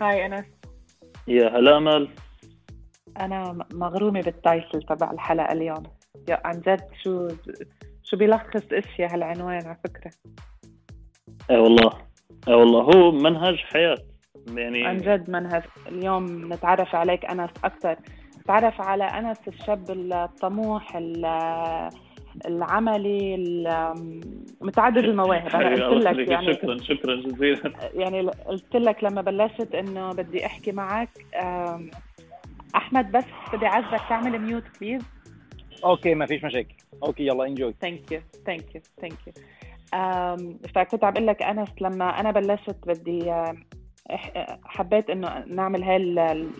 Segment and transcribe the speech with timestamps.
[0.00, 0.44] Hi أنس.
[1.28, 2.08] يا هلا أمل.
[3.20, 5.82] أنا مغرومة بال title تبع الحلقة اليوم.
[6.28, 7.28] يا عن جد شو
[8.02, 10.10] شو بيلخص اشياء هالعنوان على فكرة.
[11.50, 11.90] إي والله.
[12.48, 12.80] إي والله.
[12.80, 13.98] هو منهج حياة.
[14.54, 15.62] يعني عن جد منهج.
[15.86, 17.96] اليوم نتعرف عليك أنس أكثر
[18.40, 21.90] نتعرف على أنس الشاب الطموح ال-
[22.46, 24.20] العملي ال-
[24.60, 25.46] متعدد المواهب.
[25.48, 26.28] أنا حبيبي، قلت لك.
[26.28, 27.72] يعني شكرا شكرا جزيلا.
[27.94, 31.08] يعني قلت لك لما بلشت إنه بدي أحكي معك
[32.76, 35.02] أحمد بس بدي اعذبك تعمل mute please
[35.84, 36.74] okay ما فيش مشاكل.
[37.04, 39.32] okay يلا enjoy thank you thank you thank you
[40.74, 43.32] فكنت عم بقول لك انس لما أنا بلشت بدي
[44.64, 46.50] حبيت إنه نعمل هاي ال-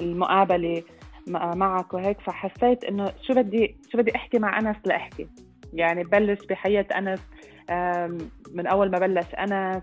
[0.00, 0.82] المقابلة
[1.28, 5.26] معك وهيك فحسيت إنه شو بدي شو بدي أحكي مع أنس لأحكي.
[5.72, 7.20] يعني ببلش بحياة أنس
[8.54, 9.82] من أول ما بلش أنس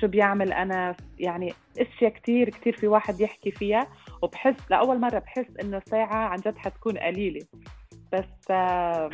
[0.00, 0.96] شو بيعمل أنس.
[1.18, 3.86] يعني أشياء كتير كتير في واحد يحكي فيها
[4.22, 7.46] وبحس لأول مرة بحس إنه ساعة عن جد حتكون قليلة.
[8.12, 8.46] بس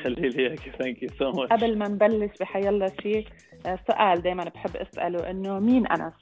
[0.03, 3.27] خلي لي اياك thank you so much قبل ما نبلش بحيالله شيء
[3.66, 6.12] آه، سؤال دائما بحب أسأله إنه مين أنس؟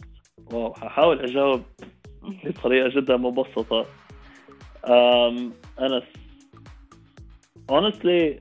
[0.52, 1.62] واو ححاول أجاوب
[2.44, 3.86] بطريقة جدا مبسطة.
[4.88, 6.04] um أنس
[7.70, 8.40] honestly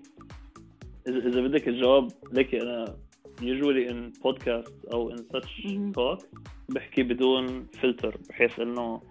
[1.08, 2.96] اذا إذا بدك الجواب لك أنا
[3.42, 6.26] usually in podcast أو in such talk
[6.70, 9.02] بحكي بدون فلتر بحيث إنه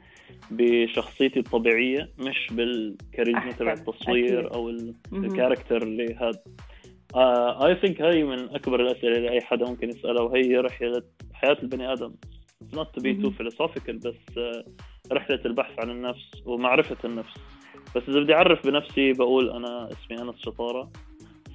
[0.50, 4.52] بشخصيتي الطبيعية مش بالكاريزما تبع التصوير أكيد.
[4.52, 4.68] أو.
[5.12, 6.42] ال character اللي هذا
[7.66, 11.92] I think هاي من أكبر الأسئلة اللي أي حدا ممكن يسألها وهي رحلة حياة البني
[11.92, 12.14] آدم
[12.74, 14.64] not to be too philosophical بس آه،
[15.12, 17.34] رحلة البحث عن النفس ومعرفة النفس.
[17.96, 20.90] بس إذا بدي أعرف بنفسي بقول أنا اسمي أنس شطارة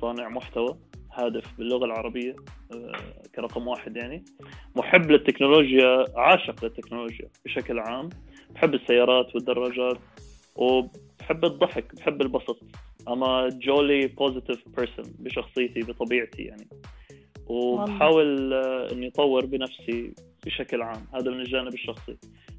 [0.01, 0.77] صانع محتوى
[1.13, 2.35] هادف باللغة العربية
[2.73, 2.91] آه،
[3.35, 4.23] كرقم واحد يعني.
[4.75, 8.09] محب للتكنولوجيا عاشق للتكنولوجيا بشكل عام.
[8.49, 9.97] بحب السيارات والدراجات
[10.55, 12.59] وبحب الضحك بحب البسط.
[13.07, 16.67] I'm a jolly positive person بشخصيتي بطبيعتي يعني.
[17.47, 20.13] وبحاول آه، إني أطور بنفسي
[20.45, 21.07] بشكل عام.
[21.15, 22.17] هذا من الجانب الشخصي.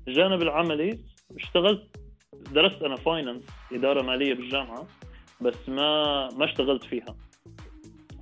[0.09, 0.99] الجانب العملي
[1.37, 1.83] اشتغلت
[2.53, 4.87] درست أنا finance إدارة مالية بالجامعة
[5.41, 7.17] بس ما ما اشتغلت فيها.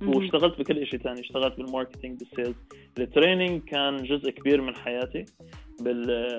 [0.01, 2.55] واشتغلت بكل شيء ثاني اشتغلت بال marketing بال sales.
[2.99, 5.25] ال training كان جزء كبير من حياتي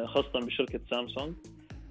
[0.05, 1.35] خاصة بشركة سامسونج.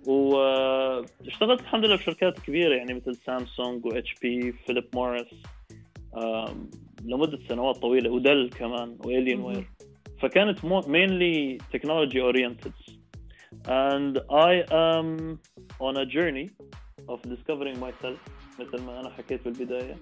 [0.08, 5.28] واشتغلت الحمد لله بشركات كبيرة يعني مثل سامسونج و HP فيليب موريس
[7.06, 8.10] لمدة سنوات طويلة.
[8.10, 9.42] ودل كمان والين.
[9.42, 9.70] وير
[10.24, 12.74] فكانت mainly technology oriented.
[13.68, 15.40] And I am
[15.80, 16.50] on a journey
[17.10, 18.18] of discovering myself
[18.60, 19.96] مثل ما أنا حكيت بالبداية.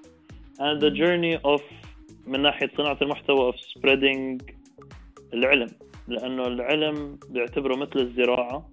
[0.59, 1.61] And the journey of
[2.27, 4.53] من ناحية صناعة المحتوى of spreading
[5.33, 5.69] العلم.
[6.07, 8.69] لأنه العلم بيعتبره مثل الزراعة.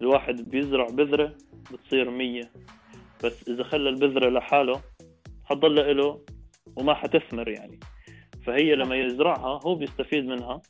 [0.00, 1.36] الواحد بيزرع بذرة
[1.72, 2.50] بتصير مية.
[3.24, 4.80] بس إذا خلى البذرة لحاله
[5.44, 6.20] حتضل له
[6.76, 7.80] وما حتثمر يعني.
[8.50, 10.62] فهي لما يزرعها هو بيستفيد منها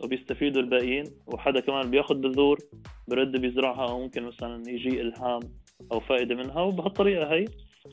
[0.00, 2.58] وبيستفيدوا الباقيين وحدا كمان بياخذ بذور
[3.08, 5.40] برد بيزرعها أو ممكن مثلا يجي إلهام
[5.92, 7.44] أو فائدة منها وبهالطريقة هي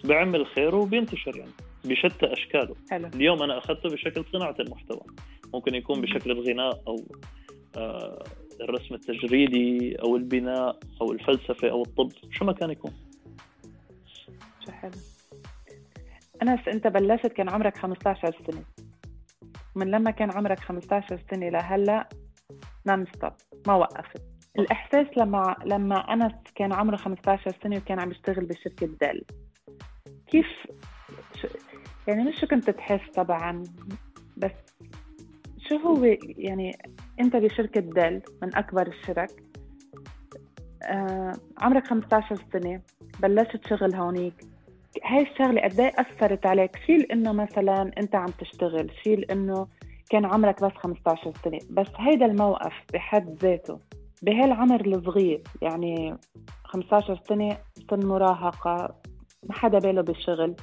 [0.03, 1.51] بيعمل الخير وبينتشر يعني
[1.85, 2.75] بشتى أشكاله.
[2.91, 3.07] حلو.
[3.15, 5.01] اليوم أنا أخذته بشكل صناعة المحتوى.
[5.53, 6.95] ممكن يكون بشكل الغناء أو
[7.77, 8.23] آه،
[8.61, 12.91] الرسم التجريدي أو البناء أو الفلسفة أو الطب شو ما كان يكون.
[14.65, 14.91] شو حلو.
[16.41, 18.63] أنس أنت بلشت كان عمرك 15 سنة.
[19.75, 22.09] من لما كان عمرك 15 سنة لهلا
[22.87, 23.31] non-stop
[23.67, 24.21] ما وقفت.
[24.59, 29.25] الإحساس لما لما أنس كان عمره 15 سنة وكان عم يشتغل بشركة ديل.
[30.27, 30.47] كيف
[32.07, 33.63] يعني مش شو كنت تحس طبعا
[34.37, 34.51] بس
[35.69, 36.03] شو هو
[36.37, 36.77] يعني
[37.19, 39.43] أنت بشركة ديل من أكبر الشركات؟
[40.83, 42.81] آه عمرك 15 سنة
[43.19, 44.54] بلشت شغل هونيك
[45.03, 49.67] هاي الشغلة قد إيه أثرت عليك شيل إنه مثلا أنت عم تشتغل شيل إنه
[50.09, 53.79] كان عمرك بس 15 سنة بس هيدا الموقف بحد ذاته
[54.21, 56.17] بهالعمر الصغير يعني
[56.63, 57.57] 15 سنة
[57.89, 58.95] سن مراهقة
[59.43, 60.55] ما حدا باله بالشغل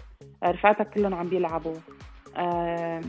[0.45, 1.75] رفقاتك كلهم عم بيلعبوا
[2.37, 3.01] آه،.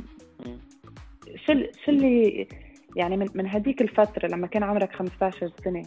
[1.36, 1.54] شو
[1.86, 2.48] شو اللي
[2.96, 5.84] يعني من, من هديك الفترة لما كان عمرك 15 سنة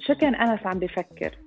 [0.00, 1.38] شو كان أنس عم بفكر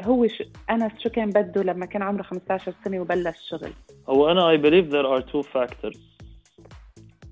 [0.00, 3.72] هو شو أنس شو كان بده لما كان عمره 15 سنة وبلش شغل
[4.08, 5.98] هو أنا I believe there are two factors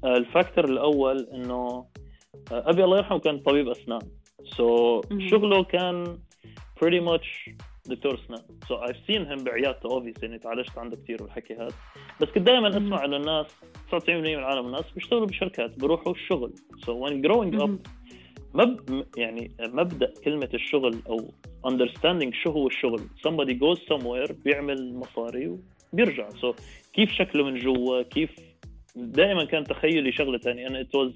[0.04, 1.86] آه، ال factor الأول إنه
[2.52, 4.00] آه، أبي الله يرحمه كان طبيب أسنان
[4.56, 4.60] so
[5.10, 5.28] مهم.
[5.28, 6.18] شغله كان
[6.84, 7.50] pretty much
[7.86, 11.68] دكتور أسنان so I've seen him بعيادته obviously يعني تعالجت عنده كثير والحكي هذا
[12.20, 12.68] بس كنت دائما.
[12.70, 13.46] أسمع إنه الناس
[13.94, 17.70] 99% من العالم الناس بيشتغلوا بشركات بيروحوا الشغل so when growing up.
[18.56, 21.29] مب يعني مبدأ كلمة الشغل أو
[21.67, 23.00] understanding شو هو الشغل.
[23.00, 25.58] Somebody goes somewhere بيعمل مصاري
[25.93, 26.29] وبيرجع.
[26.31, 26.55] So
[26.93, 28.31] كيف شكله من جوا؟ كيف؟
[28.97, 31.12] دائما كان تخيلي شغلة ثانية أنا it was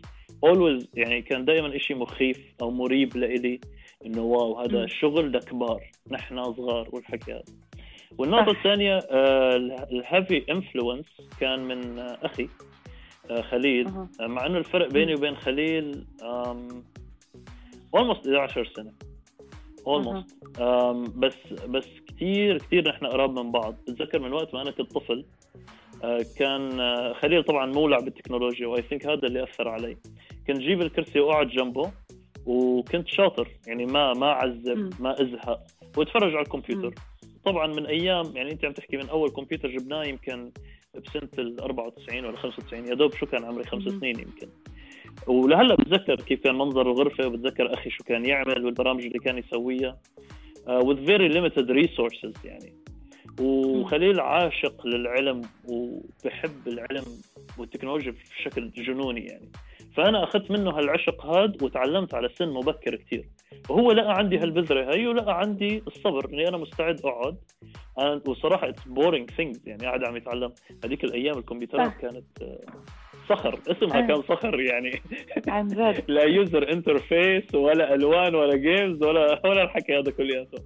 [0.47, 3.61] always يعني كان دائما شيء مخيف أو مريب لإلي.
[4.07, 4.85] إنه واو هذا.
[4.85, 5.91] الشغل ده كبار.
[6.11, 7.43] نحن صغار والحكي هذا.
[8.19, 8.51] والنقطة.
[8.51, 8.99] الثانية
[9.93, 11.07] ال heavy influence
[11.41, 12.49] كان من آه، أخي
[13.31, 13.89] آه، خليل.
[13.89, 16.05] آه، مع إنه الفرق بيني وبين خليل
[17.95, 18.93] almost 11 سنة.
[19.87, 20.37] almost
[21.17, 23.75] بس بس كثير كثير نحن قراب من بعض.
[23.89, 25.25] بتذكر من وقت ما أنا كنت طفل
[26.05, 29.97] آه، كان آه، خليل طبعا مولع بالتكنولوجيا و I think هذا اللي أثر علي.
[30.47, 31.93] كنت أجيب الكرسي وأقعد جنبه
[32.47, 33.49] وكنت شاطر.
[33.67, 34.93] يعني ما ما أعذب.
[35.01, 35.61] ما أزهق
[35.97, 36.95] وأتفرج على الكمبيوتر.
[37.45, 40.53] طبعا من أيام يعني أنت عم تحكي من أول كمبيوتر جبناه يمكن
[40.95, 43.83] بسنة ال 94 ولا 95 يا دوب شو كان عمري؟ خمس.
[43.83, 44.49] سنين يمكن.
[45.27, 49.99] ولهلا بتذكر كيف كان منظر الغرفة وبتذكر أخي شو كان يعمل والبرامج اللي كان يسويها.
[50.61, 52.75] uh, with very limited resources يعني.
[53.41, 57.05] وخليل عاشق للعلم وبحب العلم
[57.59, 59.49] والتكنولوجيا بشكل جنوني يعني.
[59.97, 63.29] فأنا أخذت منه هالعشق هاد وتعلمت على سن مبكر كثير
[63.69, 67.37] وهو لقى عندي هالبذرة هي ولقى عندي الصبر إني أنا مستعد أقعد.
[68.01, 70.53] أنا- وصراحة it's boring things يعني قاعد عم يتعلم.
[70.85, 71.93] هذيك الأيام الكمبيوترات.
[72.01, 72.61] كانت آه،
[73.35, 74.06] صخر اسمها آه.
[74.06, 75.03] كان صخر يعني
[75.49, 80.62] عن جد لا user interface ولا ألوان ولا games ولا ولا الحكي هذا كلياته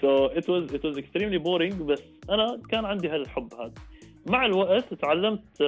[0.00, 3.72] so it was it was extremely boring بس أنا كان عندي هالحب هذا
[4.26, 5.62] مع الوقت تعلمت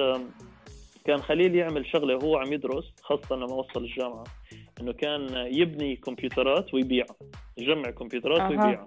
[1.05, 4.23] كان خليل يعمل شغلة وهو عم يدرس خاصة لما وصل الجامعة
[4.81, 7.15] إنه كان يبني كمبيوترات ويبيعها
[7.57, 8.49] يجمع كمبيوترات أها.
[8.49, 8.85] ويبيعها.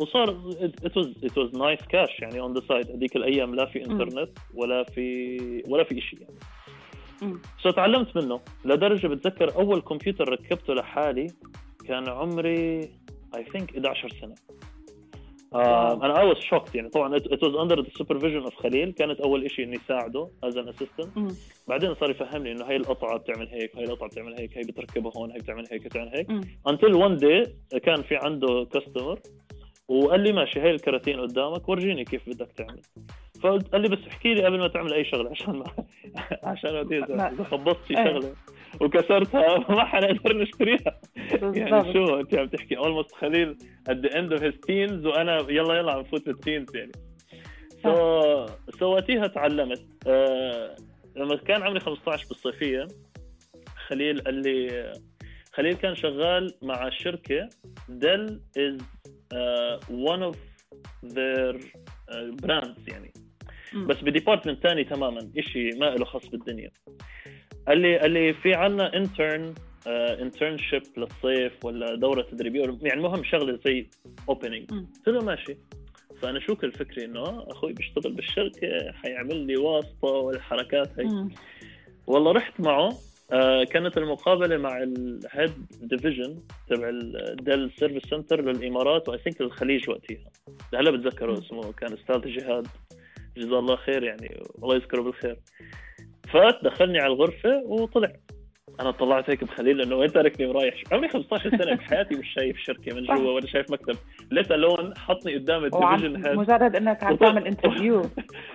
[0.00, 0.30] وصار
[0.84, 4.30] it was it was nice cash يعني on the side هذيك الأيام لا في انترنت
[4.54, 6.34] ولا في ولا في شيء يعني.
[7.62, 8.40] so تعلمت منه.
[8.64, 11.26] لدرجة بتذكر أول كمبيوتر ركبته لحالي
[11.88, 12.80] كان عمري
[13.36, 14.34] I think 11 سنة.
[16.04, 18.92] أنا I was shocked يعني طبعا it was under the supervision of خليل.
[18.92, 21.08] كانت أول شيء إني ساعده an assistant.
[21.16, 21.28] مم.
[21.68, 25.30] بعدين صار يفهمني إنه هاي القطعة بتعمل هيك هاي القطعة بتعمل هيك هاي بتركبها هون
[25.30, 26.26] هاي بتعمل هيك بتعمل هيك.
[26.68, 29.20] until one day كان في عنده customer
[29.88, 32.80] وقال لي ماشي هاي الكراتين قدامك ورجيني كيف بدك تعمل.
[33.42, 35.64] فقلت قال لي بس احكي لي قبل ما تعمل أي شغلة عشان ما
[36.50, 38.04] عشان إذا خبصت شي إيه.
[38.04, 38.34] شغلة.
[38.80, 39.58] وكسرتها.
[39.76, 41.00] ما حنقدر نشتريها
[41.42, 43.56] يعني شو أنت عم تحكي؟ almost خليل
[43.90, 46.92] at the end of his teens وأنا يلا يلا عم فوت بال teens يعني.
[47.82, 48.46] so
[48.78, 50.76] so وقتها تعلمت آه
[51.16, 52.86] لما كان عمري 15 بالصيفية
[53.88, 54.92] خليل قال لي
[55.52, 57.48] خليل كان شغال مع شركة
[57.88, 58.78] ديل از
[59.90, 60.36] one of
[61.04, 61.66] their
[62.42, 63.12] براندز يعني.
[63.74, 66.70] بس ب department ثاني تماما شيء ما له خاص بالدنيا.
[67.68, 69.54] قال لي قال لي في عنا intern
[69.88, 73.86] internship للصيف ولا دورة تدريبية يعني المهم شغله زي
[74.28, 74.70] opening.
[74.70, 75.56] قلت له ماشي
[76.22, 81.28] فأنا شو كل فكري إنه آه، أخوي بيشتغل بالشركة حيعمل لي واسطة والحركات هي.
[82.06, 82.92] والله رحت معه
[83.32, 85.52] آه، كانت المقابلة مع ال head
[85.82, 86.38] division
[86.70, 90.30] تبع ال Dell service center للإمارات و I think للخليج وقتها
[90.74, 91.38] هلا بتذكره.
[91.38, 92.66] اسمه كان أستاذ جهاد
[93.36, 95.36] جزاه الله خير يعني الله يذكره بالخير
[96.32, 98.12] فات دخلني على الغرفة وطلع.
[98.80, 102.94] أنا طلعت هيك بخليل إنه وين تاركني ورايح؟ عمري 15 سنة بحياتي مش شايف شركة
[102.94, 103.04] من.
[103.04, 103.96] جوا ولا شايف مكتب.
[104.30, 108.02] let alone حطني قدام ال division هيد مجرد إنك عم تعمل interview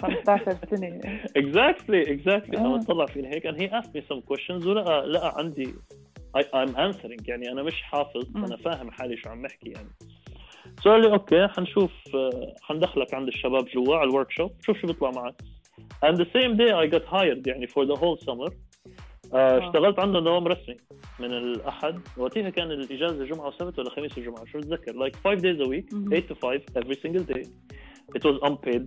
[0.02, 1.00] 15 سنة.
[1.38, 2.62] exactly exactly آه.
[2.62, 5.74] أنا طلع فيني هيك and he asked me some questions ولقى لقى عندي
[6.38, 8.38] I'm answering يعني أنا مش حافظ.
[8.38, 9.90] أنا فاهم حالي شو عم بحكي يعني.
[10.84, 14.88] so قال لي okay حنشوف آه، حندخلك عند الشباب جوا على ال workshop شوف شو
[14.88, 15.36] بيطلع معك.
[16.04, 18.54] And the same day I got hired يعني for the whole summer.
[19.34, 20.78] آه، اشتغلت عنده دوام رسمي
[21.20, 22.00] من الأحد.
[22.18, 25.94] وقتها كان الإجازة جمعه وسبت ولا خميس وجمعه شو بتذكر like five days a week
[25.94, 26.10] مهم.
[26.10, 27.48] 8 to 5 every single day.
[28.16, 28.82] It was unpaid.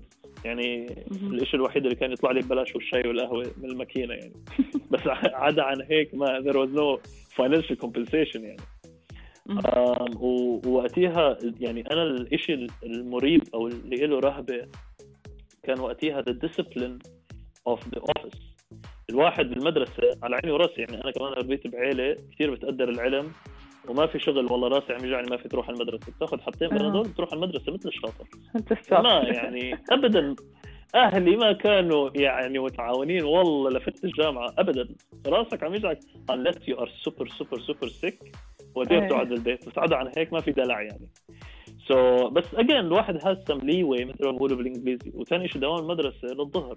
[0.44, 0.86] يعني.
[1.10, 4.32] الشيء الوحيد اللي كان يطلع لي ببلاش هو الشاي والقهوة من الماكينة يعني.
[4.90, 7.00] بس عدا عن هيك ما there was no
[7.36, 8.62] financial compensation يعني.
[10.66, 14.66] ووقتها يعني أنا الشيء المريب أو اللي له رهبة
[15.66, 16.98] كان وقتها the discipline
[17.68, 18.38] of the office.
[19.10, 23.32] الواحد بالمدرسة على عيني وراسي يعني أنا كمان ربيت بعيلة كثير بتقدر العلم
[23.88, 26.12] وما في شغل والله راسي عم يوجعني ما في تروح على المدرسة.
[26.12, 26.78] بتاخذ حبتين آه.
[26.78, 28.26] بنادول بتروح على المدرسة مثل الشاطر.
[29.02, 30.34] ما يعني ابدا.
[30.94, 34.88] أهلي ما كانوا يعني متعاونين والله لفت الجامعة ابدا.
[35.26, 35.98] راسك عم يجعك.
[36.32, 38.28] Unless you are super super super sick
[38.74, 39.08] ودير إيه.
[39.08, 41.08] تقعد بالبيت بس عدا عن هيك ما في دلع يعني.
[41.88, 45.12] سو so, بس اجين الواحد هاز سم لي واي مثل ما بقولوا بالإنجليزي.
[45.14, 46.76] وثاني شيء دوام المدرسة للظهر.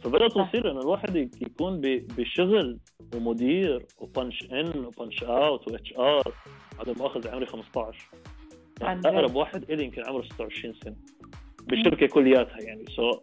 [0.00, 0.48] فبدأت صح.
[0.50, 1.80] تصير انه الواحد يك- يكون
[2.18, 2.78] بشغل
[3.14, 6.32] ومدير و punch in و punch out و HR
[6.80, 8.04] هذا مؤاخذ عمري 15
[8.82, 9.18] عن يعني.
[9.18, 10.96] أقرب واحد إلي يمكن عمره 26 سنة.
[11.66, 12.84] بالشركة كلياتها يعني.
[12.84, 13.18] So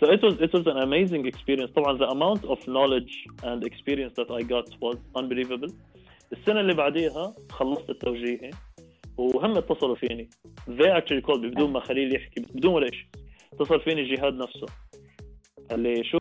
[0.00, 1.70] so it was it was an amazing experience.
[1.76, 5.72] طبعا the amount of knowledge and experience that I got was unbelievable.
[6.32, 8.50] السنة اللي بعديها خلصت التوجيهي
[9.16, 10.30] وهم اتصلوا فيني.
[10.68, 13.06] They actually called بدون ما خليل يحكي بدون ولا شيء
[13.52, 14.66] اتصل فيني جهاد نفسه.
[15.70, 16.18] قال لي شو؟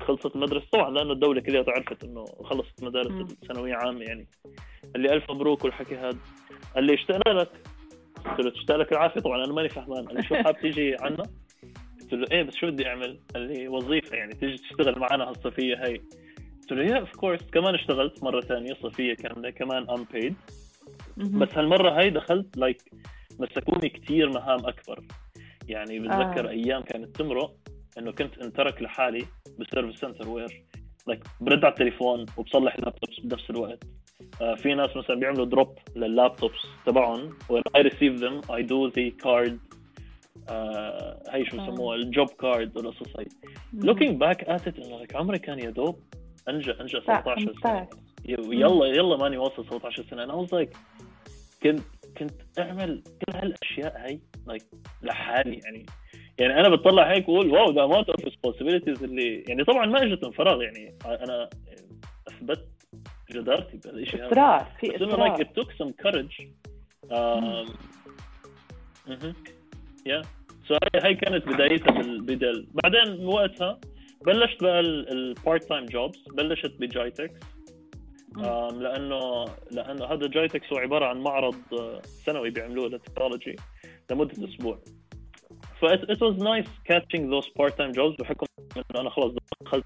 [0.00, 3.20] خلصت المدرسة طبعا لأنه الدولة كلها عرفت إنه خلصت مدارس مم.
[3.20, 4.28] الثانوية عامة يعني.
[4.94, 6.18] قال لي ألف مبروك والحكي هذا
[6.74, 7.50] قال لي اشتقنا لك.
[8.24, 10.04] قلت له تشتاق لك العافية طبعا أنا ماني فهمان.
[10.04, 11.22] قال لي شو حاب تيجي عنا؟
[12.00, 15.74] قلت له إيه بس شو بدي أعمل؟ قال لي وظيفة يعني تيجي تشتغل معنا هالصيفية
[15.74, 16.00] هي
[16.60, 20.14] قلت له yeah of course كمان اشتغلت مرة ثانية صيفية كاملة كمان unpaid.
[20.14, 20.36] مهم.
[21.16, 22.82] بس هالمرة هاي دخلت like
[23.38, 25.04] مسكوني كثير مهام أكبر.
[25.68, 26.50] يعني بتذكر آه.
[26.50, 27.54] أيام كانت تمرق
[27.98, 29.24] إنه كنت انترك لحالي
[29.58, 30.64] بال service center where
[31.06, 33.84] like برد على التليفون وبصلح laptops بنفس الوقت.
[34.40, 37.30] آه في ناس مثلا بيعملوا drop لل laptops تبعهم.
[37.52, 39.52] When I receive them I do the card.
[40.48, 41.70] آه هي شو آه.
[41.70, 43.26] بسموها ال job card والقصص هي
[43.80, 45.98] looking back at it انه عمري كان يا دوب
[46.48, 47.88] انجى لا، 17 سنة.
[48.26, 48.52] 15.
[48.52, 50.24] ي- يلا يلا ماني واصل 17 سنة.
[50.24, 50.76] أنا was like
[51.62, 51.80] كنت
[52.18, 54.62] كنت اعمل كل هالأشياء هاي like
[55.02, 55.86] لحالي يعني.
[56.38, 60.24] يعني أنا بطلع هيك وأقول wow the amount of responsibilities اللي يعني طبعا ما إجت
[60.24, 60.94] من فراغ يعني.
[61.06, 61.50] أنا
[62.28, 62.68] أثبت
[63.30, 66.42] جدارتي بهالشيء هذا اصرار في اصرار took some courage.
[67.10, 67.70] um,
[69.08, 69.34] مهم.
[70.08, 70.24] yeah.
[70.68, 73.80] So هاي كانت بدايتها بالبداية بعدين من وقتها
[74.26, 77.40] بلشت بقى ال part time jobs بلشت بجايتكس.
[78.70, 83.56] لأنه لأنه هذا جايتكس هو عبارة عن معرض uh, سنوي بيعملوه للتكنولوجي
[84.10, 84.78] لمدة أسبوع.
[85.80, 89.84] ف it, was nice catching those part time jobs بحكم إنه أنا خلص دخلت.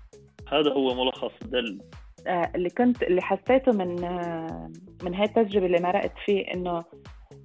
[0.52, 1.78] هذا هو ملخص دل.
[2.26, 4.70] آه، اللي كنت اللي حسيته من آه،
[5.02, 6.84] من هاي التجربة اللي مرقت فيه إنه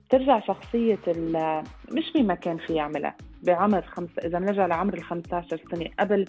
[0.10, 3.15] ترجع شخصية ال- مش مين ما كان في يعملها.
[3.43, 6.25] بعمر خمس إذا بنرجع لعمر ال 15 سنة قبل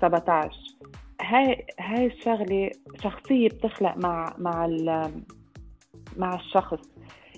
[0.00, 0.50] 17
[1.22, 2.70] هاي هاي الشغلة
[3.02, 4.66] شخصية بتخلق مع مع
[6.16, 6.80] مع الشخص.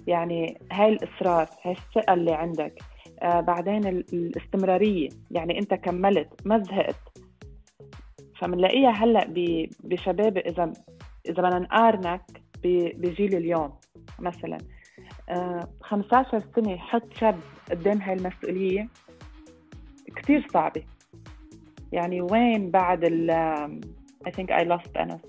[0.07, 2.79] يعني هاي الإصرار هاي الثقة اللي عندك.
[3.23, 5.09] آه بعدين ال- الاستمرارية.
[5.31, 7.19] يعني أنت كملت ما زهقت.
[8.41, 9.25] فبنلاقيها هلأ
[9.85, 10.73] بشباب إذا
[11.29, 12.23] إذا بدنا نقارنك
[12.65, 13.73] بجيل اليوم
[14.19, 14.59] مثلا.
[15.29, 17.39] آه، 15 سنة يحط شاب
[17.71, 18.89] قدام هاي المسؤولية
[20.17, 20.83] كثير صعبة.
[21.93, 23.31] يعني وين بعد ال
[24.27, 25.21] I think I lost أنس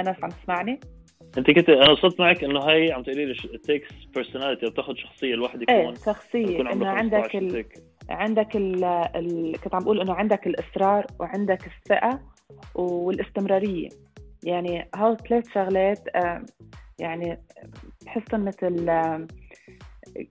[0.00, 0.80] أنس عم تسمعني؟
[1.38, 5.34] أنت كنت أنا وصلت معك إنه هاي عم تقولي لي it takes personality بتاخذ شخصية
[5.34, 5.94] الواحد يكون إيه
[6.48, 7.64] عمره إنه عندك 15 ال...
[8.10, 8.84] عندك ال...
[8.84, 9.60] ال...
[9.60, 12.20] كنت عم بقول إنه عندك الإصرار وعندك الثقة
[12.74, 13.88] والاستمرارية.
[14.44, 16.42] يعني هول ثلاث شغلات آه،
[16.98, 17.38] يعني
[18.06, 19.26] بحسهم مثل آه،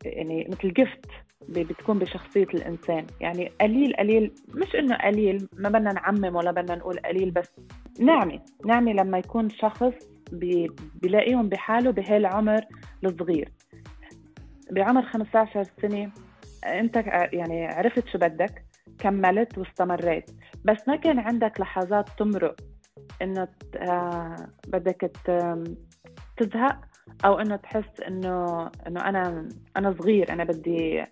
[0.06, 1.06] يعني مثل جفت
[1.48, 3.05] بتكون بشخصية الإنسان.
[3.22, 7.51] يعني قليل قليل مش إنه قليل ما بدنا نعمم ولا بدنا نقول قليل بس
[8.00, 9.93] نعمة نعمة لما يكون شخص
[10.31, 12.62] بي- بيلاقيهم بحاله بهالعمر
[13.05, 13.50] الصغير.
[14.72, 16.12] بعمر 15 سنة
[16.65, 16.96] أنت
[17.34, 18.65] يعني عرفت شو بدك
[19.00, 20.31] كملت واستمريت.
[20.65, 22.55] بس ما كان عندك لحظات تمرق
[23.22, 24.36] إنه ت- آه
[24.67, 25.12] بدك
[26.38, 26.88] تزهق.
[27.25, 31.04] أو إنه تحس انه إنه أنا أنا صغير أنا بدي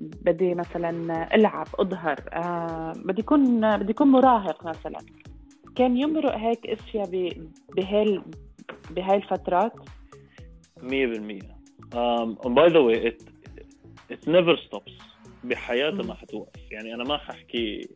[0.00, 4.98] بدي مثلا ألعب أظهر آه بدي يكون بدي يكون مراهق مثلا.
[5.76, 7.10] كان يمرق هيك أشياء
[7.76, 8.22] بهال
[8.90, 9.72] بهاي الفترات؟
[10.78, 13.22] 100% um, and by the way it
[14.10, 14.92] it never stops.
[15.44, 16.02] بحياتها.
[16.02, 16.60] ما حتوقف.
[16.70, 17.88] يعني أنا ما ححكي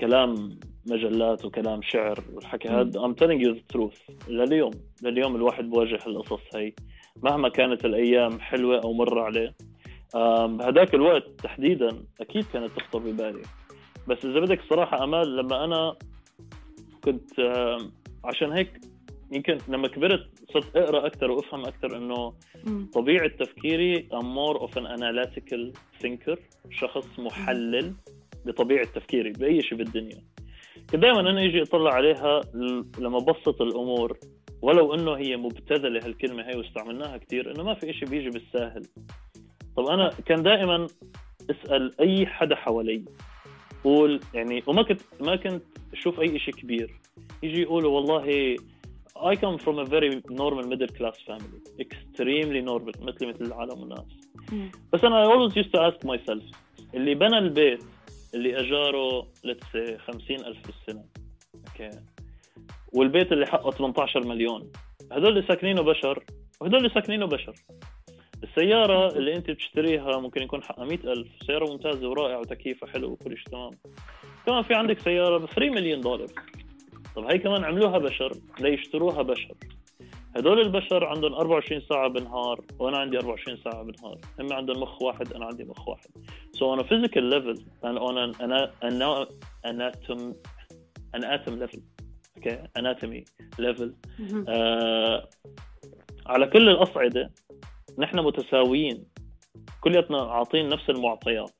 [0.00, 2.68] كلام مجلات وكلام شعر والحكي.
[2.68, 4.28] هذا I'm telling you the truth.
[4.28, 4.70] لليوم
[5.02, 6.72] لليوم الواحد بواجه القصص هي.
[7.22, 9.54] مهما كانت الأيام حلوة أو مرة عليه.
[10.46, 13.42] بهداك الوقت تحديدا أكيد كانت تخطر ببالي.
[14.08, 15.96] بس إذا بدك صراحة أمال لما أنا
[17.04, 17.30] كنت
[18.24, 18.80] عشان هيك
[19.32, 22.34] يمكن لما كبرت صرت أقرأ أكثر وأفهم أكثر إنه.
[22.92, 25.72] طبيعة تفكيري I'm more of an analytical
[26.02, 26.38] thinker
[26.70, 27.94] شخص محلل
[28.46, 30.22] بطبيعة تفكيري بأي شيء بالدنيا.
[30.94, 32.40] دائما أنا أجي اطلع عليها
[32.98, 34.18] لما بسط الأمور
[34.62, 38.82] ولو إنه هي مبتذلة هالكلمة هي واستعملناها كثير إنه ما في شيء بيجي بالساهل.
[39.76, 40.86] طب أنا كان دائما
[41.50, 43.04] أسأل أي حدا حوالي
[43.84, 47.00] قول يعني وما كنت ما كنت أشوف أي شيء كبير.
[47.42, 48.56] يجي يقولوا والله
[49.16, 54.30] I come from a very normal middle class family extremely normal مثلي مثل العالم والناس.
[54.92, 56.56] بس أنا I always used to ask myself
[56.94, 57.84] اللي بنى البيت
[58.34, 61.04] اللي أجاره لتس 50000 بالسنه
[61.54, 61.90] أوكي
[62.92, 64.72] والبيت اللي حقه 18 مليون.
[65.12, 66.24] هدول اللي ساكنينه بشر
[66.60, 67.54] وهدول اللي ساكنينه بشر.
[68.42, 73.46] السيارة اللي أنت بتشتريها ممكن يكون حقها 100000 سيارة ممتازة ورائعة وتكييفها حلو وكل شيء
[73.48, 73.70] تمام.
[74.46, 76.28] كمان في عندك سيارة ب 3 مليون دولار
[77.16, 79.54] طب هي كمان عملوها بشر ليشتروها بشر.
[80.36, 85.32] هدول البشر عندهم 24 ساعة بالنهار وأنا عندي 24 ساعة بالنهار هم عندهم مخ واحد
[85.32, 86.10] أنا عندي مخ واحد.
[86.56, 89.26] So on a physical level and on an ana- ana-
[89.66, 90.34] anatom
[91.14, 91.80] an atom level.
[92.38, 92.56] Okay?
[92.78, 93.24] Anatomy
[93.58, 93.90] level.
[94.48, 95.28] آه
[96.26, 97.30] على كل الأصعدة
[97.98, 99.04] نحن متساويين.
[99.80, 101.52] كلياتنا عاطين نفس المعطيات.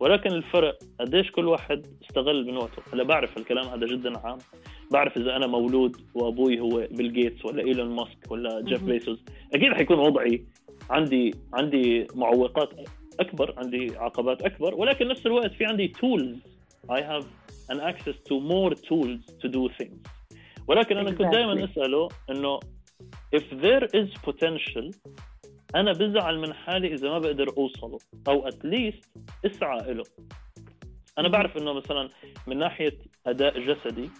[0.00, 4.38] ولكن الفرق قديش كل واحد استغل من وقته هلا بعرف الكلام هذا جدا عام
[4.90, 8.84] بعرف إذا أنا مولود وأبوي هو بيل جيتس ولا ايلون ماسك ولا جيف.
[8.84, 10.44] بيسوس أكيد حيكون وضعي
[10.90, 12.68] عندي عندي معوقات
[13.20, 16.36] أكبر عندي عقبات أكبر ولكن نفس الوقت في عندي tools
[16.90, 17.24] I have
[17.72, 20.08] an access to more tools to do things
[20.68, 21.64] ولكن أنا كنت دائما.
[21.64, 22.60] أسأله إنه
[23.36, 24.90] if there is potential
[25.74, 27.98] أنا بزعل من حالي إذا ما بقدر أوصله
[28.28, 29.04] أو at least
[29.46, 30.04] اسعى له
[31.18, 31.28] أنا.
[31.28, 32.08] بعرف إنه مثلا
[32.46, 34.10] من ناحية أداء جسدي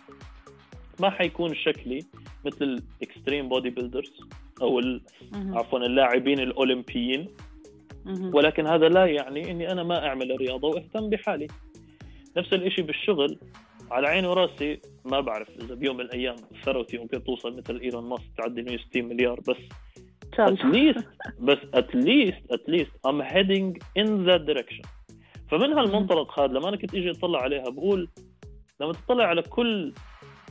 [1.01, 1.99] ما حيكون شكلي
[2.45, 2.65] مثل
[3.01, 4.21] ال extreme body builders
[4.63, 4.81] أو.
[5.35, 7.29] عفوا اللاعبين الأولمبيين.
[8.35, 11.47] ولكن هذا لا يعني إني أنا ما أعمل رياضة وأهتم بحالي
[12.37, 13.39] نفس الشيء بالشغل
[13.91, 18.25] على عيني وراسي ما بعرف إذا بيوم من الأيام ثروتي ممكن توصل مثل إيلون ماسك
[18.39, 19.57] تعدي 160 مليار بس
[20.49, 21.05] at least
[21.41, 24.83] بس at least at least I'm heading in that direction.
[25.51, 28.09] فمن هالمنطلق هذا لما أنا كنت إجي أطلع عليها بقول
[28.81, 29.93] لما تطلع على كل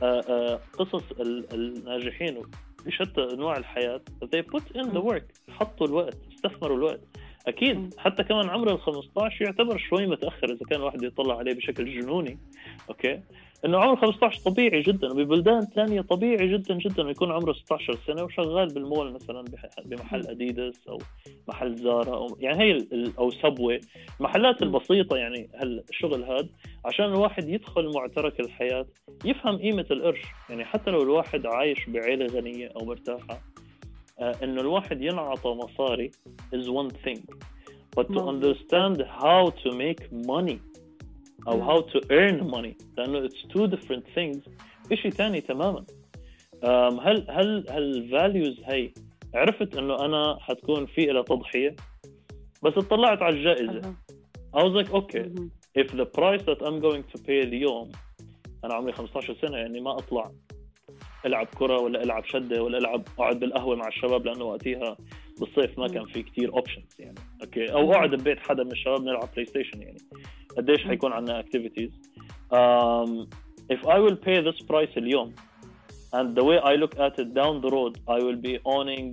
[0.04, 2.42] آه، آه، قصص ال- الناجحين
[2.86, 4.02] بشتى أنواع الحياة
[4.36, 5.52] they put in the work.
[5.52, 7.00] حطوا الوقت استثمروا الوقت.
[7.48, 11.86] أكيد حتى كمان عمر ال 15 يعتبر شوي متأخر إذا كان الواحد يطلع عليه بشكل
[12.02, 12.40] جنوني
[12.90, 13.22] أوكي؟
[13.66, 18.68] إنه عمر 15 طبيعي جدا وببلدان ثانية طبيعي جدا جدا يكون عمره 16 سنة وشغال
[18.74, 19.46] بالمول مثلا
[19.86, 20.98] بمحل أديداس أو
[21.48, 22.86] محل زارا أو يعني هي
[23.20, 23.80] أو سبوي
[24.20, 24.62] المحلات.
[24.62, 26.48] البسيطة يعني هالشغل هذا
[26.86, 28.86] عشان الواحد يدخل معترك الحياة
[29.26, 33.42] يفهم قيمة القرش يعني حتى لو الواحد عايش بعيلة غنية أو مرتاحة
[34.20, 36.12] آه، إنه الواحد ينعطى مصاري
[36.56, 37.20] is one thing
[37.98, 38.30] but to مظبوط.
[38.30, 40.58] understand how to make money
[41.48, 42.86] أو how to earn money.
[42.98, 44.50] لأنه it's two different things.
[44.94, 45.86] شيء ثاني تماما.
[47.04, 47.26] هل
[47.70, 48.94] هل values هي
[49.36, 51.76] عرفت إنه أنا حتكون في لها تضحية؟
[52.64, 53.96] بس اطلعت على الجائزة.
[54.56, 55.26] I was like okay
[55.82, 57.92] if the price that I'm going to pay اليوم
[58.66, 60.32] أنا عمري 15 سنة يعني ما أطلع
[61.26, 64.98] ألعب كرة ولا ألعب شدة ولا ألعب أقعد بالقهوة مع الشباب لأنه وقتها
[65.40, 67.92] بالصيف ما كان في كتير options يعني okay أو.
[67.92, 69.98] اقعد ببيت حدا من الشباب نلعب بلاي ستيشن يعني
[70.58, 70.84] قديش.
[70.84, 71.92] حيكون عندنا activities
[72.54, 73.28] um,
[73.74, 75.34] if I will pay this price اليوم
[76.16, 79.06] and the way I look at it down the road I will be owning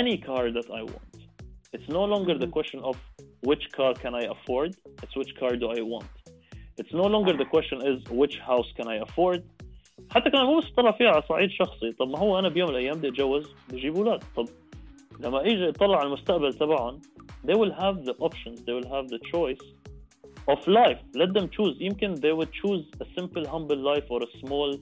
[0.00, 1.12] any car that I want
[1.76, 2.56] it's no longer the Mhm.
[2.56, 2.96] question of
[3.48, 4.70] which car can I afford
[5.02, 6.12] it's which car do I want
[6.80, 9.40] it's no longer the question is which house can I afford
[10.10, 12.74] حتى كمان مو بس طلع فيها على صعيد شخصي طب ما هو أنا بيوم من
[12.76, 14.44] الأيام بدي اتجوز بدي أجيب أولاد طب
[15.19, 16.99] لما اجي اطلع على المستقبل تبعهم
[17.47, 19.65] they will have the options they will have the choice
[20.51, 24.39] of life let them choose يمكن they would choose a simple humble life or a
[24.45, 24.77] small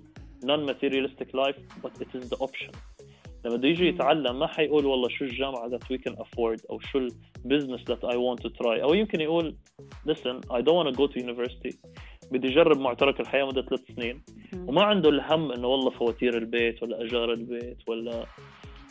[0.45, 2.71] non-materialistic life but it is the option
[3.45, 3.89] لما بده يجي مم.
[3.95, 7.11] يتعلم ما حيقول والله شو الجامعة that we can afford أو شو ال
[7.47, 9.55] business that I want to try أو يمكن يقول
[10.09, 11.77] listen I don't want to go to university
[12.31, 14.21] بدي أجرب معترك الحياة مدة ثلاث سنين
[14.53, 14.69] مم.
[14.69, 18.25] وما عنده الهم انه والله فواتير البيت ولا ايجار البيت ولا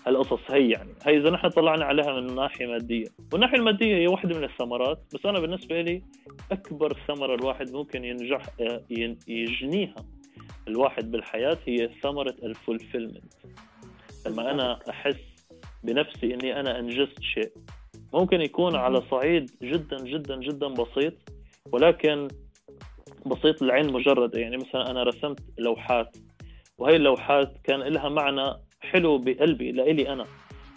[0.08, 3.06] هالقصص هي يعني هي إذا نحن طلعنا عليها من ناحية مادية.
[3.34, 6.02] والناحية المادية هي واحدة من الثمرات بس أنا بالنسبة لي
[6.52, 8.82] أكبر ثمرة الواحد ممكن ينجح آه،
[9.28, 9.96] يجنيها
[10.68, 13.34] الواحد بالحياة هي ثمرة الفولفيلمنت.
[14.28, 15.20] لما أنا أحس
[15.84, 17.52] بنفسي إني أنا أنجزت شيء
[18.14, 21.14] ممكن يكون على صعيد جدا جدا جدا بسيط
[21.72, 22.28] ولكن
[23.26, 24.40] بسيط للعين مجردة.
[24.40, 26.18] يعني مثلا أنا رسمت لوحات
[26.78, 28.54] وهي اللوحات كان لها معنى
[28.94, 30.26] حلو بقلبي لإلي أنا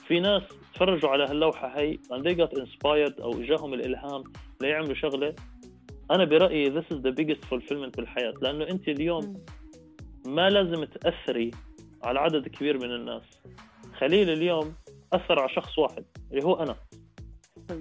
[0.06, 0.42] في ناس
[0.74, 4.24] تفرجوا على هاللوحة هي and they got inspired أو جاهم الإلهام
[4.60, 5.34] ليعملوا شغلة
[6.10, 9.44] أنا برأيي this is the biggest fulfillment بالحياة لأنه أنت اليوم.
[10.26, 11.50] ما لازم تأثري
[12.04, 13.22] على عدد كبير من الناس
[13.98, 14.74] خليل اليوم
[15.12, 16.76] أثر على شخص واحد اللي هو أنا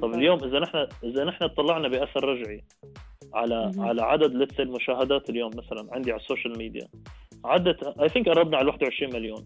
[0.02, 0.14] طب.
[0.14, 2.64] اليوم إذا نحن إذا نحن طلعنا بأثر رجعي
[3.34, 3.72] على.
[3.78, 6.88] على عدد let's المشاهدات اليوم مثلا عندي على ال social media
[7.46, 9.46] عدت I think قربنا على 21 مليون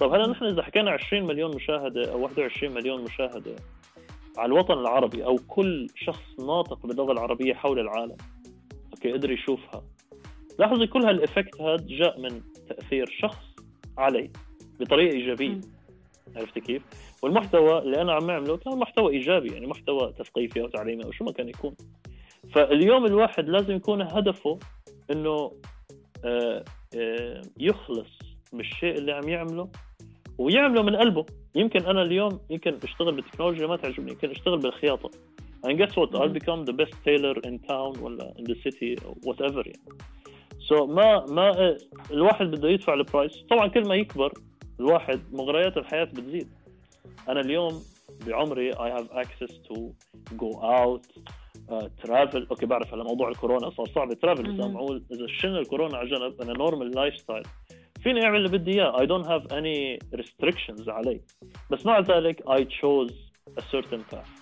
[0.00, 3.56] طب هلا نحن إذا حكينا 20 مليون مشاهدة أو 21 مليون مشاهدة
[4.38, 8.16] على الوطن العربي أو كل شخص ناطق باللغة العربية حول العالم
[8.94, 9.82] okay قدر يشوفها
[10.58, 13.44] لاحظي كل هال effect هذا جاء من تأثير شخص
[13.98, 14.30] علي
[14.80, 15.60] بطريقة إيجابية مم.
[16.36, 16.82] عرفت كيف؟
[17.22, 21.24] والمحتوى اللي أنا عم أعمله كان محتوى إيجابي يعني محتوى تثقيفي أو تعليمي أو شو
[21.24, 21.74] ما كان يكون
[22.54, 24.58] فاليوم الواحد لازم يكون هدفه
[25.10, 25.52] إنه
[26.24, 26.64] آه،
[26.96, 28.18] آه، يخلص
[28.52, 29.68] بالشيء اللي عم يعمله
[30.40, 31.26] ويعمله من قلبه.
[31.54, 34.10] يمكن أنا اليوم يمكن اشتغل بالتكنولوجيا ما تعجبني.
[34.10, 35.10] يمكن أشتغل بالخياطة.
[35.66, 36.14] And guess what?
[36.14, 39.98] I'll become the best tailor in town ولا in the city whatever يعني.
[40.68, 41.76] So ما ما
[42.10, 44.32] الواحد بده يدفع البرايس طبعا كل ما يكبر
[44.80, 46.48] الواحد مغريات الحياة بتزيد.
[47.28, 47.82] أنا اليوم
[48.26, 49.76] بعمري I have access to
[50.36, 51.22] go out
[52.02, 54.12] travel okay بعرف هلا موضوع الكورونا صار صعب.
[54.12, 54.66] travel بس.
[54.66, 55.04] معقول.
[55.12, 57.42] إذا شلنا الكورونا على جنب أنا normal lifestyle
[58.02, 61.20] فيني أعمل اللي بدي إياه I don't have any restrictions علي
[61.70, 63.12] بس مع ذلك I chose
[63.58, 64.40] a certain path.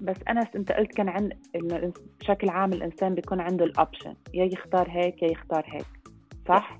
[0.00, 4.44] بس أنس أنت قلت كان عن انه بشكل عام الإنسان بيكون عنده ال option يا
[4.44, 5.86] يختار هيك يا يختار هيك
[6.48, 6.78] صح؟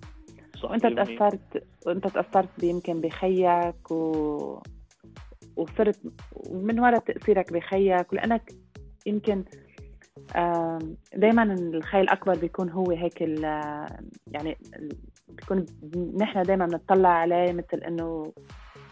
[0.57, 0.95] صح وأنت 100%.
[0.95, 4.63] تأثرت وأنت تأثرت يمكن بخيك و...
[5.57, 5.99] وصرت
[6.51, 8.53] من وراء تأثيرك بخيك ولانك
[9.07, 9.45] يمكن
[11.15, 13.21] دايما الخي الأكبر بيكون هو هيك.
[13.21, 14.59] يعني
[15.29, 15.67] بيكون
[16.21, 18.33] نحن دايما بنطلع عليه مثل إنه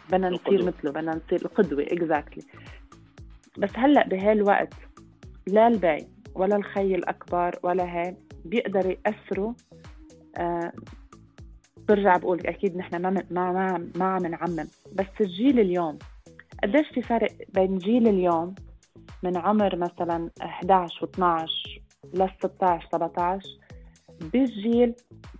[0.09, 0.65] بدنا نصير.
[0.65, 2.43] مثله بدنا نصير القدوة exactly
[3.57, 4.73] بس هلأ بهالوقت
[5.47, 9.53] لا البي ولا الخي الأكبر ولا هيك بيقدروا يأثروا
[10.37, 10.71] آه
[11.87, 15.97] برجع بقول أكيد نحن ما ما ما, ما عم نعمم بس الجيل اليوم
[16.63, 18.55] قديش في فرق بين جيل اليوم
[19.23, 21.21] من عمر مثلا 11 و12
[22.13, 23.49] ل 16 17
[24.21, 24.93] بالجيل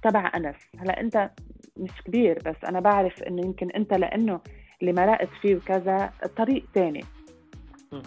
[0.03, 1.29] تبع أنس هلا أنت
[1.77, 4.41] مش كبير بس أنا بعرف إنه يمكن أنت لأنه
[4.81, 7.03] اللي مرقت فيه وكذا طريق تاني.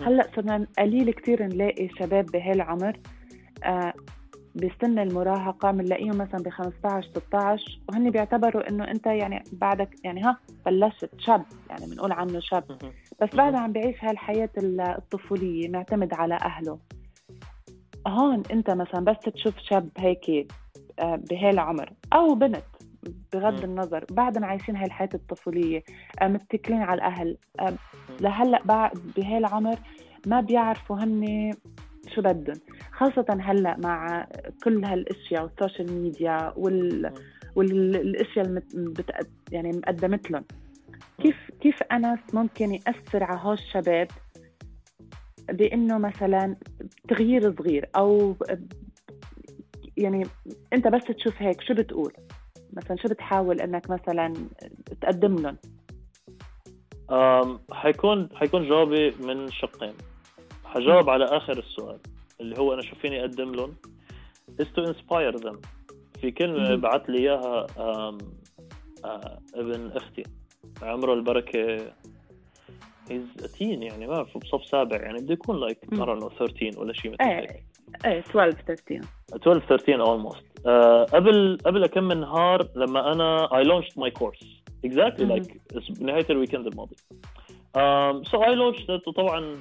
[0.02, 2.96] هلا صرنا قليل كتير نلاقي شباب بهالعمر
[3.64, 3.92] آه
[4.54, 10.38] بسن المراهقة بنلاقيهم مثلا ب 15 16 وهن بيعتبروا إنه أنت يعني بعدك يعني ها
[10.66, 12.64] بلشت شاب يعني بنقول عنه شاب.
[13.20, 16.78] بس بعد عم بعيش هالحياة ال- الطفولية معتمد على أهله.
[18.06, 20.46] هون أنت مثلا بس تشوف شاب هيك
[21.00, 22.64] آه، بهالعمر أو بنت
[23.32, 23.64] بغض.
[23.64, 25.82] النظر بعدهم عايشين هاي الحياة الطفولية
[26.22, 27.74] آه، متكلين على الأهل آه،
[28.20, 29.76] لهلأ بعد بهالعمر
[30.26, 31.50] ما بيعرفوا هن
[32.14, 32.56] شو بدهم.
[32.94, 34.26] خاصة هلا مع
[34.64, 37.12] كل هالأشياء وال social media وال
[37.56, 38.62] والأشياء اللي.
[39.52, 40.44] يعني مقدمت لهم.
[41.22, 44.08] كيف كيف انس ممكن يأثر على هول الشباب
[45.48, 46.56] بإنه مثلا
[47.08, 48.36] تغيير صغير أو
[49.96, 50.26] يعني
[50.72, 52.12] أنت بس تشوف هيك شو بتقول؟
[52.72, 54.34] مثلا شو بتحاول إنك مثلا
[55.00, 55.58] تقدم لهم؟
[57.72, 59.94] حيكون حيكون جوابي من شقين.
[60.64, 61.98] حجاوب على آخر السؤال.
[62.40, 63.74] اللي هو أنا شو فيني أقدم لهم.
[64.62, 65.56] Is to inspire them.
[66.20, 66.74] في كلمة.
[66.74, 68.18] بعت لي إياها آه،
[69.54, 70.22] ابن أختي.
[70.82, 71.78] عمره البركة
[73.10, 76.04] he's a teen يعني ما بعرف بصف سابع يعني بده يكون لايك like, I مم.
[76.04, 77.50] don't know 13 ولا شيء مثل هيك.
[77.50, 79.00] إيه إيه 12 13
[79.34, 80.36] 12 13 almost.
[80.36, 84.46] uh, قبل قبل كم من نهار لما أنا I launched my course.
[84.86, 85.56] Exactly like
[86.00, 86.96] بنهايه ال weekend الماضي.
[87.76, 89.56] um, so I launched it وطبعا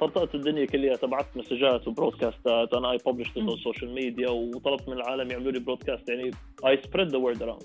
[0.00, 3.02] طرطقت الدنيا كلها تبعت مسجات وبرودكاستات أنا it
[3.36, 3.50] مم.
[3.50, 6.30] on social media وطلبت من العالم يعملوا لي broadcast يعني
[6.64, 7.64] I spread the word around.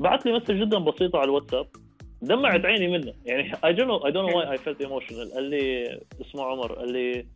[0.00, 1.66] بعت لي message جدا بسيطه على الواتساب
[2.22, 3.14] دمعت عيني منه.
[3.24, 5.34] يعني know I don't know why I felt emotional.
[5.34, 5.84] قال لي
[6.20, 7.26] اسمه عمر قال لي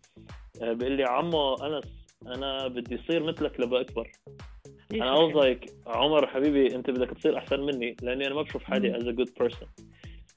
[0.62, 1.84] آه، بيقول لي عمو أنس
[2.26, 4.10] أنا بدي اصير مثلك لما أكبر.
[4.92, 8.94] أنا was like عمر حبيبي أنت بدك تصير أحسن مني لأني أنا ما بشوف حالي
[8.94, 9.89] as a good person.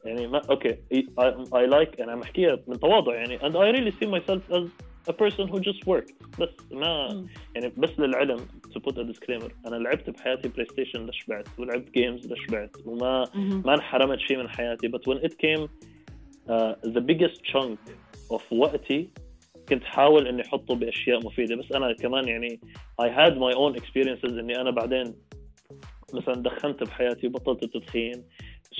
[0.06, 0.78] يعني ما أوكي
[1.20, 3.40] I, I like أنا عم احكيها من تواضع يعني.
[3.40, 4.70] And I really see myself as
[5.10, 6.40] a person who just worked.
[6.40, 7.28] بس ما مم.
[7.56, 8.38] يعني بس للعلم
[8.70, 9.52] to put a disclaimer.
[9.68, 13.64] أنا لعبت بحياتي بلاي ستيشن لشبعت ولعبت games لشبعت وما مهم.
[13.66, 14.90] ما انحرمت شيء من حياتي.
[14.90, 15.68] But when it came
[16.50, 17.80] uh, the biggest chunk
[18.34, 19.10] of وقتي
[19.70, 21.56] كنت حاول إني أحطه بأشياء مفيدة.
[21.56, 22.60] بس أنا كمان يعني
[23.02, 25.14] I had my own experiences إني أنا بعدين
[26.14, 28.24] مثلا دخنت بحياتي وبطلت التدخين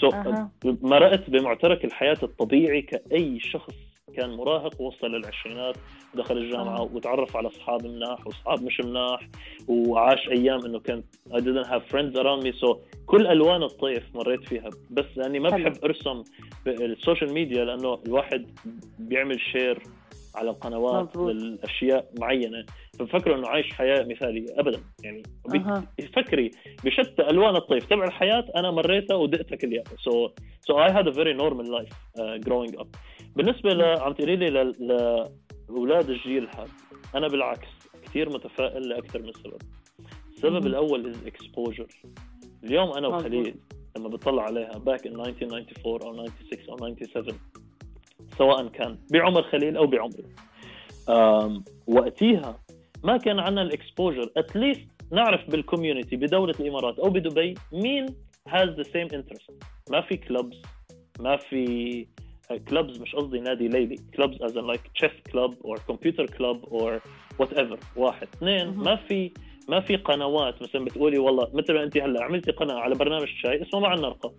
[0.02, 0.52] so أها.
[0.66, 3.74] مرقت بمعترك الحياة الطبيعي كأي شخص
[4.18, 5.76] كان مراهق وصل للعشرينات
[6.14, 6.90] ودخل الجامعة آه.
[6.94, 9.28] وتعرف على أصحاب مناح وأصحاب مش مناح
[9.68, 14.44] وعاش أيام إنه كان I didn't have friends around me so كل ألوان الطيف مريت
[14.44, 15.50] فيها بس لأني ما.
[15.50, 16.24] بحب أرسم
[16.66, 18.46] بال social media لأنه الواحد
[19.00, 19.84] بيعمل share
[20.36, 21.18] على القنوات.
[21.18, 22.66] للأشياء معينة
[23.00, 25.24] فبفكروا إنه عايش حياة مثالية ابدا يعني
[25.56, 25.88] أها.
[26.16, 26.52] فكري
[26.86, 30.32] بشتى ألوان الطيف تبع الحياة أنا مريتها ودقتها so
[30.70, 32.88] so I had a very normal life uh, growing up
[33.36, 34.74] بالنسبة ل عم تقولي لي
[35.70, 36.68] لأولاد الجيل هذا
[37.16, 37.68] أنا بالعكس
[38.04, 39.62] كثير متفائل لأكثر من سبب
[40.34, 40.68] السبب.
[40.68, 41.88] الأول ال exposure
[42.64, 43.08] اليوم أنا.
[43.08, 43.56] وخليل
[43.98, 47.40] لما بطلع عليها back in 1994 أو 96 أو 97
[48.38, 50.26] سواء كان بعمر خليل أو بعمري
[51.88, 52.60] وقتيها
[53.04, 58.06] ما كان عندنا ال exposure at least نعرف بال community بدولة الإمارات أو بدبي مين
[58.50, 59.54] has the same interest.
[59.92, 60.62] ما في clubs
[61.20, 62.06] ما في
[62.70, 67.02] clubs مش قصدي نادي ليلي clubs as in like chess club or computer club or
[67.42, 68.28] whatever واحد.
[68.34, 68.68] اثنين.
[68.68, 69.32] ما في
[69.70, 73.62] ما في قنوات مثلا بتقولي والله مثل ما أنت هلأ عملتي قناة على برنامج شاي
[73.62, 74.34] اسمه مع النرقه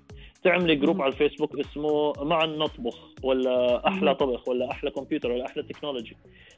[0.45, 1.03] تعملي group.
[1.03, 4.15] على الفيسبوك اسمه مع نطبخ ولا أحلى.
[4.15, 6.17] طبخ ولا أحلى كمبيوتر ولا أحلى تكنولوجي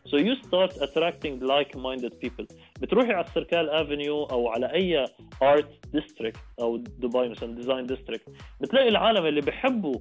[0.09, 2.47] so you start attracting like-minded people.
[2.81, 5.07] بتروحي على السيركال أفنيو أو على أي
[5.43, 8.29] art district أو دبي مثلا design district
[8.61, 9.95] بتلاقي العالم اللي بحبوا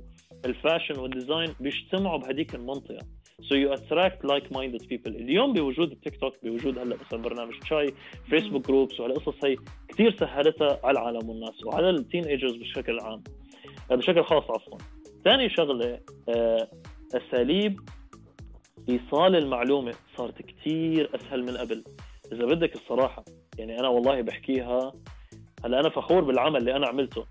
[0.46, 3.06] ال fashion وال design بيجتمعوا بهديك المنطقة.
[3.42, 5.08] So you attract like-minded people.
[5.08, 7.94] اليوم بوجود التيك توك بوجود هلأ مثلا برنامج شاي
[8.30, 9.56] فيسبوك groups وهالقصص هي
[9.88, 13.24] كثير سهلتها على العالم والناس وعلى ال teenagers بشكل عام.
[13.92, 14.78] بشكل خاص عفوا
[15.24, 16.68] ثاني شغلة آه،
[17.16, 17.80] أساليب
[18.90, 21.84] إيصال المعلومة صارت كثير أسهل من قبل.
[22.32, 23.26] إذا بدك الصراحة
[23.58, 24.92] يعني أنا والله بحكيها
[25.66, 27.26] هلأ أنا فخور بالعمل اللي أنا عملته.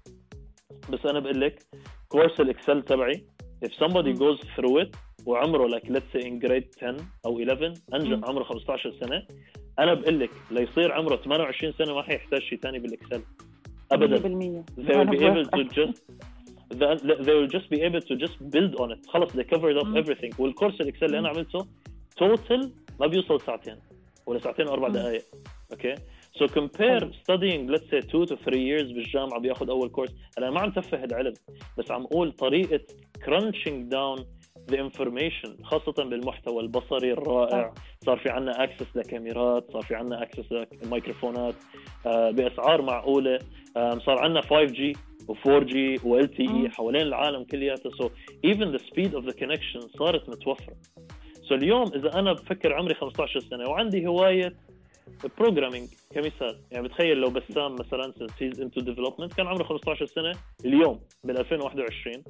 [0.90, 1.62] بس أنا بقول لك
[2.08, 3.26] course الإكسل تبعي
[3.64, 8.08] if somebody goes through it وعمره like let's say in grade 10 أو 11 أنجح
[8.18, 8.24] مم.
[8.24, 9.26] عمره 15 سنة
[9.78, 13.22] أنا بقول لك ليصير عمره 28 سنة ما حيحتاج شيء ثاني بالإكسل.
[13.92, 14.18] ابدا.
[14.18, 14.22] 100%
[14.78, 16.02] they will be able to just
[16.74, 19.10] they will just be able to just build on it.
[19.10, 20.40] خلص they covered up everything.
[20.40, 21.28] وال course الاكسل اللي أنا.
[21.28, 21.58] عملته
[22.20, 22.68] total
[23.00, 23.76] ما بيوصل ساعتين
[24.26, 24.88] ولا ساعتين وأربع.
[24.88, 25.22] دقائق
[25.72, 25.94] أوكي
[26.38, 27.10] so compare حلو.
[27.12, 31.04] studying let's say 2 to 3 years بالجامعة بياخذ أول course أنا ما عم تفه
[31.04, 31.34] العلم
[31.78, 32.80] بس عم أقول طريقة
[33.24, 34.22] crunching down
[34.72, 37.74] the information خاصة بالمحتوى البصري الرائع.
[38.06, 40.52] صار في عنا access لكاميرات صار في عنا access
[40.84, 41.54] لميكروفونات
[42.06, 43.38] آه، بأسعار معقولة.
[43.76, 44.96] صار عنا 5G
[45.30, 46.68] و4G و LTE مم.
[46.68, 48.04] حوالين العالم كلياته so
[48.46, 50.76] even the speed of the connection صارت متوفرة
[51.48, 54.56] so اليوم إذا أنا بفكر عمري 15 سنة وعندي هواية
[55.38, 60.32] programming كمثال يعني بتخيل لو بسام مثلا says into development كان عمره 15 سنة
[60.64, 62.24] اليوم بال 2021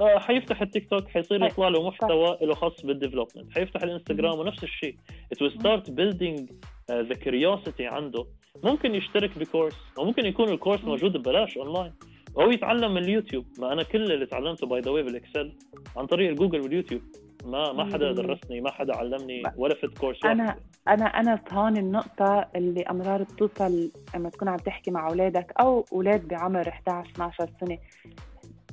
[0.00, 1.44] آه حيفتح التيك توك حيصير.
[1.44, 4.38] يطلع له محتوى له خاص بال development حيفتح الإنستغرام.
[4.38, 4.96] ونفس الشيء
[5.34, 8.26] it will start building uh, the curiosity عنده
[8.64, 10.84] ممكن يشترك ب course أو ممكن يكون ال course.
[10.84, 11.92] موجود ببلاش اونلاين
[12.38, 15.52] أو يتعلم من اليوتيوب ما أنا كل اللي تعلمته by the way بالإكسل
[15.96, 17.02] عن طريق الجوجل واليوتيوب
[17.44, 18.12] ما ما حدا.
[18.12, 20.56] درسني ما حدا علمني ولا فت course أنا.
[20.88, 26.28] أنا أنا هون النقطة اللي أمرار بتوصل لما تكون عم تحكي مع أولادك أو أولاد
[26.28, 27.78] بعمر 11 12 سنة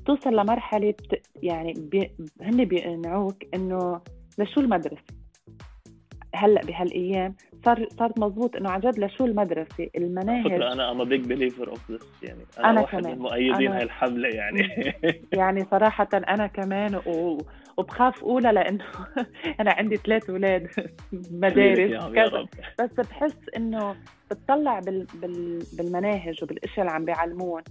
[0.06, 0.94] توصل لمرحلة
[1.44, 4.02] يعني بي هن بيقنعوك إنه
[4.38, 5.04] لشو المدرسة
[6.36, 11.26] هلأ بهالأيام صار صارت مزبوط إنه عن جد لشو المدرسة؟ فكرة المناهج أنا I'm big
[11.26, 13.16] believer of this يعني أنا, أنا واحد كمان.
[13.16, 14.94] من مؤيدين أنا- هاي الحملة يعني.
[15.40, 17.38] يعني صراحة أنا كمان و...
[17.78, 18.84] وبخاف أولى لأنه
[19.60, 20.68] أنا عندي ثلاث أولاد
[21.32, 22.46] مدارس كذا
[22.80, 23.96] بس بحس إنه
[24.32, 25.08] بتطلع بال...
[25.22, 25.64] بال...
[25.74, 27.62] بالمناهج وبالاشياء اللي عم بيعلمون.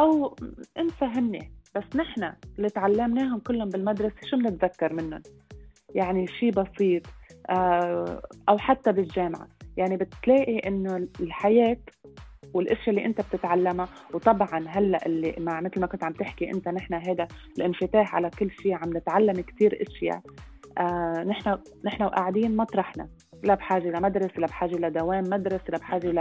[0.00, 0.36] أو
[0.78, 1.38] انسى هن
[1.76, 5.22] بس نحن اللي تعلمناهم كلهم بالمدرسة شو بنتذكر منهم؟
[5.94, 7.02] يعني شيء بسيط.
[8.48, 9.48] أو حتى بالجامعة.
[9.76, 11.76] يعني بتلاقي إنه الحياة
[12.54, 16.94] والاشياء اللي أنت بتتعلمها وطبعا هلأ اللي مع مثل ما كنت عم تحكي أنت نحن
[16.94, 17.28] هذا
[17.58, 20.20] الانفتاح على كل شيء عم نتعلم كثير إشياء.
[20.78, 23.08] آه نحن نحن وقاعدين مطرحنا
[23.44, 26.18] لا بحاجة لمدرسه لا بحاجة لدوام مدرسه لا بحاجة ل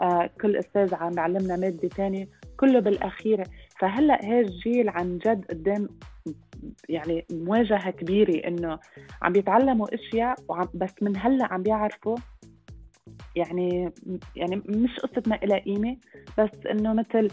[0.00, 2.28] آه كل أستاذ عم يعلمنا مادة ثانية
[2.60, 3.44] كله بالأخير.
[3.80, 5.88] فهلأ هذا الجيل عن جد قدام
[6.88, 8.78] يعني مواجهة كبيرة إنه
[9.22, 12.16] عم بيتعلموا إشياء وعم بس من هلأ عم بيعرفوا
[13.36, 13.92] يعني
[14.36, 15.96] يعني مش قصة ما لها قيمة
[16.38, 17.28] بس إنه مثل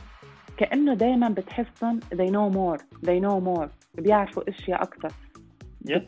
[0.58, 3.70] كأنه دائما بتحسهم they know more they know more
[4.02, 5.12] بيعرفوا إشياء أكثر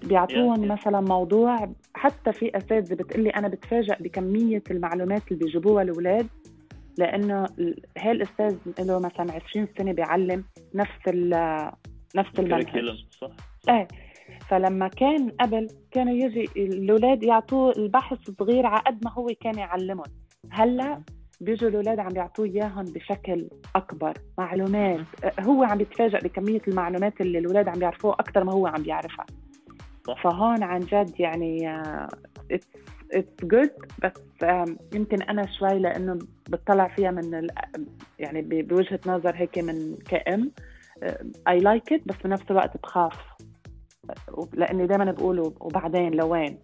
[0.03, 0.71] بيعطوهم yeah, yeah.
[0.71, 6.27] مثلا موضوع حتى في أساتذة بتقلي أنا بتفاجئ بكمية المعلومات اللي بيجيبوها الأولاد
[6.97, 11.07] لأنه ال- هاي الأستاذ له مثلا 20 سنة بيعلم نفس
[12.17, 12.67] نفس المنهج.
[12.67, 13.31] curriculum، صح.
[13.69, 13.87] إيه
[14.49, 20.05] فلما كان قبل كانوا يجي الأولاد يعطوه البحث صغير على قد ما هو كان يعلمهم.
[20.51, 21.01] هلأ
[21.41, 25.05] بيجوا الأولاد عم بيعطوه إياهم بشكل أكبر معلومات.
[25.39, 29.25] هو عم بيتفاجئ بكمية المعلومات اللي الأولاد عم بيعرفوها أكثر ما هو عم بيعرفها
[30.07, 30.23] صح.
[30.23, 31.81] فهون عن جد يعني
[32.51, 32.67] it's
[33.13, 33.71] it's good
[34.03, 34.13] بس
[34.93, 37.47] يمكن أنا شوي لأنه بطلع فيها من
[38.19, 40.51] يعني بوجهة نظر هيك من كأم.
[41.47, 43.37] I like it بس بنفس الوقت بخاف.
[44.53, 46.57] لأني دائما بقول وبعدين لوين؟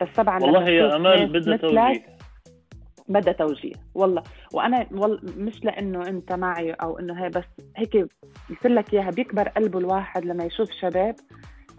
[0.00, 2.18] بس طبعا والله يا أمال بدها توجيه.
[3.08, 4.22] بدها توجيه والله.
[4.54, 7.44] وأنا والله مش لأنه أنت معي أو إنه هي بس
[7.76, 7.96] هيك
[8.50, 11.16] قلت لك إياها بيكبر قلبه الواحد لما يشوف شباب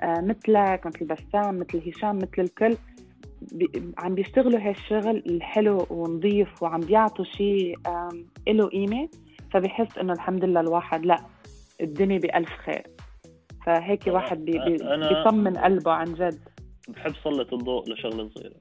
[0.01, 2.77] آه مثلك مثل بسام مثل هشام مثل الكل
[3.41, 7.75] بي عم بيشتغلوا هالشغل الحلو ونظيف وعم بيعطوا شيء
[8.47, 9.09] له قيمة.
[9.53, 11.19] فبحس إنه الحمد لله الواحد لأ.
[11.81, 12.83] الدنيا بألف خير.
[13.65, 14.77] فهيك واحد بي بي
[15.09, 16.39] بيطمن قلبه عن جد.
[16.87, 18.55] بحب سلط الضوء لشغلة صغيرة.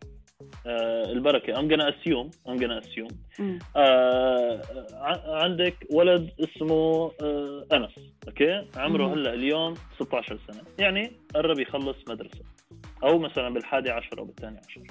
[0.67, 1.55] آه البركة.
[1.55, 3.15] I'm gonna assume I'm gonna assume.
[3.77, 4.63] آه
[5.27, 7.91] عندك ولد اسمه آه أنس.
[8.29, 10.63] أوكي؟ عمره هلأ اليوم 16 سنة.
[10.79, 12.45] يعني قرب يخلص مدرسة.
[13.05, 14.83] أو مثلا بالحادي عشر أو بالثاني عشر.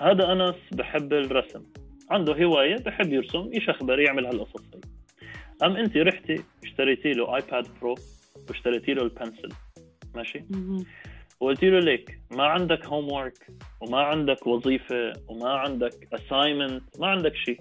[0.00, 1.62] هذا أنس بحب الرسم.
[2.10, 3.50] عنده هواية بحب يرسم.
[3.54, 4.67] يشخبر يعمل هالقصص.
[5.64, 7.94] أم أنت رحتي اشتريتي له iPad Pro
[8.48, 9.48] واشتريتي له ال pencil
[10.14, 10.44] ماشي؟
[11.40, 13.46] وقلت له ليك ما عندك homework
[13.80, 17.60] وما عندك وظيفة وما عندك assignment ما عندك شيء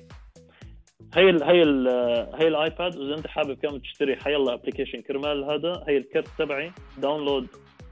[1.15, 1.87] هي ال هي ال
[2.35, 6.27] هي ال iPad وإذا أنت حابب كمان تشتري حيلا application كرمال هذا هي ال card
[6.37, 7.47] تبعي download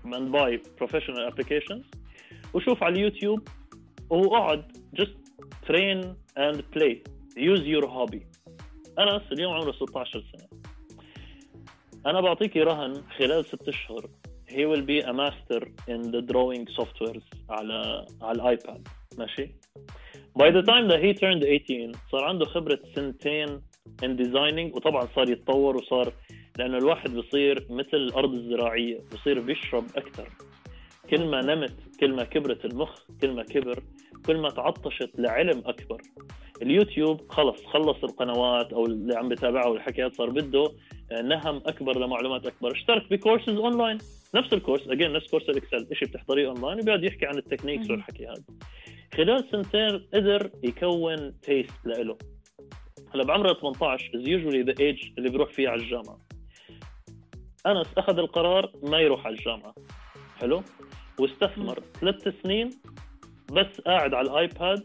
[0.05, 1.91] and buy professional applications
[2.53, 3.47] وشوف على اليوتيوب
[4.09, 5.17] واقعد just
[5.67, 7.03] train and play
[7.38, 8.27] use your hobby
[8.99, 10.47] انس اليوم عمره 16 سنة.
[12.05, 14.10] أنا بعطيكي رهن خلال ست أشهر.
[14.47, 19.55] He will be a master in the drawing softwares على على ال iPad ماشي؟
[20.39, 23.62] By the time that he turned 18 صار عنده خبرة سنتين
[24.03, 26.13] in designing وطبعا صار يتطور وصار
[26.60, 30.29] لأنه الواحد بصير مثل الأرض الزراعية بصير بيشرب أكثر
[31.10, 33.84] كل ما نمت كل ما كبرت المخ كل ما كبر
[34.27, 36.01] كل ما تعطشت لعلم أكبر.
[36.61, 40.71] اليوتيوب خلص خلص القنوات أو اللي عم بتابعه والحكايات صار بده
[41.23, 42.71] نهم أكبر لمعلومات أكبر.
[42.71, 43.97] اشترك ب courses online.
[44.35, 45.95] نفس ال course again نفس course ال Excel.
[45.95, 48.43] شيء بتحضريه أونلاين وبيقعد يحكي عن ال techniques والحكي هذا
[49.13, 52.17] خلال سنتين قدر يكون taste لإله.
[53.13, 56.19] هلا بعمره 18 as usually the age اللي بيروح فيه على الجامعة.
[57.67, 59.75] انس أخذ القرار ما يروح على الجامعة.
[60.38, 60.63] حلو؟
[61.19, 62.69] واستثمر ثلاث سنين
[63.51, 64.84] بس قاعد على ال iPad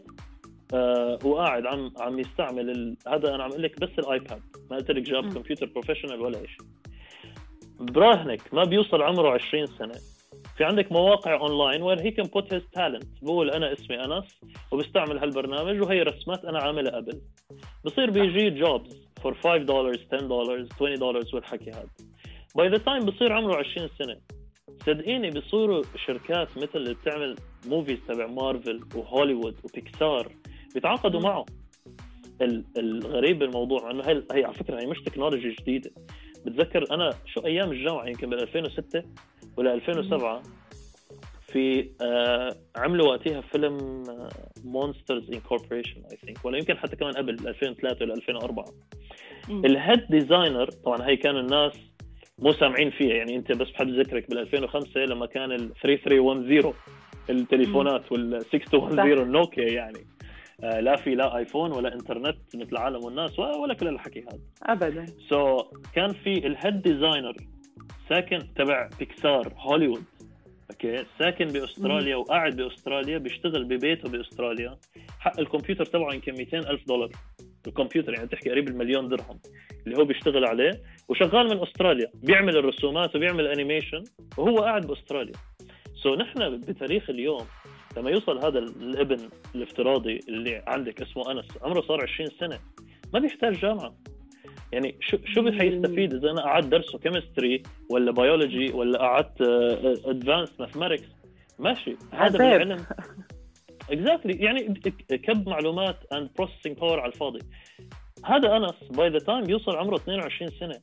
[0.73, 2.97] آه وقاعد عم عم يستعمل ال...
[3.07, 4.41] هذا أنا عم أقول لك بس ال iPad.
[4.71, 6.67] ما قلت لك جاب كمبيوتر professional ولا شيء
[7.79, 9.93] براهنك ما بيوصل عمره 20 سنة.
[10.57, 14.39] في عندك مواقع online where he can put his talent بقول أنا اسمي أنس
[14.71, 17.21] وبستعمل هالبرنامج وهي رسمات أنا عاملها قبل.
[17.85, 21.87] بصير بيجي jobs for 5 دولار 10 دولار 20 دولار والحكي هذا.
[22.55, 24.17] by the time بصير عمره 20 سنة.
[24.85, 27.35] صدقيني بيصيروا شركات مثل اللي بتعمل
[27.67, 30.31] movies تبع مارفل وهوليوود وبيكسار
[30.73, 31.45] بيتعاقدوا معه
[32.77, 35.91] الغريب بالموضوع إنه هي, هي على فكرة هي مش technology جديدة.
[36.45, 39.03] بتذكر أنا شو أيام الجامعة يمكن بال 2006
[39.57, 40.41] ولا 2007
[41.47, 44.03] في آه عملوا وقتها فيلم
[44.63, 48.65] Monsters Incorporation I think ولا يمكن حتى كمان قبل 2003 ولا 2004
[49.49, 51.73] ال head designer طبعا هي كانوا الناس
[52.41, 53.15] مو سامعين فيها.
[53.15, 56.73] يعني انت بس بحب ذكرك بال 2005 لما كان ال 3310
[57.29, 59.99] التليفونات وال 6210 النوكيا يعني.
[60.63, 64.39] آه، لا في لا iPhone ولا إنترنت مثل العالم والناس ولا كل الحكي هذا.
[64.63, 65.05] ابدا.
[65.29, 67.35] so so, كان في ال head designer
[68.09, 70.03] ساكن تبع بيكسار هوليوود.
[70.71, 74.77] أوكي؟ ساكن بأستراليا وقاعد بأستراليا بيشتغل ببيته بأستراليا.
[75.19, 77.09] حق الكمبيوتر تبعه يمكن 200 ألف دولار.
[77.67, 79.39] الكمبيوتر يعني تحكي قريب المليون درهم
[79.87, 80.71] اللي هو بيشتغل عليه
[81.09, 84.03] وشغال من أستراليا بيعمل الرسومات وبيعمل animation
[84.37, 85.33] وهو قاعد بأستراليا.
[85.95, 87.45] so so نحن بتاريخ اليوم
[87.97, 92.59] لما يوصل هذا الابن الافتراضي اللي عندك اسمه أنس عمره صار 20 سنة
[93.13, 93.95] ما بيحتاج جامعة.
[94.71, 99.41] يعني شو شو حيستفيد إذا أنا قعدت درسه chemistry ولا بيولوجي ولا قعدت
[100.05, 101.09] advanced mathematics
[101.59, 102.85] ماشي هذا بالعلم.
[103.89, 104.73] exactly يعني
[105.09, 107.39] كب معلومات and processing power على الفاضي.
[108.25, 110.81] هذا أنس by the time يوصل عمره 22 سنة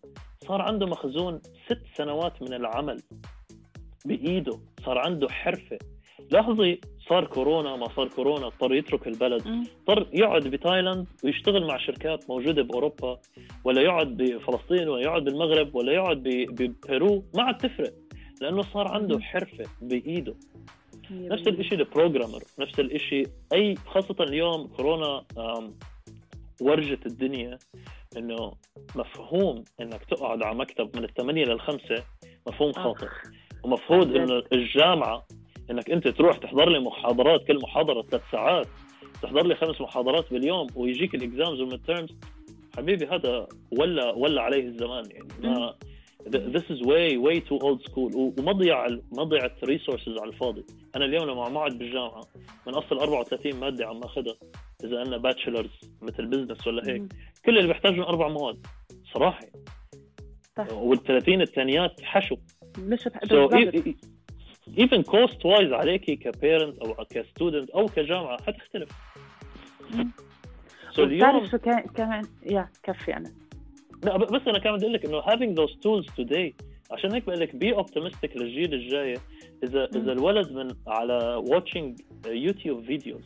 [0.48, 3.02] صار عنده مخزون ست سنوات من العمل
[4.04, 4.58] بإيده.
[4.84, 5.78] صار عنده حرفة.
[6.30, 9.42] لاحظي صار كورونا ما صار كورونا اضطر يترك البلد.
[9.88, 13.18] اضطر يقعد بتايلاند ويشتغل مع شركات موجودة بأوروبا
[13.64, 17.92] ولا يقعد بفلسطين ولا يقعد بالمغرب ولا يقعد ببيرو ما عاد تفرق
[18.40, 20.34] لأنه صار عنده حرفة بإيده.
[21.10, 25.24] نفس الشيء البروجرامر نفس الشيء أي خاصة اليوم كورونا
[26.60, 27.58] ورجت الدنيا
[28.16, 28.52] إنه
[28.96, 32.04] مفهوم إنك تقعد على مكتب من الثمانية للخمسة
[32.48, 33.06] مفهوم خاطئ.
[33.64, 35.26] ومفروض إنه الجامعة
[35.70, 38.66] إنك أنت تروح تحضر لي محاضرات كل محاضرة ثلاث ساعات
[39.22, 42.10] تحضر لي خمس محاضرات باليوم ويجيك ال exams وال mid
[42.76, 43.46] حبيبي هذا
[43.78, 45.28] ولا ولا عليه الزمان يعني.
[45.42, 45.74] ما
[46.26, 48.14] this is way way too old school.
[48.16, 50.64] ومضيع مضيعة resources على الفاضي.
[50.96, 52.20] أنا اليوم لما عم أقعد بالجامعة
[52.66, 54.34] من أصل 34 مادة عم أخذها
[54.84, 55.70] إذا قلنا bachelor's
[56.02, 57.02] مثل business ولا هيك.
[57.44, 58.66] كل اللي بحتاجهم أربع مواد
[59.14, 59.40] صراحة.
[60.56, 60.66] صح.
[60.68, 62.36] وال30 الثانيات حشو.
[62.78, 63.50] مش بح- so
[64.68, 68.88] even cost wise عليكي ك parent أو ك student أو كجامعة حتختلف.
[69.94, 70.10] مم.
[70.94, 71.58] so اليوم شو
[71.94, 73.32] كمان؟ يا كفي أنا.
[74.04, 76.52] لا بس أنا كمان بدي أقول لك إنه having those tools today
[76.90, 79.14] عشان هيك بقول لك be optimistic للجيل الجاي
[79.64, 79.84] إذا.
[79.84, 83.24] إذا الولد من على watching YouTube videos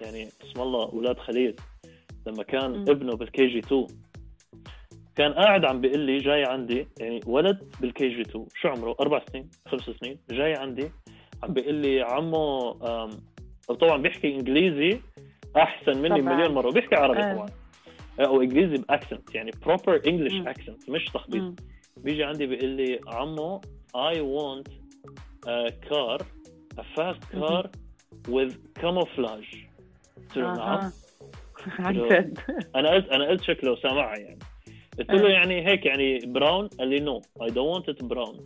[0.00, 1.56] يعني اسم الله أولاد خليل
[2.26, 2.84] لما كان مم.
[2.90, 3.86] ابنه بال KG 2
[5.16, 9.22] كان قاعد عم بيقول لي جاي عندي يعني ولد بال KG 2 شو عمره أربع
[9.32, 10.90] سنين خمس سنين جاي عندي
[11.42, 12.70] عم بيقول لي عمو
[13.80, 15.00] طبعا بيحكي إنجليزي
[15.56, 16.34] أحسن مني طبعاً.
[16.36, 17.34] مليون مرة وبيحكي عربي آه.
[17.34, 17.46] طبعا
[18.20, 20.48] أو إنجليزي ب accent يعني proper English مم.
[20.48, 21.54] accent مش تخبيط مم.
[21.96, 23.60] بيجي عندي بيقول لي عمو
[23.96, 24.68] I want
[25.46, 26.18] a car
[26.78, 27.64] a fast car
[28.28, 29.56] with camouflage
[30.16, 30.92] قلت له نعم أها.
[31.78, 32.38] عن جد
[32.76, 34.38] أنا قلت أنا قلت شكله سامعها يعني
[34.98, 35.30] قلت له آه.
[35.32, 38.36] يعني هيك يعني brown قال لي no I don't want it brown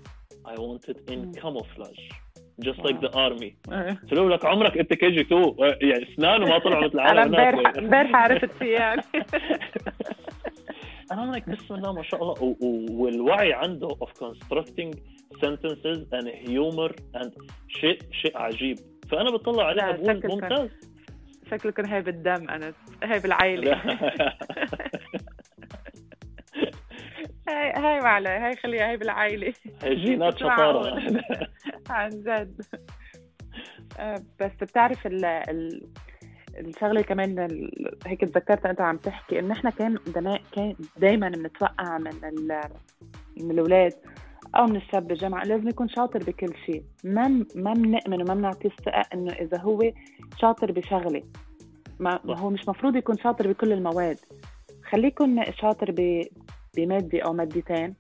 [0.47, 1.33] I want it in مم.
[1.33, 2.15] camouflage
[2.65, 3.73] just like the army.
[3.73, 3.91] آه.
[4.03, 7.35] قلت له لك عمرك انت كي جي 2 يعني اسنانه ما طلعوا مثل أنا العالم
[7.35, 7.55] هناك.
[7.55, 9.03] امبارح امبارح عرفت فيه يعني.
[11.13, 12.57] أنا لك بسم الله ما شاء الله.
[12.91, 14.91] والوعي عنده of constructing
[15.45, 17.31] sentences and humor and
[17.69, 18.79] شيء شيء عجيب.
[19.11, 20.69] فأنا بطلع عليها بقول ممتاز.
[21.51, 22.73] شكلكم هاي بالدم أنا
[23.05, 23.81] هاي بالعائله
[27.49, 29.53] هاي هاي ما علي هاي خليها هاي بالعائلة.
[29.83, 30.39] هي جينات.
[30.39, 31.01] شطارة.
[31.91, 32.61] عن جد.
[33.99, 35.87] آه، بس بتعرف ال ال
[36.59, 37.49] الشغلة كمان
[38.07, 39.99] هيك تذكرت أنت عم تحكي انه إحنا كان
[40.53, 42.61] كان دائما بنتوقع من ال
[43.37, 43.93] من الأولاد
[44.57, 46.83] أو من الشاب بالجامعة لازم يكون شاطر بكل شيء.
[47.05, 49.93] ما ما بنأمن وما بنعطيه الثقة إنه إذا هو
[50.41, 51.23] شاطر بشغلة.
[51.99, 52.21] ما.
[52.27, 54.19] هو مش مفروض يكون شاطر بكل المواد.
[54.91, 55.91] خليه يكون شاطر
[56.77, 57.95] ب بمادة أو مادتين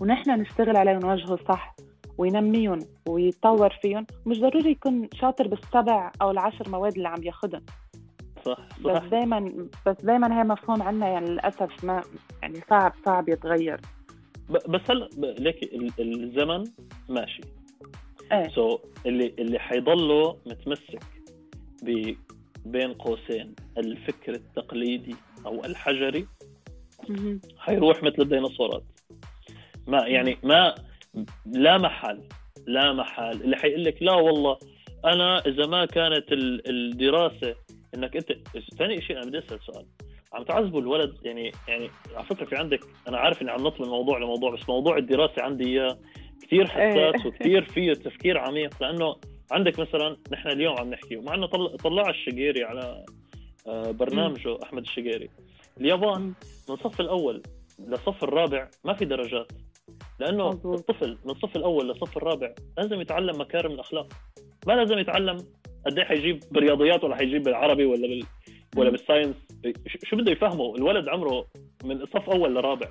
[0.00, 1.76] ونحن نشتغل عليه ونوجهه صح
[2.18, 4.06] وينميهم ويتطور فيهم.
[4.26, 7.62] مش ضروري يكون شاطر بالسبع أو العشر مواد اللي عم ياخذهم
[8.46, 12.02] صح بس صح دائما بس دائما هي مفهوم عنا يعني للأسف ما
[12.42, 13.80] يعني صعب صعب يتغير.
[14.68, 16.64] بس هلا ليك ال- الزمن
[17.08, 17.42] ماشي.
[18.32, 18.48] إيه.
[18.48, 21.02] سو so, اللي اللي حيضله متمسك
[21.82, 22.14] ب
[22.66, 26.26] بين قوسين الفكر التقليدي أو الحجري.
[27.58, 28.84] حيروح مثل الديناصورات.
[29.86, 30.74] ما يعني ما
[31.46, 32.20] لا محل
[32.66, 33.42] لا محل.
[33.42, 34.58] اللي حيقول لك لا والله
[35.04, 37.54] أنا إذا ما كانت ال- الدراسة
[37.94, 38.32] إنك أنت
[38.78, 39.86] ثاني شيء أنا بدي أسأل سؤال.
[40.32, 44.18] عم تعذبوا الولد؟ يعني يعني على فكرة في عندك أنا عارف إني عم نطلب الموضوع
[44.18, 45.98] لموضوع بس موضوع الدراسة عندي إياه.
[46.42, 47.26] كثير حساس إيه.
[47.26, 49.16] وكثير فيه تفكير عميق لأنه
[49.50, 53.04] عندك مثلا نحن اليوم عم نحكي ومع إنه طلع, طلع الشقيري على
[53.66, 55.28] آه، برنامجه أحمد الشقيري.
[55.80, 56.22] اليابان.
[56.68, 57.42] من الصف الأول
[57.78, 59.52] للصف الرابع ما في درجات
[60.20, 60.78] لأنه مظبوط.
[60.78, 64.12] الطفل من الصف الأول للصف الرابع لازم يتعلم مكارم الأخلاق
[64.66, 65.36] ما لازم يتعلم
[65.86, 68.22] قد إيه حيجيب بالرياضيات ولا حيجيب بالعربي ولا بال
[68.76, 68.90] ولا.
[68.90, 69.34] بالساينس
[70.04, 71.46] شو بده يفهمه الولد عمره
[71.84, 72.88] من صف أول لرابع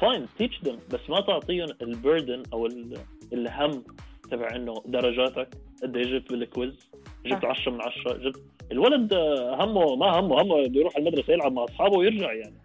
[0.00, 2.98] fine teach them بس ما تعطيهم ال burden أو ال-
[3.32, 3.84] الهم
[4.30, 5.48] تبع إنه درجاتك
[5.82, 6.90] قد إيه جبت بال quiz
[7.26, 7.48] جبت صح.
[7.48, 8.42] 10 من 10 جبت
[8.72, 9.14] الولد
[9.60, 12.56] همه ما همه همه بده يروح المدرسة يلعب مع أصحابه ويرجع يعني.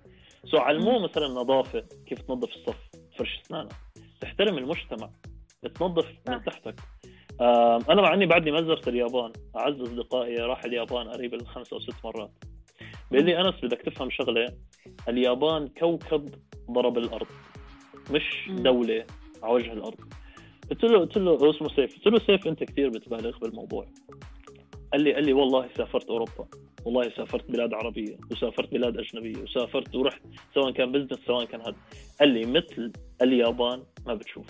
[0.45, 2.77] so علموه مثلا نظافة كيف تنظف الصف
[3.17, 3.71] فرش أسنانك
[4.21, 5.09] تحترم المجتمع
[5.75, 6.43] تنظف من.
[6.43, 6.75] تحتك.
[7.89, 9.31] أنا مع إني بعدني ما زرت اليابان.
[9.57, 12.31] أعز أصدقائي راح اليابان قريب الخمس أو ست مرات.
[13.11, 14.53] بيقول لي أنس بدك تفهم شغلة
[15.09, 16.29] اليابان كوكب
[16.71, 17.27] ضرب الأرض
[18.11, 18.49] مش.
[18.49, 19.05] دولة
[19.43, 19.99] على وجه الأرض.
[20.71, 23.85] قلت له قلت له هو اسمه سيف قلت له سيف أنت كثير بتبالغ بالموضوع.
[24.93, 26.47] قال لي قال لي والله سافرت أوروبا.
[26.85, 30.21] والله سافرت بلاد عربية وسافرت بلاد أجنبية وسافرت ورحت
[30.55, 31.75] سواء كان business سواء كان هذا.
[32.19, 34.45] قال لي مثل اليابان ما بتشوف.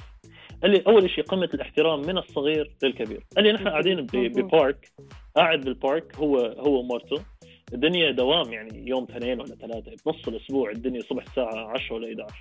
[0.62, 3.24] قال لي أول شيء قمة الاحترام من الصغير للكبير.
[3.36, 4.06] قال لي نحن قاعدين.
[4.06, 4.92] ب park
[5.36, 7.24] قاعد بالبارك هو هو ومرته
[7.74, 12.36] الدنيا دوام يعني يوم اثنين ولا ثلاثة بنص الأسبوع الدنيا صبح الساعة 10 ولا 11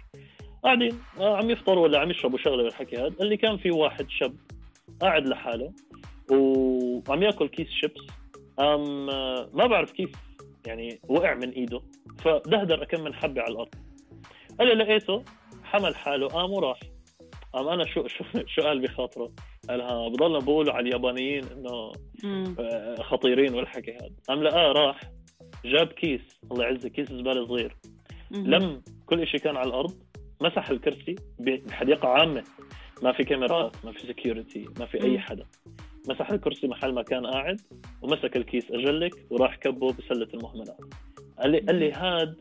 [0.65, 3.15] قاعدين آه، عم يفطروا ولا عم يشربوا شغلة بالحكي هذا.
[3.21, 4.37] اللي كان في واحد شاب
[5.01, 5.73] قاعد لحاله.
[6.31, 8.01] وعم ياكل كيس شيبس
[8.61, 10.11] أم آه، ما بعرف كيف
[10.67, 11.83] يعني وقع من إيده
[12.19, 13.75] فدهدر كم من حبة على الأرض
[14.59, 15.25] قال لي لقيته
[15.63, 16.81] حمل حاله قام وراح
[17.53, 18.25] قام أنا شو شو
[18.55, 19.33] شو قال بخاطره؟
[19.69, 21.93] قال ها بضلنا بقولوا على اليابانيين إنه.
[22.61, 25.01] آه، خطيرين والحكي هذا قام لقاه راح
[25.65, 26.21] جاب كيس
[26.53, 27.77] الله يعزه كيس زبالة صغير.
[28.31, 29.95] لم كل شيء كان على الأرض
[30.41, 32.45] مسح الكرسي بحديقة عامة
[33.03, 35.19] ما في كاميرات ما في security ما في أي.
[35.19, 35.47] حدا
[36.09, 37.61] مسح الكرسي محل ما كان قاعد
[38.03, 40.81] ومسك الكيس أجلك وراح كبه بسلة المهملات
[41.43, 42.37] قال لي قال لي هاد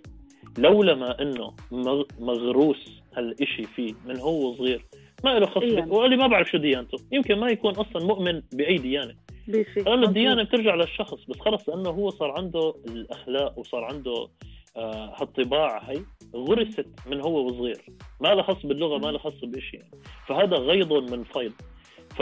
[0.57, 4.85] لولا ما إنه مغ- مغروس هالشيء فيه من هو صغير
[5.23, 5.81] ما له خص إيه.
[5.81, 5.93] به.
[5.93, 9.15] وقال لي ما بعرف شو ديانته يمكن ما يكون أصلا مؤمن بأي ديانة
[9.47, 10.07] مظبوط.
[10.07, 14.27] الديانة بترجع للشخص بس خلص لأنه هو صار عنده الأخلاق وصار عنده
[14.77, 15.97] آه هالطباع هي
[16.35, 17.81] غرست من هو وصغير
[18.21, 19.91] ما له خص باللغة ما له خص بشيء يعني.
[20.27, 21.51] فهذا غيض من فيض
[22.17, 22.21] ف...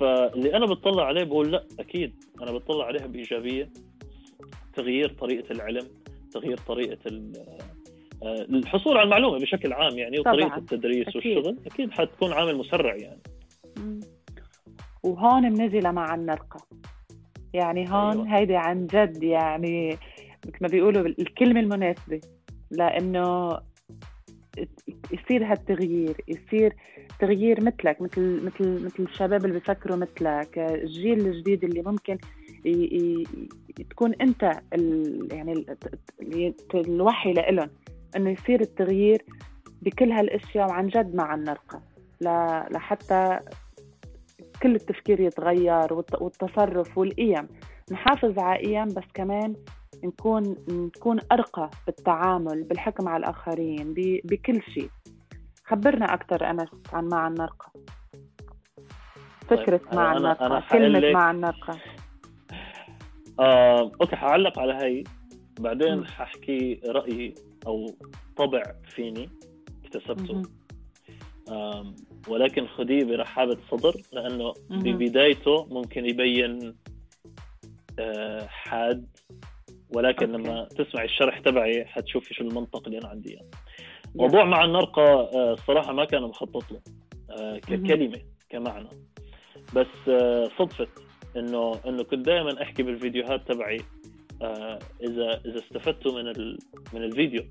[0.00, 3.68] فاللي أنا بتطلع عليه بقول لا أكيد أنا بتطلع عليها بإيجابية
[4.74, 5.86] تغيير طريقة العلم
[6.32, 6.98] تغيير طريقة.
[8.22, 10.58] آه، الحصول على المعلومة بشكل عام يعني وطريقة طبعاً.
[10.58, 11.36] التدريس أكيد.
[11.36, 13.20] والشغل أكيد حتكون عامل مسرع يعني.
[15.02, 16.66] وهون بنجي لمع النرقة
[17.54, 18.38] يعني هون أيوة.
[18.38, 19.98] هيدي عن جد يعني
[20.46, 22.20] مثل ما بيقولوا الكلمة المناسبة
[22.70, 23.58] لأنه
[25.12, 26.76] يصير هالتغيير يصير
[27.20, 32.18] تغيير مثلك مثل مثل مثل الشباب اللي بيفكروا مثلك الجيل الجديد اللي ممكن
[32.64, 32.70] ي...
[32.70, 33.24] ي...
[33.90, 35.28] تكون انت ال...
[35.32, 35.76] يعني ال...
[36.22, 37.70] ال- الوحي لإلهم
[38.16, 39.22] إنه يصير التغيير
[39.82, 41.82] بكل هالأشياء وعن جد مع النرقة
[42.20, 42.28] ل...
[42.70, 43.38] لحتى
[44.62, 47.48] كل التفكير يتغير والت- والتصرف والقيم.
[47.92, 49.54] نحافظ على قيم بس كمان
[50.04, 54.90] نكون نكون أرقى بالتعامل بالحكم على الآخرين ب- بكل شيء
[55.64, 57.72] خبرنا أكثر أنس عن مع النرقة
[59.48, 61.78] فكرة طيب، مع أنا- كلمة لك- مع النرقة
[63.40, 65.04] آه، أوكي حعلق على هي
[65.60, 66.04] بعدين مم.
[66.04, 67.34] ححكي رايي
[67.66, 67.86] أو
[68.36, 69.28] طبع فيني
[69.84, 70.42] اكتسبته.
[71.50, 71.94] آم،
[72.28, 74.82] ولكن خديه برحابة صدر لأنه مهم.
[74.82, 76.74] ببدايته ممكن يبين
[77.98, 79.06] آه، حاد
[79.90, 80.48] ولكن okay.
[80.48, 83.46] لما تسمعي الشرح تبعي حتشوفي شو المنطق اللي أنا عندي اياه
[84.14, 86.80] موضوع معاً نرقى آه، الصراحة ما كان مخطط له
[87.30, 88.20] آه، ككلمة
[88.50, 88.88] كمعنى
[89.74, 90.88] بس آه، صدفت
[91.36, 93.80] إنه إنه كنت دائما أحكي بالفيديوهات تبعي
[95.02, 96.58] إذا إذا استفدتوا من ال...
[96.92, 97.44] من الفيديو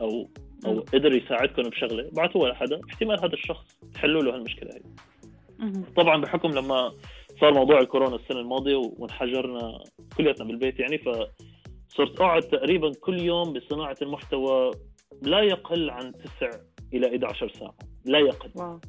[0.00, 0.28] أو
[0.66, 0.80] أو.
[0.80, 4.82] قدر يساعدكم بشغلة ابعتوها لحدا احتمال هذا الشخص تحلوا له هالمشكلة هي.
[5.96, 6.92] طبعا بحكم لما
[7.40, 9.84] صار موضوع الكورونا السنة الماضية وانحجرنا
[10.16, 11.00] كلياتنا بالبيت يعني
[11.94, 14.70] فصرت أقعد تقريبا كل يوم بصناعة المحتوى
[15.22, 16.50] لا يقل عن 9
[16.94, 17.74] إلى 11 ساعة.
[18.04, 18.50] لا يقل.
[18.54, 18.80] واو.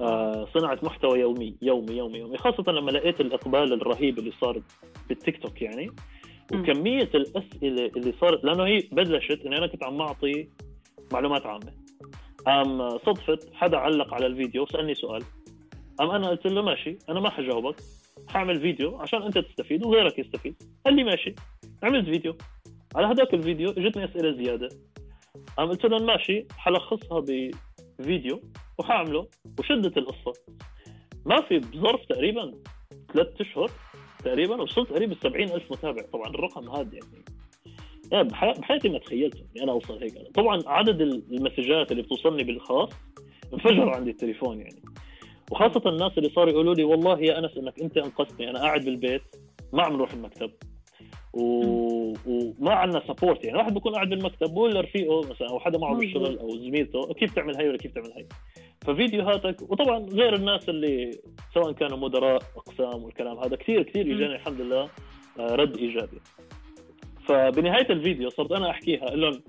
[0.00, 2.38] آه صناعة محتوى يومي يومي يومي يومي.
[2.38, 4.62] خاصة لما لقيت الإقبال الرهيب اللي صار
[5.08, 5.90] بالتيك توك يعني.
[6.52, 10.48] وكمية الأسئلة اللي صارت لأنه هي بلشت اني أنا كنت عم أعطي
[11.12, 11.72] معلومات عامة.
[12.46, 15.22] قام صدفت حدا علق على الفيديو وسألني سؤال.
[15.98, 17.76] قام أنا قلت له ماشي أنا ما حجاوبك
[18.28, 20.54] حأعمل فيديو عشان أنت تستفيد وغيرك يستفيد.
[20.86, 21.34] قال لي ماشي.
[21.82, 22.36] عملت فيديو.
[22.96, 24.68] على هذاك الفيديو اجتني أسئلة زيادة.
[25.56, 27.24] قام قلت لهم ماشي حلخصها
[28.00, 28.40] بفيديو
[28.78, 29.26] وحأعمله
[29.58, 30.32] وشدت القصة.
[31.26, 32.52] ما في بظرف تقريبا
[33.14, 33.70] ثلاث أشهر
[34.24, 36.02] تقريبا وصلت قريب ال 70 ألف متابع.
[36.12, 37.24] طبعا الرقم هذا يعني.
[38.12, 40.12] يعني بحي- بحياتي ما تخيلت اني أنا أوصل هيك.
[40.34, 42.90] طبعا عدد المسجات اللي بتوصلني بالخاص
[43.52, 44.82] انفجر عندي التليفون يعني.
[45.50, 49.22] وخاصة الناس اللي صاروا يقولوا لي والله يا أنس إنك أنت أنقذتني أنا قاعد بالبيت
[49.72, 50.50] ما عم نروح المكتب.
[51.32, 52.12] و...
[52.26, 55.94] وما عندنا support يعني واحد بيكون قاعد بالمكتب بقول لرفيقه مثلا أو حدا معه.
[55.94, 58.26] بالشغل أو زميلته كيف تعمل هي ولا كيف تعمل هي
[58.80, 61.10] ففيديوهاتك وطبعا غير الناس اللي
[61.54, 64.16] سواء كانوا مدراء أقسام والكلام هذا كثير كثير.
[64.16, 64.88] اجاني الحمد لله
[65.38, 66.20] آه، رد إيجابي
[67.26, 69.42] فبنهاية الفيديو صرت أنا أحكيها لهم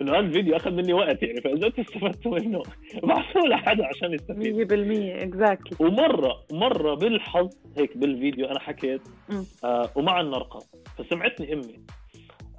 [0.00, 2.62] إنه هذا الفيديو أخذ مني وقت يعني فإذا أنتم استفدتوا منه
[3.04, 4.72] ابعثوه لحدا عشان يستفيد.
[4.72, 9.02] 100% exactly ومرة مرة بالحظ هيك بالفيديو أنا حكيت.
[9.64, 10.60] آه ومعاً نرقى
[10.98, 11.80] فسمعتني أمي.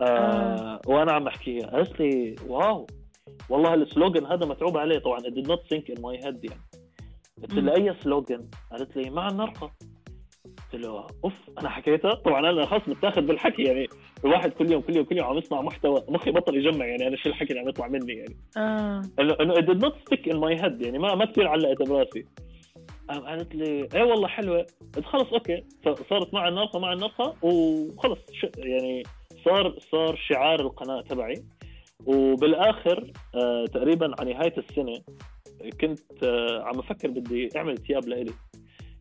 [0.01, 0.81] آه آه.
[0.87, 1.67] وأنا عم أحكيها.
[1.67, 2.88] قالت لي wow
[3.49, 5.19] والله ال slogan هذا متعوب عليه طبعا.
[5.19, 6.61] It did not sink in my head يعني.
[7.41, 9.72] قلت لها أي slogan قالت لي معاً نرقى
[10.74, 13.88] قلت له أوف أنا حكيتها؟ طبعا أنا خلاص متاخذ بالحكي يعني
[14.26, 17.17] الواحد كل يوم كل يوم كل يوم عم يصنع محتوى مخي بطل يجمع يعني أنا
[17.17, 18.36] شو الحكي اللي عم يطلع مني يعني.
[18.57, 19.01] آه.
[19.19, 22.26] إنه إنه it did not stick in my head يعني ما ما كثير علقت براسي.
[23.09, 24.65] قالت لي إيه والله حلوة.
[24.95, 25.63] قلت خلص okay.
[25.84, 28.19] فصارت معاً نرقى معاً نرقى وخلص.
[28.57, 29.03] يعني
[29.45, 31.43] صار صار شعار القناة تبعي.
[32.05, 35.01] وبالآخر آه تقريبا على نهاية السنة
[35.82, 38.34] كنت آه عم أفكر بدي أعمل ثياب لإلي.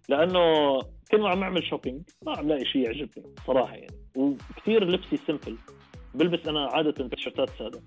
[0.08, 0.78] لأنه
[1.10, 3.94] كل ما عم أعمل shopping ما عم لاقي شيء يعجبني صراحة يعني.
[4.16, 5.58] وكثير لبسي simple
[6.14, 7.80] بلبس أنا عادة تيشرتات سادة.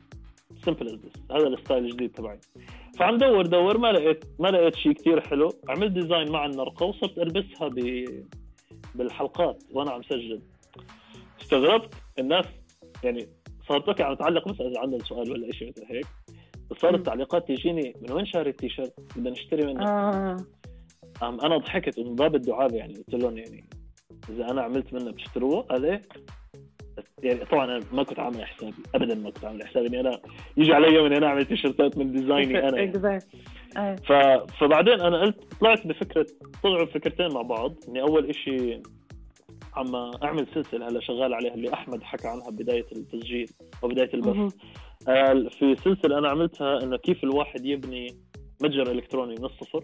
[0.65, 0.99] simple as
[1.31, 2.39] هذا ال style الجديد تبعي.
[2.99, 5.49] فعم دور دور ما لقيت ما لقيت شيء كثير حلو.
[5.69, 8.05] عملت design معاً نرقى وصرت ألبسها ب
[8.95, 10.41] بالحلقات وأنا عم سجل.
[11.41, 12.45] استغربت الناس
[13.03, 13.27] يعني
[13.67, 16.05] صارت okay عم تعلق بس إذا عندنا سؤال ولا شيء مثل هيك.
[16.77, 17.03] صارت مم.
[17.03, 20.31] تعليقات تجيني من وين شاري التيشيرت؟ بدنا نشتري منه آه.
[20.31, 20.45] أم
[21.21, 23.69] أنا ضحكت من باب الدعابه يعني قلت لهم يعني
[24.29, 26.01] إذا أنا عملت منه بتشتروه قال إيه؟
[27.23, 30.19] يعني طبعا أنا ما كنت عامل حسابي ابدا ما كنت عامل حسابي إني أنا
[30.57, 32.79] يجي علي يوم إني أنا اعمل تيشيرتات من ديزايني أنا يعني.
[32.79, 32.87] إيه
[33.95, 34.11] ف...
[34.59, 36.25] فبعدين أنا قلت طلعت بفكرة
[36.63, 38.81] طلعوا فكرتين مع بعض إني أول إشي
[39.75, 43.49] عم أعمل سلسلة هلا شغال عليها اللي أحمد حكى عنها بداية التسجيل
[43.83, 44.55] أو بداية البث.
[45.07, 48.07] آه، في سلسلة أنا عملتها إنه كيف الواحد يبني
[48.63, 49.83] متجر إلكتروني من الصفر.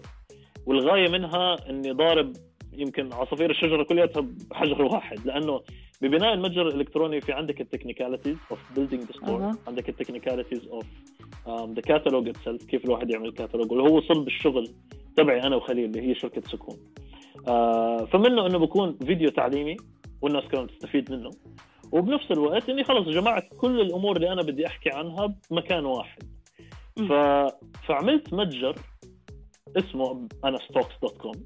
[0.69, 2.33] والغاية منها إني ضارب
[2.73, 5.61] يمكن عصافير الشجرة كلياتها بحجر واحد لأنه
[6.01, 9.51] ببناء المتجر الإلكتروني في عندك ال technicalities of building the store.
[9.67, 10.85] عندك ال technicalities of
[11.73, 14.69] the catalog itself كيف الواحد يعمل كاتالوج واللي هو صلب الشغل
[15.15, 16.77] تبعي أنا وخليل اللي هي شركة سكون
[17.47, 19.77] آه، فمنه إنه بكون فيديو تعليمي
[20.21, 21.29] والناس كانت تستفيد منه
[21.91, 26.23] وبنفس الوقت إني خلص جمعت كل الأمور اللي أنا بدي أحكي عنها بمكان واحد.
[26.97, 27.13] ف...
[27.87, 28.75] فعملت متجر
[29.77, 31.45] اسمه AnasTalks dot com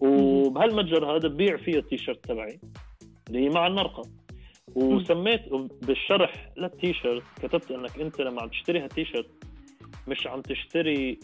[0.00, 2.60] وبهالمتجر هذا ببيع فيه التيشيرت تبعي
[3.28, 4.02] اللي هي معاً نرقى.
[4.74, 5.40] وسميت
[5.82, 9.30] بالشرح للتيشيرت كتبت إنك أنت لما عم تشتري هالتيشيرت
[10.08, 11.20] مش عم تشتري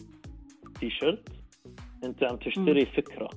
[0.79, 1.29] تيشيرت
[2.03, 3.29] أنت عم تشتري فكرة.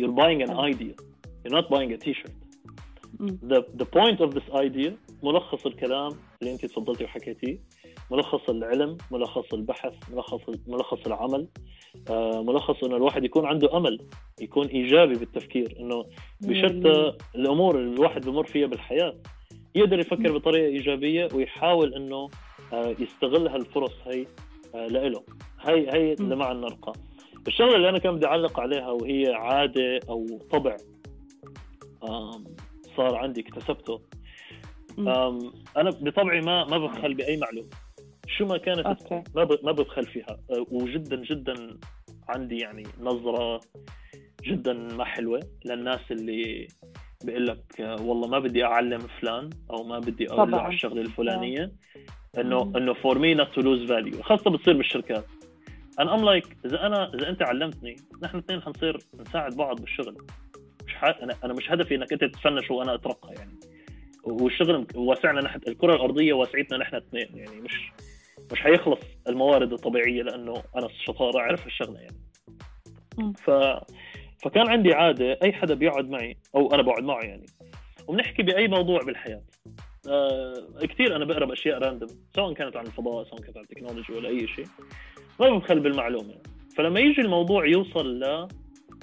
[0.00, 0.94] You're buying an idea.
[1.42, 2.36] You're not buying a t-shirt.
[3.52, 4.92] the the point of this idea
[5.22, 6.10] ملخص الكلام
[6.42, 7.58] اللي أنت تفضلتي وحكيتيه
[8.10, 11.46] ملخص العلم ملخص البحث ملخص ملخص العمل.
[12.10, 14.00] آه، ملخص انه الواحد يكون عنده أمل
[14.40, 16.04] يكون إيجابي بالتفكير إنه
[16.40, 19.14] بشتى الأمور اللي الواحد بمر فيها بالحياة
[19.74, 22.28] يقدر يفكر بطريقة إيجابية ويحاول إنه
[22.72, 24.26] آه، يستغل هالفرص هي
[24.74, 25.22] آه، لإله.
[25.60, 26.22] هي هي م.
[26.22, 26.92] اللي مع النرقه
[27.48, 30.76] الشغلة اللي أنا كان بدي أعلق عليها وهي عادة أو طبع
[32.96, 34.00] صار عندي اكتسبته.
[35.76, 37.68] أنا بطبعي ما ما ببخل بأي معلومة.
[38.38, 39.22] شو ما كانت okay.
[39.34, 40.38] ما ب- ما ببخل فيها.
[40.50, 41.78] أه، وجدا جدا
[42.28, 43.60] عندي يعني نظرة
[44.44, 46.68] جدا ما حلوة للناس اللي
[47.24, 50.60] بيقول لك والله ما بدي أعلم فلان أو ما بدي أقول له.
[50.60, 51.72] على الشغلة الفلانية.
[52.38, 52.76] انه مم.
[52.76, 55.24] إنه for me not to lose value خاصة بتصير بالشركات.
[56.00, 60.16] أنا I'm like إذا أنا إذا أنت علمتني نحن اثنين حنصير نساعد بعض بالشغل.
[60.86, 61.04] مش ح...
[61.04, 63.54] أنا أنا مش هدفي إنك أنت تتفنش وأنا أترقى يعني.
[64.24, 67.92] والشغل واسعنا نحن الكرة الأرضية واسعتنا نحن اثنين يعني مش
[68.52, 72.16] مش حيخلص الموارد الطبيعية لأنه أنا الشطاره أعرف هالشغله يعني.
[73.44, 73.50] ف
[74.42, 77.46] فكان عندي عادة أي حدا بيقعد معي أو أنا بقعد معه يعني.
[78.08, 79.42] وبنحكي بأي موضوع بالحياة.
[80.08, 84.28] آه كثير أنا بقرا باشياء random سواء كانت عن الفضاء سواء كانت عن التكنولوجي ولا
[84.28, 84.66] أي شيء.
[85.40, 86.34] ما ببخل بالمعلومة.
[86.76, 88.48] فلما يجي الموضوع يوصل ل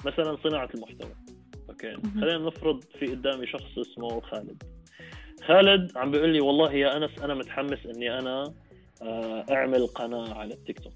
[0.04, 1.14] مثلا صناعة المحتوى.
[1.70, 1.96] أوكي.
[2.20, 4.62] خلينا نفرض في قدامي شخص اسمه خالد.
[5.44, 8.54] خالد عم بيقول لي والله يا أنس أنا متحمس إني أنا
[9.50, 10.92] اعمل قناة على التيك توك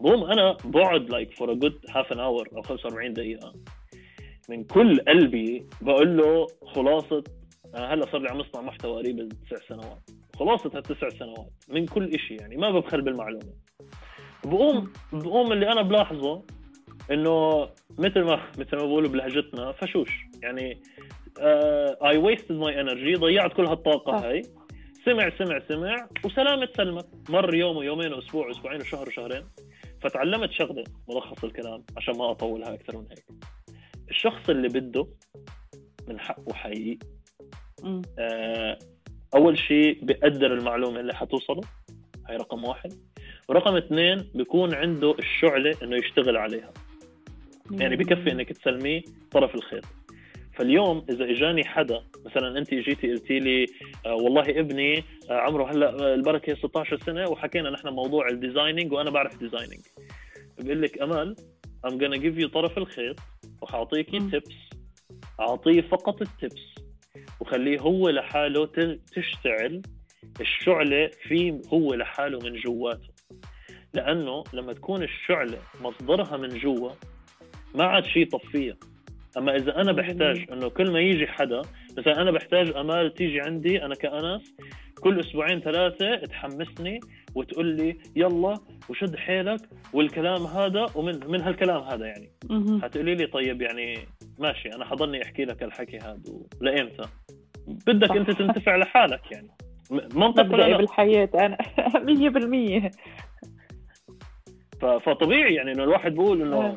[0.00, 3.52] بقوم أنا بقعد like for a good half an hour أو 45 دقيقة.
[4.48, 7.24] من كل قلبي بقول له خلاصة
[7.74, 10.10] أنا هلأ صار لي عم أصنع محتوى قريب تسع سنوات.
[10.38, 13.52] خلاصة هالتسع سنوات من كل شيء يعني ما ببخل بالمعلومة.
[14.44, 16.42] بقوم بقوم اللي أنا بلاحظه
[17.10, 17.68] إنه
[17.98, 20.10] مثل ما مثل ما بقولوا بلهجتنا فشوش.
[20.42, 20.82] يعني
[22.04, 24.28] I wasted my energy ضيعت كل هالطاقة.
[24.28, 24.42] هاي.
[25.04, 29.44] سمع سمع سمع وسلامة سلمت مر يوم ويومين وأسبوع وأسبوعين وشهر وشهرين.
[30.02, 33.24] فتعلمت شغلة ملخص الكلام عشان ما أطولها أكثر من هيك.
[34.10, 35.06] الشخص اللي بده
[36.08, 36.98] من حقه حقيقي.
[38.18, 38.78] آه،
[39.34, 41.62] أول شيء بقدر المعلومة اللي حتوصله.
[42.28, 42.92] هاي رقم واحد.
[43.48, 46.72] ورقم اثنين بيكون عنده الشعلة إنه يشتغل عليها.
[47.70, 49.84] يعني بكفي إنك تسلميه طرف الخيط
[50.54, 53.66] فاليوم إذا إجاني حدا مثلا أنت جيتي قلتي لي
[54.06, 58.92] آه والله ابني آه عمره هلأ آه، البركة 16 سنة وحكينا نحن موضوع ال designing
[58.92, 59.80] وأنا بعرف designing
[60.58, 61.36] بقول لك امال
[61.86, 63.16] I'm gonna give you طرف الخيط
[63.62, 64.18] وحاعطيكي.
[64.18, 64.54] tips
[65.40, 66.74] أعطيه فقط ال tips
[67.40, 68.66] وخليه هو لحاله
[69.12, 69.82] تشتعل
[70.40, 73.08] الشعلة فيه هو لحاله من جواته.
[73.94, 76.90] لأنه لما تكون الشعلة مصدرها من جوا
[77.74, 78.76] ما عاد شيء يطفيها
[79.38, 81.62] أما إذا أنا بحتاج إنه كل ما يجي حدا
[81.98, 84.54] مثلا أنا بحتاج أمال تيجي عندي أنا كانس
[85.00, 87.00] كل أسبوعين ثلاثة تحمسني
[87.34, 88.54] وتقول لي يلا
[88.88, 89.60] وشد حيلك
[89.92, 92.30] والكلام هذا ومن من هالكلام هذا يعني.
[92.82, 93.98] حتقولي لي طيب يعني
[94.38, 96.20] ماشي أنا حضلني احكي لك الحكي هذا
[96.60, 97.02] لايمتى
[97.86, 98.10] بدك.
[98.10, 99.48] أنت تنتفع لحالك يعني
[100.14, 101.58] منطق ولا؟ بالحياة أنا
[102.88, 102.90] 100%
[104.80, 106.76] ف- فطبيعي يعني إنه الواحد بيقول إنه آه.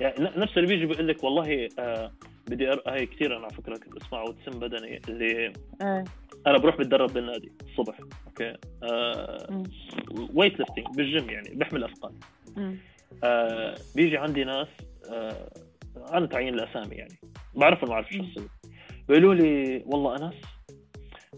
[0.00, 2.12] يعني نفس اللي بيجي بيقول لك والله آه
[2.48, 2.82] بدي أر...
[2.86, 6.04] هاي كثير أنا على فكرة كنت اسمعه وتسم بدني اللي آه.
[6.46, 9.62] أنا بروح بتدرب بالنادي الصبح أوكي آه.
[10.34, 12.12] weight lifting بال gym يعني بحمل أثقال.
[13.24, 14.68] آه بيجي عندي ناس
[15.10, 15.50] آه
[15.96, 17.18] عن تعيين الاسامي يعني
[17.54, 18.48] بعرفهم معرفة شخصيا
[19.08, 20.34] بيقولوا لي والله أنس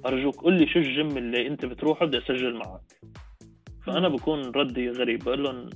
[0.07, 2.81] أرجوك قل لي شو الجيم اللي أنت بتروحه بدي أسجل معك
[3.87, 5.71] فأنا بكون ردي غريب بقول لهم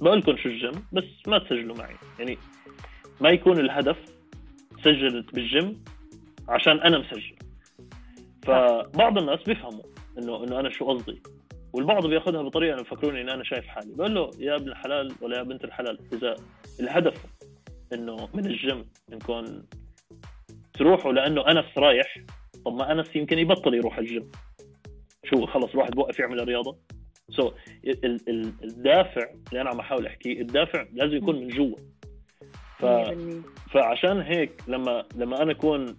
[0.00, 1.94] بقول لكم شو الجيم بس ما تسجلوا معي.
[2.18, 2.38] يعني
[3.20, 3.96] ما يكون الهدف
[4.84, 5.84] سجلت بالجيم
[6.48, 7.36] عشان أنا مسجل.
[8.42, 9.84] فبعض الناس بيفهموا
[10.18, 11.22] انه إنه أنا شو قصدي.
[11.72, 13.94] والبعض بياخذها بطريقة بفكروني ان أنا شايف حالي.
[13.94, 16.36] بقول له يا ابن الحلال ولا يا بنت الحلال إذا
[16.80, 17.26] الهدف
[17.92, 19.62] إنه من الجيم انكم
[20.74, 22.18] تروحوا لأنه انس رايح
[22.64, 24.30] طب ما انس يمكن يبطل يروح الجيم.
[25.24, 26.78] شو خلص الواحد بوقف يعمل الرياضة.
[27.30, 27.54] so so,
[27.84, 31.76] ال- ال- الدافع اللي أنا عم احاول أحكيه الدافع لازم يكون من جوا.
[32.78, 32.84] ف...
[32.84, 35.96] 100% فعشان هيك لما لما أنا أكون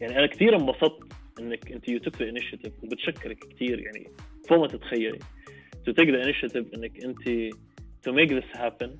[0.00, 4.06] يعني أنا كثير انبسطت إنك أنت you took the initiative وبتشكرك كثير يعني
[4.48, 5.18] فوق ما تتخيلي.
[5.86, 7.52] to take the initiative إنك أنت
[8.02, 8.96] to make this happen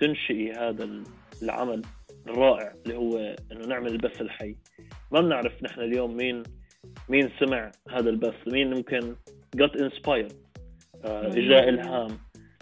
[0.00, 1.02] تنشئي هذا
[1.42, 1.82] العمل
[2.26, 4.56] الرائع اللي هو إنه نعمل البث الحي.
[5.12, 6.42] ما بنعرف نحن اليوم مين
[7.08, 9.14] مين سمع هذا البث مين ممكن
[9.56, 10.32] got inspired.
[11.04, 12.18] آه، اجا الهام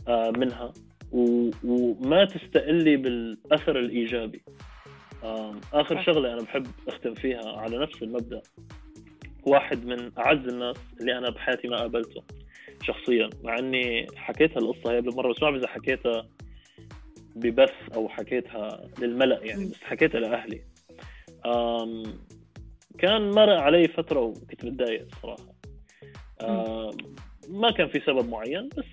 [0.09, 0.73] آه، منها.
[1.13, 4.43] و- وما تستقلي بالأثر الإيجابي.
[5.73, 6.03] آخر.
[6.03, 8.43] شغلة أنا بحب أختم فيها على نفس المبدأ.
[9.47, 12.23] واحد من أعز الناس اللي أنا بحياتي ما قابلته
[12.83, 16.27] شخصيا مع إني حكيتها القصة هي قبل مره بس ما بعرف إذا حكيتها
[17.37, 19.65] ببث أو حكيتها للملأ يعني.
[19.65, 20.63] بس حكيتها لأهلي.
[22.99, 25.53] كان مرق علي فترة وكنت متضايق الصراحه
[26.43, 26.91] آم،
[27.49, 28.85] ما كان في سبب معين بس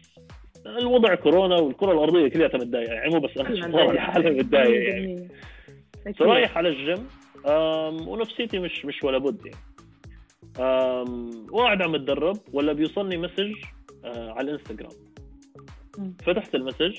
[0.66, 5.16] الوضع كورونا والكرة الأرضية كلها متضايقة يعني مو بس أنا كلنا شخصياً لحالي متضايق يعني
[5.18, 6.08] 100%.
[6.08, 6.16] أكيد.
[6.16, 7.08] فرايح على الجيم
[8.08, 9.60] ونفسيتي مش مش ولا بد يعني
[11.52, 13.54] وقاعد عم اتدرب ولا بيوصلني message
[14.06, 14.92] آه، على الإنستغرام.
[16.26, 16.98] فتحت ال message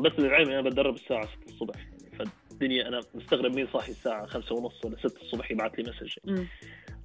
[0.00, 4.54] بس للعلم أنا بتدرب الساعة 6 الصبح يعني فالدنيا أنا مستغرب مين صاحي الساعة 5
[4.54, 6.46] ونص ولا 6 الصبح يبعث لي message مم.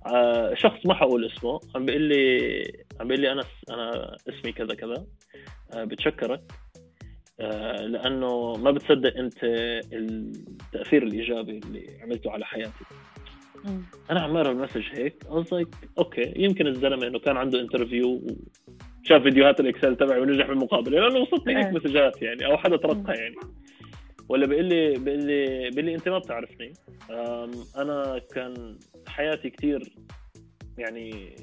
[0.05, 1.59] آه، شخص ما حقول اسمه.
[1.75, 5.05] عم بيقول لي عم بيقول لي انس أنا اسمي كذا كذا.
[5.73, 6.41] آه، بتشكرك.
[7.39, 9.37] آه، لأنه ما بتصدق أنت
[9.93, 12.85] التأثير الإيجابي اللي عملته على حياتي.
[14.11, 15.23] أنا عم أقرأ ال message هيك.
[15.23, 18.21] I was like okay يمكن الزلمة إنه كان عنده interview
[19.03, 20.99] وشاف فيديوهات الإكسل تبعي ونجح بالمقابلة.
[20.99, 21.71] لأنه وصلتني هيك إيه.
[21.71, 23.35] messageات يعني أو حدا تركها يعني.
[24.29, 26.73] ولا بيقول لي بيقول لي بيقول لي أنت ما بتعرفني.
[27.77, 29.93] أنا كان حياتي كثير
[30.77, 31.35] يعني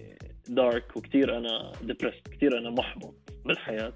[0.49, 3.15] dark وكثير أنا depressed كثير أنا محبط
[3.45, 3.93] بالحياة.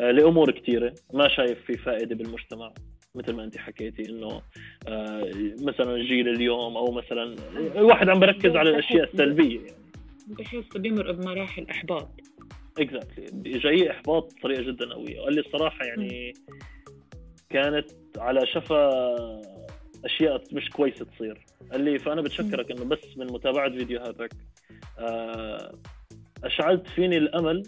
[0.00, 2.72] آه، لأمور كثيره ما شايف في فائدة بالمجتمع
[3.14, 4.42] مثل ما أنت حكيتي إنه
[4.88, 7.36] آه، مثلا جيل اليوم أو مثلا
[7.76, 9.76] الواحد عم بركز على الأشياء السلبية يعني.
[10.26, 12.08] بحس بيمرق بمراحل إحباط.
[12.78, 15.20] exactly جاي إحباط بطريقة جدا قوية.
[15.20, 16.32] قال لي الصراحة يعني
[17.50, 18.90] كانت على شفا
[20.04, 21.44] أشياء مش كويسة تصير.
[21.72, 24.32] قال لي فأنا بتشكرك إنه بس من متابعة فيديوهاتك
[24.98, 25.74] آه،
[26.44, 27.62] أشعلت فيني الأمل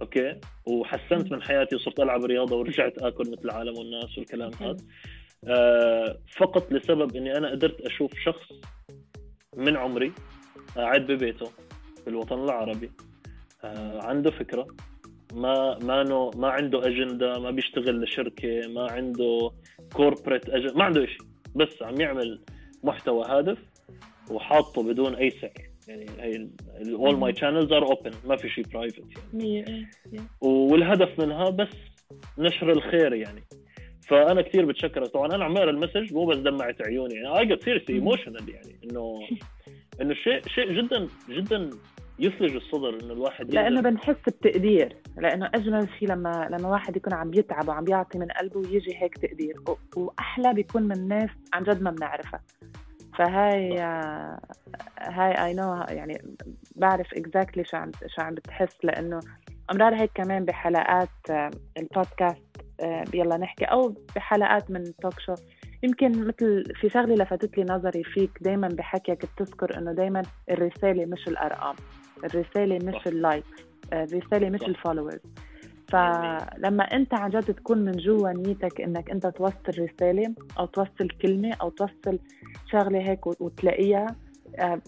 [0.00, 4.76] أوكي وحسنت من حياتي وصرت ألعب رياضة ورجعت آكل مثل العالم والناس والكلام هذا.
[5.48, 8.52] آه، فقط لسبب إني أنا قدرت أشوف شخص
[9.56, 10.12] من عمري
[10.76, 11.46] قاعد ببيته
[12.04, 12.90] في الوطن العربي
[13.64, 14.66] آه، عنده فكرة
[15.34, 19.50] ما ما no ما عنده أجندة ما بيشتغل لشركة ما عنده
[19.92, 22.40] corporate ما عنده شيء بس عم يعمل
[22.84, 23.58] محتوى هادف
[24.30, 25.52] وحاطه بدون أي سعر
[25.88, 26.48] يعني هي
[26.94, 29.44] all my channels are open ما في شيء private يعني.
[29.44, 29.88] مية إيه.
[30.40, 31.68] والهدف منها بس
[32.38, 33.42] نشر الخير يعني.
[34.08, 37.46] فأنا كثير بتشكرك طبعا أنا عم اقرا ال message مو بس دمعت عيوني يعني I
[37.46, 39.20] get seriously emotional يعني انه
[40.00, 41.70] إنه شيء شيء جدا جدا
[42.18, 47.30] يثلج الصدر إنه الواحد لأنه بنحس بتقدير لأنه أجمل شيء لما لما واحد يكون عم
[47.30, 49.56] بيتعب وعم بيعطي من قلبه ويجي هيك تقدير
[49.96, 52.40] وأحلى بيكون من ناس عن جد ما بنعرفها.
[53.18, 53.78] فهاي
[55.00, 56.36] هاي I know يعني
[56.76, 59.20] بعرف exactly شو عم شو عم بتحس لأنه
[59.72, 62.42] أمرار هيك كمان بحلقات آه، البودكاست
[62.80, 65.34] آه، يلا نحكي أو بحلقات من talk show
[65.82, 71.28] يمكن مثل في شغلة لفتت لي نظري فيك دائما بحكيك بتذكر إنه دائما الرسالة مش
[71.28, 71.74] الأرقام.
[72.24, 73.06] الرسالة مش.
[73.06, 73.44] ال like
[73.92, 74.62] الرسالة مش.
[74.62, 75.20] ال followers
[75.88, 81.54] فلما انت عن جد تكون من جوا نيتك انك انت توصل رساله أو توصل كلمه
[81.60, 82.18] أو توصل
[82.72, 84.06] شغلة هيك وت- وتلاقيها
[84.58, 84.80] آه،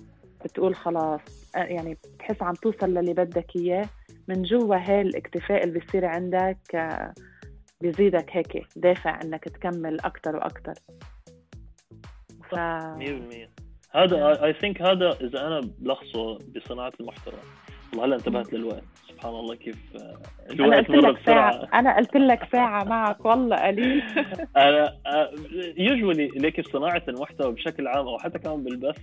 [0.44, 1.20] بتقول خلاص
[1.56, 3.88] آه، يعني بتحس عم توصل للي بدك إياه.
[4.28, 7.14] من جوا هاي الاكتفاء اللي بيصير عندك آه،
[7.80, 10.74] بيزيدك هيك دافع إنك تكمل أكثر وأكثر
[12.50, 13.48] ف 100%
[14.02, 17.34] هذا I think هذا إذا أنا بلخصه بصناعة المحتوى.
[17.92, 18.84] والله هلا انتبهت للوقت.
[19.08, 20.18] سبحان الله كيف آه،
[20.50, 21.68] الوقت قلت مر لك بسرعة.
[21.74, 24.02] أنا قلت لك ساعة معك والله قليل
[24.56, 24.98] أنا
[25.76, 28.98] usually like في صناعة المحتوى بشكل عام أو حتى كمان بالبث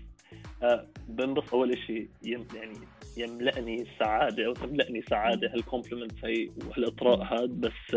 [0.64, 2.78] آه، بنبسط أول شيء يعني
[3.18, 5.54] يملأني سعادة أو تملأني سعادة.
[5.54, 7.96] هال compliments هي وهالاطراء هذا بس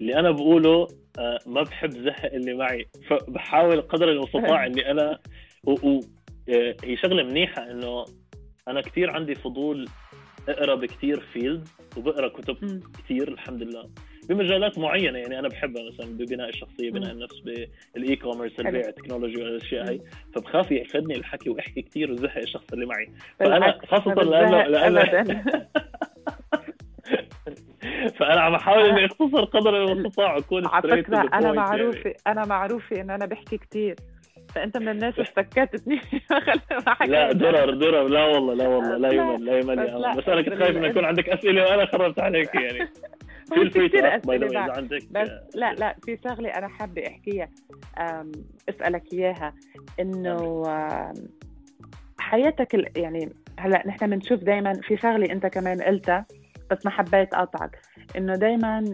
[0.00, 0.86] اللي أنا بقوله
[1.18, 2.88] آه، ما بحب زهق اللي معي.
[3.08, 5.18] فبحاول قدر المستطاع إني أنا
[5.64, 5.72] و...
[5.72, 6.00] و...
[6.48, 8.04] آه، هي شغلة منيحة إنه
[8.68, 9.88] أنا كثير عندي فضول
[10.48, 12.82] أقرأ بكثير field وبقرأ كتب.
[12.98, 13.90] كثير الحمد لله
[14.28, 17.12] بمجالات معينة يعني أنا بحبها مثلا ببناء الشخصية بناء.
[17.12, 17.38] النفس
[17.94, 18.60] بال e-commerce.
[18.60, 20.00] البيع التكنولوجي والاشياء مم.
[20.34, 25.44] فبخاف يأخذني الحكي واحكي كثير وزهق الشخص اللي معي فأنا خاصة لأنه لأنه
[28.18, 33.00] فأنا عم أحاول إني أختصر قدر المستطاع وأكون على فكرة أنا point معروفة أنا معروفة
[33.00, 33.96] إن أنا بحكي كثير
[34.54, 36.00] فأنت من الناس اللي سكتتني
[37.06, 38.08] لا درر درر.
[38.08, 40.16] لا والله لا والله لا يمل لا يمل يا أمل.
[40.20, 42.88] بس أنا كنت خايف إنه يكون عندك أسئلة وأنا خربت عليك يعني.
[43.50, 44.70] فري كثير بعد.
[44.70, 47.48] عندك بس لا لا في شغلة أنا حابة أحكيها.
[48.68, 49.54] أسألك إياها.
[50.00, 51.12] إنه أم،
[52.18, 56.26] حياتك يعني هلأ نحن بنشوف دائما في شغلة أنت كمان قلتها
[56.70, 57.78] بس ما حبيت أقطعك.
[58.16, 58.84] إنه دائما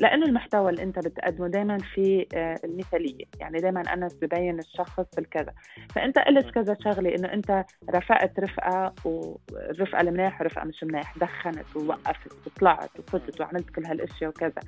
[0.00, 3.24] لأنه المحتوى اللي أنت بتقدمه دائما في آه، المثالية.
[3.40, 5.52] يعني دائما أنا ببين الشخص بالكذا.
[5.94, 12.46] فأنت قلت كذا شغلة إنه أنت رفقت رفقة والرفقة المناح ورفقة مش مناح دخنت ووقفت
[12.46, 14.60] وطلعت وفتت وعملت كل هالأشياء وكذا.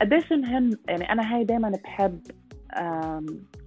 [0.00, 2.20] قديش مهم؟ يعني أنا هاي دائما بحب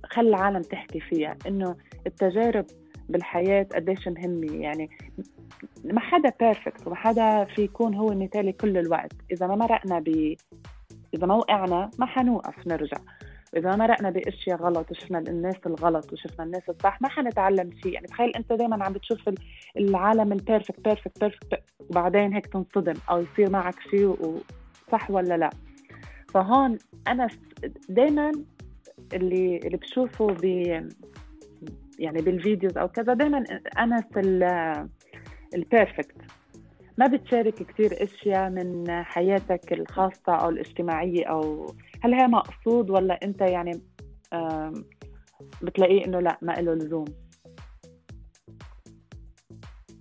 [0.06, 1.76] خلي العالم تحكي فيها إنه
[2.08, 2.66] التجارب
[3.10, 4.54] بالحياة قديش مهمة.
[4.54, 4.90] يعني
[5.84, 9.14] ما حدا perfect وما حدا في يكون هو مثالي كل الوقت.
[9.32, 10.00] إذا ما مرقنا
[11.16, 12.98] ب إذا ما وقعنا ما حنوقف نرجع.
[13.56, 17.94] ما مرقنا بأشياء غلط وشفنا الناس الغلط وشفنا الناس الصح ما حنتعلم شيء.
[17.94, 19.38] يعني تخيل أنت دائما عم بتشوف ال-
[19.78, 24.08] العالم ال perfect perfect perfect وبعدين هيك تنصدم أو يصير معك شيء
[24.88, 25.50] وصح ولا لا.
[26.34, 27.28] فهون أنا
[27.90, 28.32] دائما
[29.14, 30.44] اللي اللي بشوفه ب
[32.00, 33.44] يعني بال videos أو كذا دائما
[33.80, 34.88] انس ال-
[35.56, 36.16] ال perfect
[36.98, 41.66] ما بتشارك كثير أشياء من حياتك الخاصة أو الاجتماعية أو
[42.02, 43.82] هل هي مقصود ولا أنت يعني
[45.62, 47.06] بتلاقيه إنه لا ما له لزوم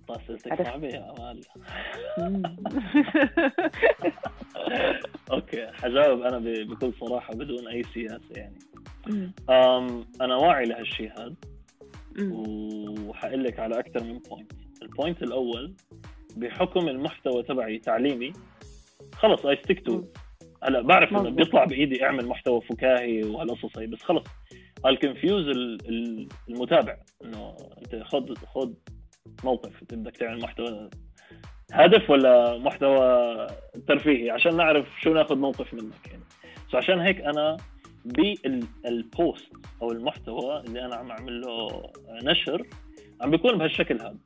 [0.09, 0.67] عرفت.
[0.67, 1.41] صعبه يا أمال
[2.17, 2.43] مم.
[5.31, 8.57] okay حجاوب أنا ب- بكل صراحة بدون أي سياسة يعني.
[9.49, 11.35] أم أنا واعي لهالشيء هذا.
[12.31, 15.73] وحقول لك على أكثر من point ال point الأول
[16.35, 18.33] بحكم المحتوى تبعي تعليمي
[19.13, 20.03] خلص I stick to.
[20.63, 21.29] هلا بعرف إنه.
[21.29, 24.23] بيطلع بإيدي أعمل محتوى فكاهي وهالقصص هي بس خلص.
[24.85, 25.47] ال confuse
[26.49, 26.97] المتابع.
[27.25, 28.73] إنه أنت خذ خذ
[29.43, 30.89] موقف انت بدك تعمل محتوى
[31.73, 33.47] هدف ولا محتوى
[33.87, 36.23] ترفيهي عشان نعرف شو ناخذ موقف منك يعني.
[36.71, 37.57] so عشان هيك أنا
[38.05, 41.83] بال post أو المحتوى اللي أنا عم اعمل له
[42.23, 42.67] نشر
[43.21, 44.17] عم بيكون بهالشكل هذا.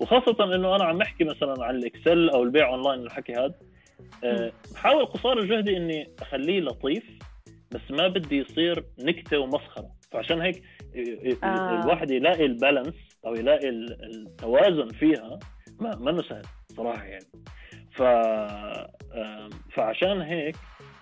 [0.00, 3.54] وخاصة إنه أنا عم أحكي مثلا عن ال Excel أو البيع أونلاين الحكي هذا
[4.24, 7.04] أه، بحاول قصارى جهدي إني أخليه لطيف
[7.70, 9.90] بس ما بدي يصير نكتة ومسخرة.
[10.12, 10.62] فعشان هيك
[10.94, 11.82] ال- آه.
[11.82, 12.94] الواحد يلاقي ال balance
[13.26, 15.38] أو يلاقي ال- التوازن فيها
[15.80, 16.42] ما منه سهل
[16.76, 17.24] صراحة يعني.
[17.92, 20.56] ف آم، فعشان هيك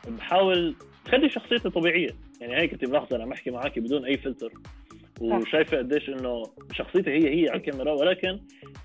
[0.08, 0.74] بحاول
[1.08, 2.10] خلي شخصيتي طبيعية.
[2.40, 4.52] يعني هيك أنت ملاحظة أنا بحكي معك بدون أي فلتر.
[5.20, 6.42] وشايفة قديش إنه
[6.72, 8.40] شخصيتي هي هي على الكاميرا ولكن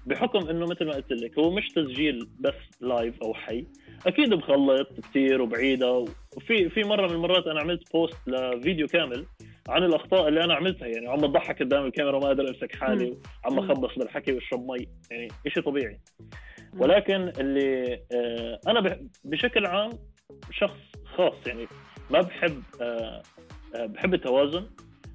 [0.06, 3.66] بحكم إنه مثل ما قلت لك هو مش تسجيل بس live أو حي.
[4.08, 6.06] أكيد بخلط كثير وبعيدة
[6.38, 9.26] وفي في مرة من المرات أنا عملت post لفيديو كامل
[9.70, 13.54] عن الأخطاء اللي أنا عملتها يعني عم بضحك قدام الكاميرا وما قادر أمسك حالي عم
[13.54, 13.60] مم.
[13.60, 16.00] اخبص بالحكي وأشرب مي يعني شيء طبيعي.
[16.78, 19.92] ولكن اللي آه، أنا بشكل عام
[20.52, 20.80] شخص
[21.18, 21.68] خاص يعني
[22.12, 23.22] ما بحب آه،
[23.76, 24.66] آه، بحب التوازن.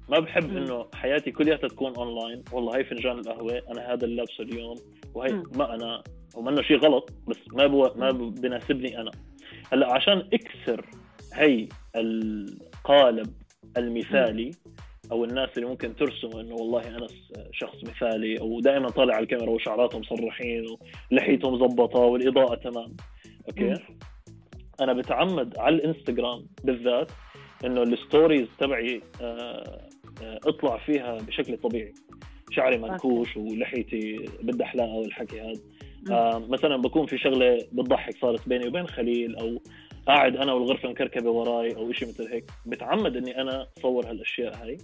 [0.09, 0.57] ما بحب.
[0.57, 4.75] إنه حياتي كلها تكون اونلاين والله هي فنجان القهوة أنا هذا اللي لابسه اليوم
[5.13, 5.43] وهي.
[5.55, 6.03] ما أنا
[6.35, 8.11] ومنه شيء غلط بس ما بو ما.
[8.11, 9.11] بناسبني أنا
[9.73, 10.85] هلأ عشان أكسر
[11.33, 13.33] هي القالب
[13.77, 14.51] المثالي
[15.11, 17.07] أو الناس اللي ممكن ترسم إنه والله أنا
[17.53, 20.65] شخص مثالي أو دائما طالع على الكاميرا وشعراتهم مسرحين
[21.11, 22.95] ولحيتهم مظبطة والإضاءة تمام
[23.47, 23.73] okay.
[24.81, 27.11] أنا بتعمد على الإنستغرام بالذات
[27.65, 29.88] إنه ال stories تبعي آه،
[30.21, 31.93] اطلع فيها بشكل طبيعي.
[32.51, 35.61] شعري منكوش ولحيتي بدي احلاقه والحكي هذا.
[36.11, 39.61] آه، مثلا بكون في شغلة بتضحك صارت بيني وبين خليل أو
[40.07, 42.51] قاعد أنا والغرفة مكركبة وراي أو شيء مثل هيك.
[42.65, 44.77] بتعمد إني أنا أصور هالأشياء هاي.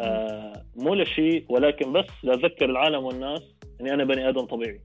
[0.00, 3.42] آه مو لشيء ولكن بس لأذكر العالم والناس
[3.80, 4.80] إني أنا بني آدم طبيعي.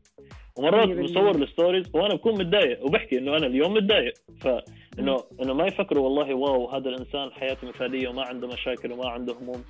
[0.57, 1.11] ومرات مية بالمية.
[1.11, 4.13] بصور ال stories وأنا بكون متضايق وبحكي إنه أنا اليوم متضايق.
[4.41, 9.33] فانه إنه ما يفكروا والله wow هذا الإنسان حياته مثالية وما عنده مشاكل وما عنده
[9.33, 9.63] هموم.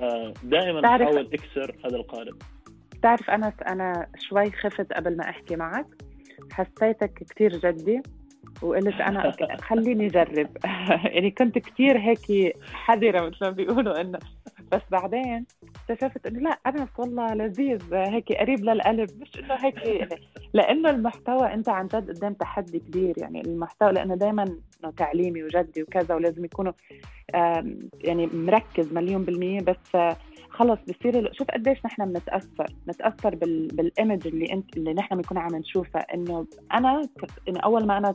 [0.00, 2.36] آه دائما بحاول أكسر هذا القالب
[2.94, 5.86] بتعرف أنا أنا شوي خفت قبل ما أحكي معك.
[6.52, 8.02] حسيتك كتير جدي
[8.62, 10.48] وقلت أوكي، خليني أجرب.
[11.14, 14.18] يعني كنت كتير هيك حذرة مثل ما بيقولوا إنه.
[14.72, 15.46] بس بعدين
[15.88, 19.10] اكتشفت إنه لا أنس والله لذيذ هيك قريب للقلب.
[19.20, 20.20] مش إنه هيك يعني
[20.54, 23.14] لأنه المحتوى أنت عن جد قدام تحدي كبير.
[23.18, 24.56] يعني المحتوى لأنه دائما
[24.96, 26.72] تعليمي وجدي وكذا ولازم يكونوا
[28.04, 29.60] يعني مركز مليون بالمية.
[29.60, 30.14] بس
[30.48, 32.66] خلص بصير شوف قديش نحن بنتأثر.
[32.88, 33.68] نتأثر بال...
[33.68, 36.14] بال image اللي انت اللي نحن بنكون عم نشوفها.
[36.14, 37.26] إنه أنا ك...
[37.48, 38.14] إنه أول ما أنا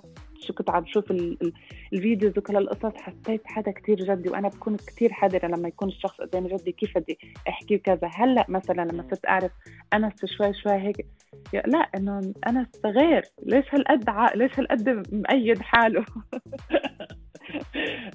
[0.55, 0.85] كنت عم.
[1.11, 1.53] ال...
[1.93, 6.21] ال videos وكل القصص حسيت حدا كتير جدي وأنا بكون كتير حذرة لما يكون الشخص
[6.21, 7.19] قدامي جدي كيف بدي
[7.49, 8.09] أحكي وكذا.
[8.13, 9.51] هلأ مثلا لما صرت أعرف
[9.93, 11.05] انس شوي شوي هيك
[11.53, 14.33] لا إنه انس غير ليش هالقد ع...
[14.33, 16.05] ليش هالقد مأيد حاله؟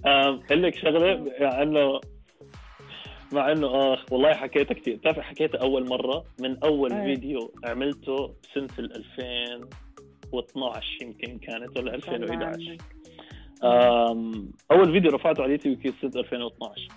[0.07, 2.01] آم، أقول لك شغلة مع انه
[3.33, 7.05] مع إنه اخ والله حكيتها كثير بتعرف حكيتها أول مرة؟ من أول أي.
[7.05, 9.05] فيديو عملته سنة ال
[10.35, 12.77] 2012 يمكن كانت ولا 2011
[13.65, 16.89] آم، أول فيديو رفعته على اليوتيوب كان سنه 2012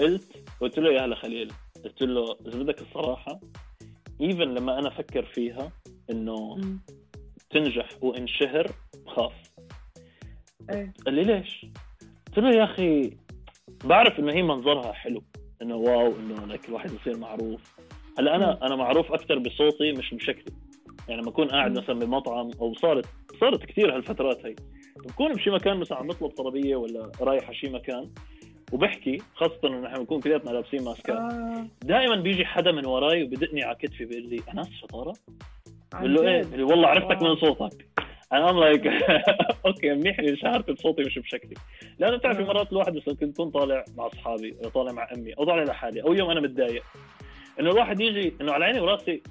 [0.00, 1.52] قلت قلت له يا هلا خليل.
[1.84, 3.40] قلت له اذا بدك الصراحة؟
[4.20, 5.72] إيفن لما أنا أفكر فيها
[6.10, 6.60] إنه.
[7.50, 8.70] تنجح وإنشهر
[9.06, 9.32] بخاف
[10.70, 10.92] إيه.
[11.06, 11.66] قال لي ليش؟
[12.26, 13.10] قلت له يا أخي
[13.84, 15.22] بعرف إنه هي منظرها حلو.
[15.62, 17.74] إنه واو إنه لك الواحد يصير معروف.
[18.18, 20.54] هلا أنا أنا معروف أكثر بصوتي مش بشكلي.
[21.08, 21.78] يعني لما أكون قاعد.
[21.78, 23.06] مثلا بمطعم أو صارت
[23.40, 24.54] صارت كثير هالفترات هي
[25.06, 28.10] بكون بشي مكان مثلا عم بطلب طلبية ولا رايح على شي مكان
[28.72, 31.66] وبحكي خاصة إنه نحن بنكون كلياتنا لابسين ماسكات آه.
[31.82, 35.12] دائما بيجي حدا من وراي وبدقني على كتفي بيقول لي انس شطارة
[35.94, 36.42] بقول له إيه.
[36.42, 37.34] بقول لي والله عرفتك wow.
[37.34, 37.88] من صوتك
[38.32, 38.86] أنا I'm like
[39.66, 41.54] okay منيح إني شعرت بصوتي مش بشكلي
[41.98, 42.46] لأنه بتعرفي آه.
[42.46, 46.02] مرات الواحد مثلا كنت كون طالع مع أصحابي أو طالع مع أمي أو طالع لحالي
[46.02, 46.82] أو يوم أنا متضايق
[47.60, 49.22] إنه الواحد يجي إنه على عيني وراسي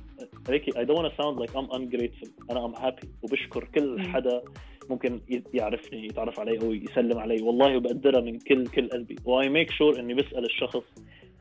[0.49, 2.29] هيك I don't sound like I'm ungrateful.
[2.51, 4.01] أنا I'm happy وبشكر كل.
[4.01, 4.41] حدا
[4.89, 5.21] ممكن
[5.53, 7.41] يعرفني يتعرف علي أو يسلم علي.
[7.41, 9.15] والله بقدرها من كل كل قلبي.
[9.25, 10.83] و I make sure إني بسأل الشخص.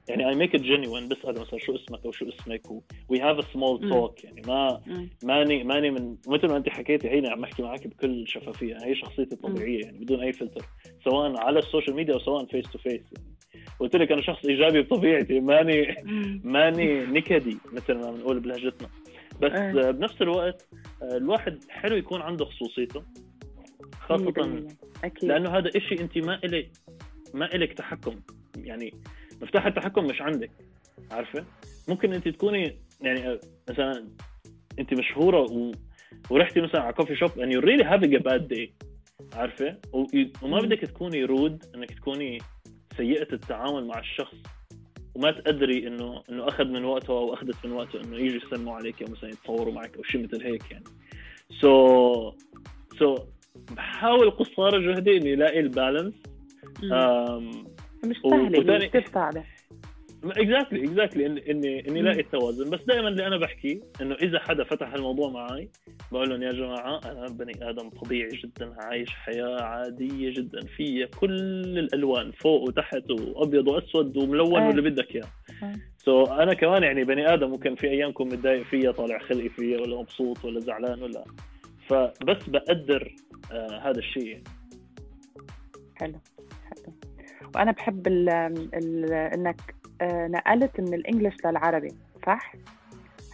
[0.09, 2.62] يعني I make it genuine بساله مثلا شو اسمك أو شو اسمك.
[3.08, 3.90] We have a small.
[3.90, 4.80] talk يعني ما.
[5.24, 8.76] ماني ماني من مثل ما أنت حكيتي هيني عم أحكي معك بكل شفافية.
[8.84, 9.84] هي شخصيتي الطبيعية.
[9.84, 10.64] يعني بدون أي فلتر.
[11.05, 13.26] سواء على ال social media أو سواء face to face يعني
[13.78, 15.96] قلت لك أنا شخص إيجابي بطبيعتي ماني.
[16.44, 18.88] ماني نكدي مثل ما بنقول بلهجتنا
[19.40, 19.53] بس.
[19.53, 20.68] آه، بنفس الوقت
[21.03, 23.03] آه، الواحد حلو يكون عنده خصوصيته
[24.00, 26.70] خاصة 100% أكيد لأنه هذا إشي أنت ما إلك
[27.34, 28.20] ما إلك تحكم
[28.57, 28.94] يعني
[29.42, 30.50] مفتاح التحكم مش عندك
[31.11, 31.44] عارفة
[31.88, 33.40] ممكن أنت تكوني يعني آه،
[33.70, 34.09] مثلا
[34.78, 35.72] أنت مشهورة و...
[36.30, 38.86] ورحتي مثلا على coffee shop and you're really having a bad day
[39.32, 40.07] عارفة و...
[40.42, 40.59] وما.
[40.59, 42.38] بدك تكوني rude إنك تكوني
[42.97, 44.36] سيئة التعامل مع الشخص
[45.14, 49.03] وما تقدري إنه إنه أخذ من وقته أو أخذت من وقته إنه يجي يسلموا عليك
[49.03, 50.84] أو مثلا يتصوروا معك أو شيء مثل هيك يعني
[51.60, 52.32] so
[52.98, 53.18] so
[53.76, 56.14] بحاول قصارى جهدي اني الاقي ال balance.
[58.05, 59.45] مش سهله كثير صعبه
[60.24, 62.00] exactly exactly اني اني.
[62.00, 65.68] الاقي التوازن بس دائما اللي أنا بحكي إنه إذا حدا فتح الموضوع معي
[66.12, 71.78] بقول لهم يا جماعة أنا بني آدم طبيعي جدا عايش حياة عادية جدا فيها كل
[71.78, 74.52] الألوان فوق وتحت وأبيض وأسود وملون.
[74.52, 75.28] واللي بدك إياه.
[75.98, 79.80] so أنا كمان يعني بني آدم ممكن في أيام اكون متضايق فيها طالع خلقي فيها
[79.80, 81.24] ولا مبسوط ولا زعلان ولا
[81.88, 83.14] فبس بقدر
[83.52, 84.44] آه هذا الشيء يعني.
[85.94, 86.20] حلو
[86.70, 86.94] حلو
[87.54, 88.28] وأنا بحب ال
[88.74, 89.81] ال إنك
[90.28, 91.88] نقلت من الإنجليش للعربي
[92.26, 92.53] صح؟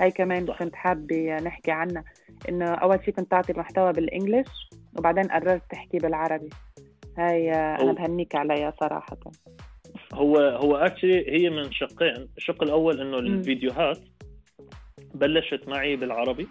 [0.01, 0.59] هاي كمان صح.
[0.59, 2.05] كنت حابة نحكي عنها
[2.49, 4.49] إنه أول شيء كنت تعطي محتوى بالإنجليش
[4.99, 6.49] وبعدين قررت تحكي بالعربي.
[7.19, 7.95] هاي آه، أنا أو.
[7.95, 9.17] بهنيك عليها صراحة.
[10.15, 12.29] هو هو اكشلي هي من شقين.
[12.37, 13.27] الشق الأول إنه مم.
[13.27, 13.99] الفيديوهات
[15.15, 16.49] بلشت معي بالعربي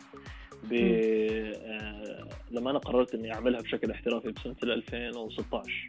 [0.64, 5.88] ب آه لما أنا قررت إني أعملها بشكل احترافي بسنة ال 2016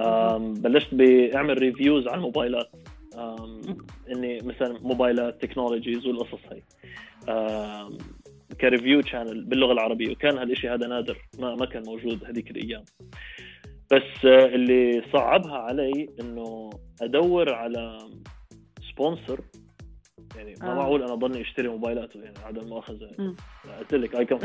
[0.00, 2.70] آم بلشت بأعمل reviews على الموبايلات.
[4.10, 6.62] إني مثلا موبايلات technologies والقصص هي
[8.60, 12.84] ك review channel باللغة العربية وكان هالشيء هذا نادر ما ما كان موجود هذيك الأيام.
[13.92, 16.70] بس آه، اللي صعبها علي إنه
[17.02, 17.98] أدور على
[18.90, 19.40] sponsor
[20.36, 20.74] يعني ما آه.
[20.74, 23.36] معقول أنا ضلني أشتري موبايلات يعني عدم المؤاخذه مم.
[23.78, 24.38] قلت لك I come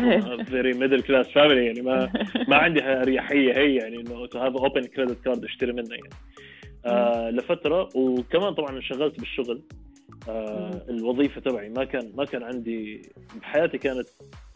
[0.44, 2.12] very middle class family يعني ما
[2.50, 6.10] ما عندي هالاريحيه هي يعني إنه to have open credit card أشتري منها يعني.
[6.86, 9.62] آه لفترة وكمان طبعا انشغلت بالشغل.
[10.30, 10.86] آه.
[10.90, 13.02] الوظيفة تبعي ما كان ما كان عندي
[13.42, 14.08] بحياتي كانت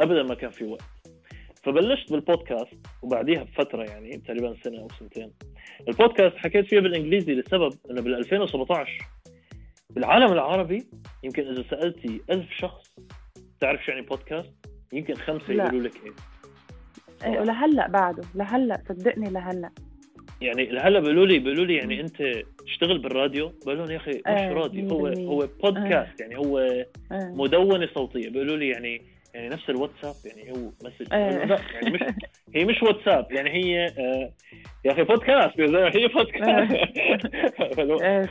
[0.01, 0.83] ابدا ما كان في وقت.
[1.63, 5.31] فبلشت بالبودكاست وبعديها بفترة يعني تقريبا سنة أو سنتين.
[5.87, 9.05] البودكاست حكيت فيه بالإنجليزي لسبب إنه بال 2017
[9.89, 10.87] بالعالم العربي
[11.23, 12.95] يمكن إذا سألتي ألف شخص
[13.59, 14.51] تعرف شو يعني بودكاست
[14.93, 15.53] يمكن خمسة.
[15.53, 16.11] يقولوا لك إيه.
[17.31, 19.69] إيه ولهلا بعده لهلأ صدقني لهلأ.
[20.41, 22.23] يعني هلا بيقولوا لي بيقولوا لي يعني انت
[22.65, 25.17] تشتغل بالراديو بقول لهم يا أخي مش آه، راديو هو 100%.
[25.19, 26.87] هو بودكاست يعني هو إيه.
[27.11, 29.01] مدونة صوتية بيقولوا لي يعني
[29.33, 31.07] يعني نفس الواتساب يعني هو message.
[31.11, 31.17] لا
[31.73, 32.01] يعني مش
[32.55, 34.31] هي مش واتساب يعني هي آه
[34.85, 36.39] يا أخي بودكاست هي بودكاست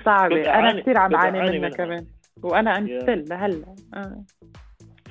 [0.08, 1.68] أنا أعاني- كثير عم بعاني منها منها.
[1.70, 2.06] كمان
[2.42, 3.02] Yeah.
[3.02, 4.24] ستيل لهلأ آه.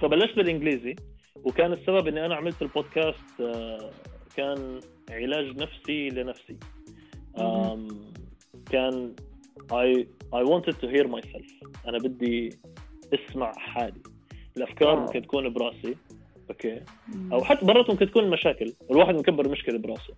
[0.02, 0.96] فبلشت بالإنجليزي
[1.44, 3.92] وكان السبب إني أنا عملت البودكاست آه،
[4.38, 4.80] كان
[5.12, 6.58] علاج نفسي لنفسي
[7.38, 7.88] آم،
[8.72, 9.16] كان
[9.72, 10.06] I
[10.36, 11.70] I wanted to hear myself.
[11.88, 12.50] أنا بدي
[13.14, 14.02] أسمع حالي.
[14.58, 15.00] الأفكار wow.
[15.00, 15.96] ممكن تكون براسي
[16.50, 17.34] أوكي؟ مم.
[17.34, 18.74] أو حتى برات ممكن تكون مشاكل.
[18.92, 20.14] الواحد مكبر مشكلة براسه.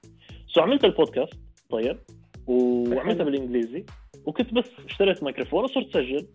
[0.47, 1.39] so عملت البودكاست
[1.69, 1.99] طيب
[2.47, 3.23] وعملتها.
[3.23, 3.85] بالإنجليزي
[4.25, 6.27] وكنت بس اشتريت ميكروفون وصرت اسجل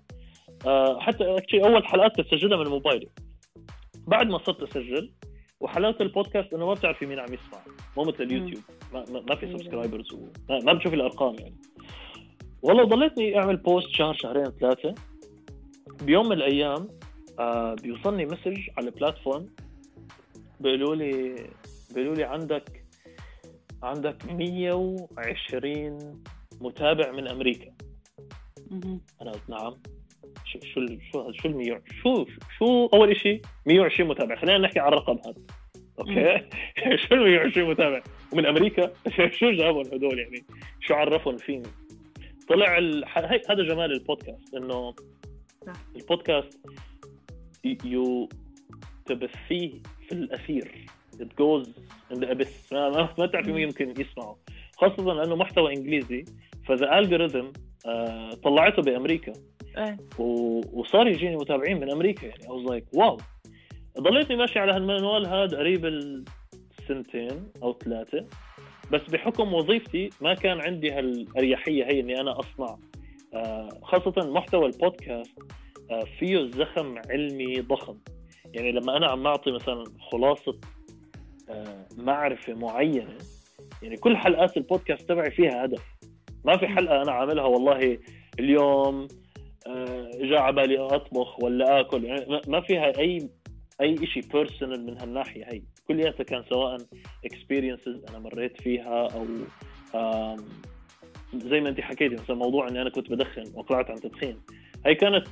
[0.67, 1.25] آه حتى
[1.55, 3.09] أول حلقات تسجلها من موبايلي.
[4.07, 5.11] بعد ما صرت أسجل
[5.61, 7.61] وحلاوة البودكاست إنه ما بتعرفي مين عم يسمع
[7.97, 8.63] مو مثل اليوتيوب.
[8.93, 9.53] ما, ما, في.
[9.53, 10.15] subscribers
[10.49, 11.55] ما, ما بتشوفي الأرقام يعني.
[12.63, 14.95] والله ضليتني أعمل post شهر شهرين ثلاثة.
[16.03, 16.89] بيوم من الأيام
[17.39, 19.47] آه بيوصلني message على ال platform
[20.61, 21.35] بيقولوا لي
[21.95, 22.85] بيقولوا لي عندك
[23.83, 26.23] عندك 120
[26.61, 27.73] متابع من أمريكا.
[29.23, 29.75] أنا قلت نعم.
[30.53, 32.27] شو شو شو شو ال 100 شو
[32.59, 34.37] شو أول شيء 120 متابع.
[34.37, 35.43] خلينا نحكي على الرقم هذا.
[35.99, 36.49] أوكي؟
[37.09, 38.93] شو ال 120 متابع؟ ومن أمريكا؟
[39.39, 40.45] شو جابوا هدول يعني؟
[40.81, 41.69] شو عرفهم فيني
[42.49, 43.05] طلع ال...
[43.51, 44.95] هذا جمال البودكاست إنه.
[45.97, 46.61] البودكاست
[47.85, 48.29] you
[49.07, 49.73] تبثيه
[50.09, 50.73] في الأثير.
[51.19, 51.67] It goes
[52.13, 52.73] in the abyss.
[52.73, 54.39] ما, ما, ما تعرفي مين يمكن يسمعه.
[54.77, 56.25] خاصة لأنه محتوى إنجليزي
[56.67, 57.47] ف the algorithm
[57.87, 59.33] آه طلعته بأمريكا.
[59.79, 59.97] إيه.
[60.19, 62.43] و- وصار يجيني متابعين من أمريكا يعني.
[62.43, 63.17] I was like wow
[64.01, 68.27] ضليتني ماشي على هالمنوال هذا قريب السنتين أو ثلاثة.
[68.93, 72.77] بس بحكم وظيفتي ما كان عندي هالأريحية هي إني أنا أصنع.
[73.35, 75.39] آه، خاصة محتوى البودكاست
[75.91, 77.97] آه، فيه زخم علمي ضخم.
[78.55, 80.57] يعني لما أنا عم أعطي مثلا خلاصة
[81.51, 83.19] آه، معرفة معينة
[83.83, 85.83] يعني كل حلقات البودكاست تبعي فيها هدف.
[86.45, 87.99] ما في حلقة أنا عاملها والله
[88.39, 89.09] اليوم
[90.21, 92.05] جاء على بالي أطبخ ولا آكل.
[92.05, 93.29] يعني ما- فيها اي
[93.81, 95.63] أي شيء بيرسونال من هالناحية هي.
[95.89, 96.77] كلياتها كان سواء
[97.25, 99.27] اكسبيرينسز أنا مريت فيها أو
[101.35, 104.37] زي ما انت حكيتي مثلا موضوع إني أنا كنت بدخن وطلعت عن تدخين.
[104.87, 105.27] هي كانت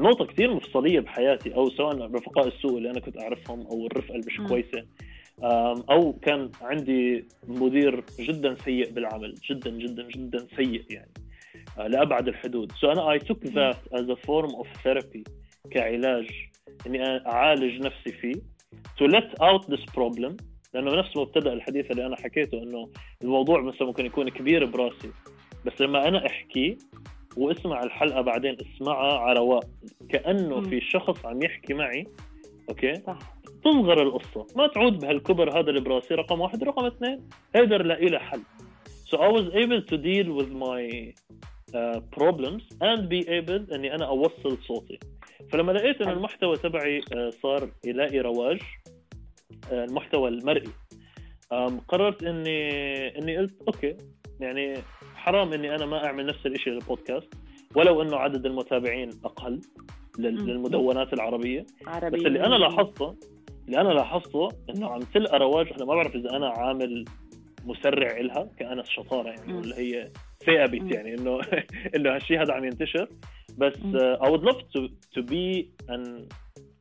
[0.00, 4.26] نقطة كثير مفصلية بحياتي أو سواء رفقاء السوء اللي أنا كنت أعرفهم أو الرفقة اللي
[4.26, 4.40] مش
[5.44, 11.10] آم، أو كان عندي مدير جدا سيء بالعمل جدا جدا جدا سيء يعني.
[11.78, 12.72] آه، لأبعد الحدود.
[12.72, 15.22] So أنا I took that as a form of therapy
[15.70, 16.30] كعلاج
[16.86, 18.34] إني أنا أعالج نفسي فيه
[18.98, 20.32] to let out this problem.
[20.74, 22.88] لأنه نفس مبتدأ الحديث اللي أنا حكيته إنه
[23.22, 25.10] الموضوع مثلا ممكن يكون كبير براسي.
[25.66, 26.76] بس لما أنا أحكيه
[27.36, 29.64] وأسمع الحلقة بعدين أسمعها على رواق
[30.08, 30.70] كأنه مم.
[30.70, 32.06] في شخص عم يحكي معي
[32.68, 33.18] أوكي؟ صح.
[33.64, 34.46] تصغر القصة.
[34.56, 36.64] ما تعود بهالكبر هذا اللي براسي رقم واحد.
[36.64, 38.40] رقم اثنين قدر لاقي له حل.
[39.08, 40.82] So I was able to deal with my
[41.74, 44.98] uh, problems and be able إني أنا أوصل صوتي
[45.52, 46.08] فلما لقيت إن.
[46.08, 50.70] المحتوى تبعي uh, صار يلاقي رواج uh, المحتوى المرئي
[51.88, 52.68] قررت إني
[53.18, 53.96] إني قلت أوكي
[54.40, 54.74] يعني
[55.14, 57.34] حرام إني أنا ما أعمل نفس الشيء للبودكاست
[57.74, 59.60] ولو إنه عدد المتابعين أقل.
[60.18, 63.16] للمدونات العربية عربي بس اللي أنا لاحظته
[63.66, 67.04] اللي أنا لاحظته إنه عم تلقى رواج أنا ما بعرف إذا أنا عامل
[67.68, 69.52] مسرع إلها كأنا شطارة يعني.
[69.52, 70.10] ولا هي
[70.46, 70.92] ثابت مم.
[70.92, 71.40] يعني إنه
[71.96, 73.08] إنه هالشيء هذا عم ينتشر
[73.58, 76.28] بس uh, I would love to to be an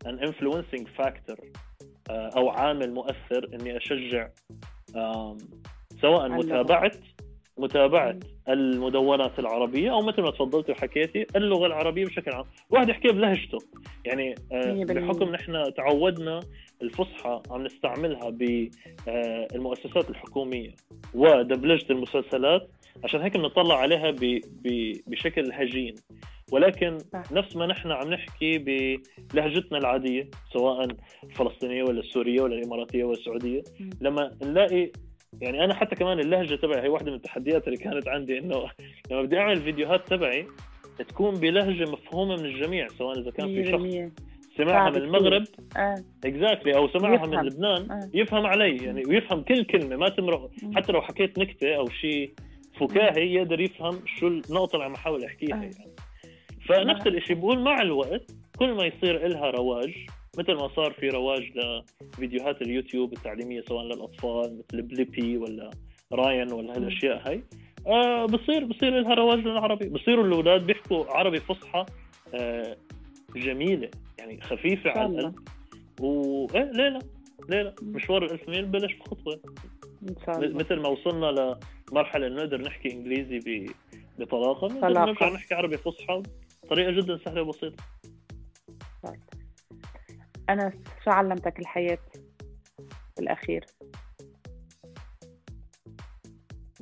[0.05, 1.37] an influencing factor
[2.09, 4.27] uh, أو عامل مؤثر إني أشجع
[4.93, 5.43] um,
[6.01, 6.91] سواء على
[7.57, 8.19] متابعة
[8.49, 13.57] المدونات العربية أو مثل ما تفضلتي وحكيتي اللغة العربية بشكل عام، الواحد يحكي بلهجته
[14.05, 14.83] يعني آه،.
[14.83, 16.39] بحكم نحن تعودنا
[16.81, 20.69] الفصحى عم نستعملها بالمؤسسات الحكومية
[21.13, 22.69] ودبلجة المسلسلات
[23.03, 25.95] عشان هيك بنطلع عليها ب- ب- بشكل هجين
[26.51, 27.31] ولكن صح.
[27.31, 28.57] نفس ما نحن عم نحكي
[29.33, 30.87] بلهجتنا العادية سواء
[31.23, 33.63] الفلسطينيه ولا السورية ولا الإماراتية ولا السعوديه.
[34.01, 34.91] لما نلاقي
[35.41, 38.69] يعني أنا حتى كمان اللهجة تبعي هي واحدة من التحديات اللي كانت عندي إنه
[39.11, 40.47] لما بدي أعمل فيديوهات تبعي
[41.09, 44.95] تكون بلهجة مفهومة من الجميع سواء إذا كان في شخص 100% سمعها من.
[44.95, 45.43] المغرب
[45.77, 45.95] آه
[46.25, 47.45] exactly أو سمعها من يفهم.
[47.45, 48.09] لبنان آه.
[48.13, 50.51] يفهم علي يعني ويفهم كل كلمة ما تمرق.
[50.75, 52.31] حتى لو حكيت نكتة أو شيء
[52.79, 55.61] فكاهي يقدر يفهم شو النقطة اللي عم احاول أحكيها آه.
[55.61, 55.95] يعني
[56.67, 57.09] فنفس آه.
[57.09, 59.93] الشيء بقول مع الوقت كل ما يصير إلها رواج
[60.37, 61.51] مثل ما صار في رواج
[62.13, 65.69] لفيديوهات اليوتيوب التعليمية سواء للأطفال مثل Blippi ولا
[66.13, 67.43] راين ولا هالأشياء هاي.
[67.87, 69.89] آه بصير بصير لها رواج للعربي.
[69.89, 71.85] بصيروا الأولاد بيحكوا عربي فصحى
[72.33, 72.77] آه
[73.35, 73.89] جميلة
[74.19, 75.05] يعني خفيفة على.
[75.05, 75.35] القلب.
[76.01, 76.99] و إيه ليه لا؟
[77.49, 77.75] ليه لا.
[77.81, 79.39] مشوار الألف ميل بلش بخطوة.
[80.09, 80.57] إن شاء الله.
[80.57, 81.57] مثل ما وصلنا
[81.91, 83.71] لمرحلة إنه نقدر نحكي إنجليزي ب...
[84.19, 84.89] بطلاقة نقدر.
[84.89, 86.23] نرجع نحكي عربي فصحى
[86.63, 87.83] بطريقة جدا سهلة وبسيطة.
[90.49, 90.73] انس
[91.05, 91.97] شو علمتك الحياة
[93.17, 93.65] بالأخير؟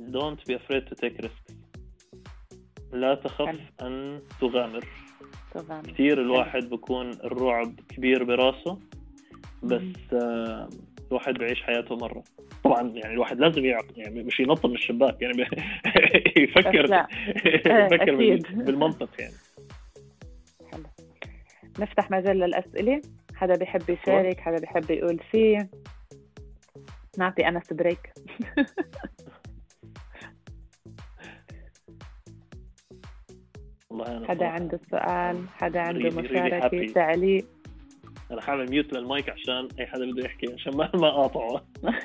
[0.00, 1.54] Don't be afraid to take risks.
[2.92, 3.58] لا تخف حلو.
[3.82, 4.84] أن تغامر.
[5.54, 8.78] طبعا كثير الواحد بكون الرعب كبير براسه
[9.62, 10.68] بس آه
[11.08, 12.24] الواحد بيعيش حياته مرة.
[12.64, 15.42] طبعا يعني الواحد لازم يعق يعني مش ينط من الشباك يعني
[16.42, 17.06] يفكر لا.
[17.66, 18.14] يفكر.
[18.64, 19.34] بالمنطق يعني.
[20.72, 20.82] حلو.
[21.78, 23.00] نفتح مجال للأسئلة.
[23.36, 25.66] حدا بيحب يشارك حدا بيحب يقول شيء
[27.18, 28.12] نعطي أنس بريك.
[33.90, 36.10] والله حدا عنده سؤال حدا عنده
[36.60, 36.92] happy.
[36.94, 37.46] تعليق.
[38.30, 41.66] أنا حاعمل ميوت للمايك عشان أي حدا بده يحكي عشان ما ما اقاطعه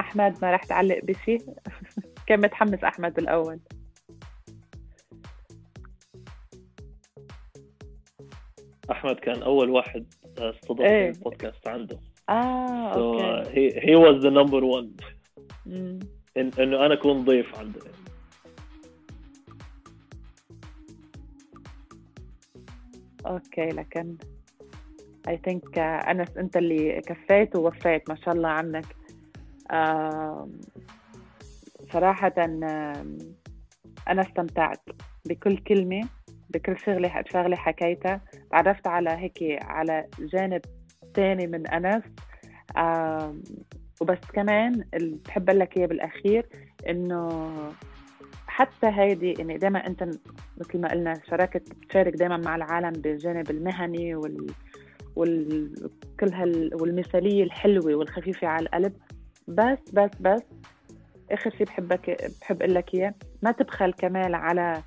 [0.00, 1.38] أحمد ما رح تعلق بشي.
[2.26, 3.58] كان متحمس أحمد بالأول
[8.90, 10.06] أحمد كان أول واحد
[10.38, 11.08] استضاف إيه.
[11.10, 11.98] البودكاست عنده.
[12.28, 13.18] آه so
[14.04, 15.04] was the number one.
[15.66, 15.98] مم.
[16.36, 17.80] إن إنه أنا أكون ضيف عنده.
[23.26, 24.16] okay لكن
[25.28, 28.96] I think uh, أنس أنت اللي كفيت ووفيت ما شاء الله عنك.
[29.70, 30.60] آم،
[34.08, 34.80] أنا استمتعت
[35.24, 36.08] بكل كلمة.
[36.54, 38.20] بكل شغلة شغلة حكيتها
[38.50, 40.60] تعرفت على هيك على جانب
[41.14, 42.02] تاني من أنس.
[44.00, 46.46] وبس كمان اللي بحب أقول لك إياه بالأخير
[46.88, 47.52] إنه
[48.46, 50.02] حتى هيدي يعني دائما أنت
[50.58, 54.46] مثل ما قلنا شاركت بتشارك دائما مع العالم بالجانب المهني وال
[55.16, 55.74] وال
[56.20, 58.92] كل هال والمثالية الحلوة والخفيفة على القلب.
[59.48, 60.42] بس بس بس
[61.30, 64.82] آخر شيء بحبك بحب أقول لك إياه ما تبخل كمان على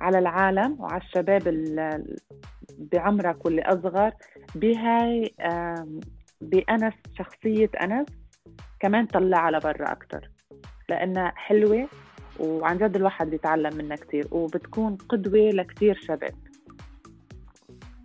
[0.00, 2.16] على العالم وعلى الشباب ال-
[2.78, 4.12] بعمرك واللي أصغر
[4.54, 5.34] بهاي
[6.40, 8.06] بأنس شخصية أنس
[8.80, 10.30] كمان طلعها لبرا أكتر.
[10.88, 11.88] لأنها حلوة
[12.40, 16.34] وعن جد الواحد بيتعلم منها كتير وبتكون قدوة لكتير شباب.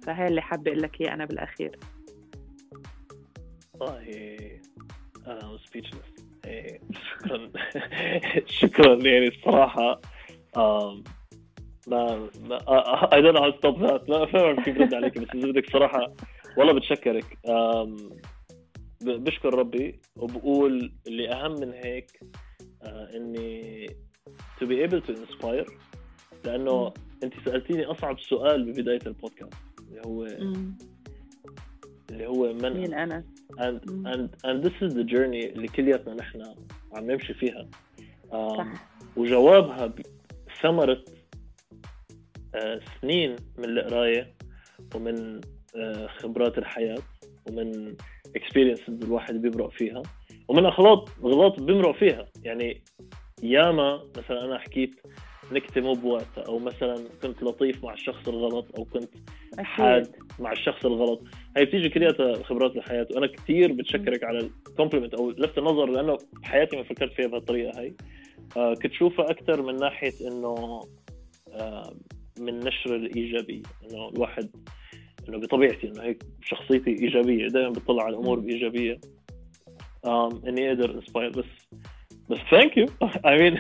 [0.05, 1.79] فهي اللي حابة أقول لك إياه أنا بالأخير.
[3.73, 4.59] والله
[5.27, 6.15] أنا سبيتشلس
[6.91, 7.51] شكرا.
[8.61, 10.01] شكرا يعني الصراحة.
[10.57, 11.03] um,
[11.87, 12.29] ما
[13.11, 14.09] don't know how to stop that.
[14.09, 16.13] ما كيف برد عليك بس إذا بدك صراحة
[16.57, 17.37] والله بتشكرك.
[19.01, 22.19] بشكر ربي وبقول اللي أهم من هيك
[22.83, 23.87] آه، إني
[24.61, 25.71] to be able to inspire
[26.45, 26.93] لأنه
[27.23, 29.53] أنت سألتيني أصعب سؤال ببداية البودكاست
[29.89, 30.25] اللي هو
[32.11, 33.23] اللي هو من مين أنا؟
[33.59, 33.79] And
[34.13, 36.41] and and this is the journey اللي كلياتنا نحن
[36.93, 37.67] عم نمشي فيها.
[38.31, 38.67] um, صح.
[39.17, 39.93] وجوابها
[40.61, 41.03] ثمرة
[43.01, 44.33] سنين من القراية
[44.95, 45.41] ومن
[45.75, 46.97] آه، خبرات الحياة
[47.49, 47.95] ومن
[48.37, 50.01] experiences الواحد بيمرق فيها
[50.47, 52.25] ومن أغلاط غلط بيمرق فيها.
[52.43, 52.81] يعني
[53.43, 54.91] ياما مثلا أنا حكيت
[55.51, 59.09] نكتة مو بوقتها أو مثلا كنت لطيف مع الشخص الغلط أو كنت
[59.59, 61.21] حاد مع الشخص الغلط.
[61.57, 66.77] هي بتيجي كلياتها خبرات الحياة وأنا كثير بتشكرك على الكومبلمنت أو لفت النظر لأنه بحياتي
[66.77, 67.93] ما فكرت فيها بهالطريقة هي
[68.57, 70.79] آه كنت شوفها أكثر من ناحية إنه
[71.53, 71.93] آه
[72.39, 74.49] من نشر الإيجابية إنه الواحد
[75.29, 78.99] إنه بطبيعتي إنه هيك شخصيتي إيجابية دائما بطلع على الأمور بإيجابية
[80.05, 81.45] آم إني أقدر انسباير بس
[82.29, 82.87] بس thank you
[83.25, 83.59] I mean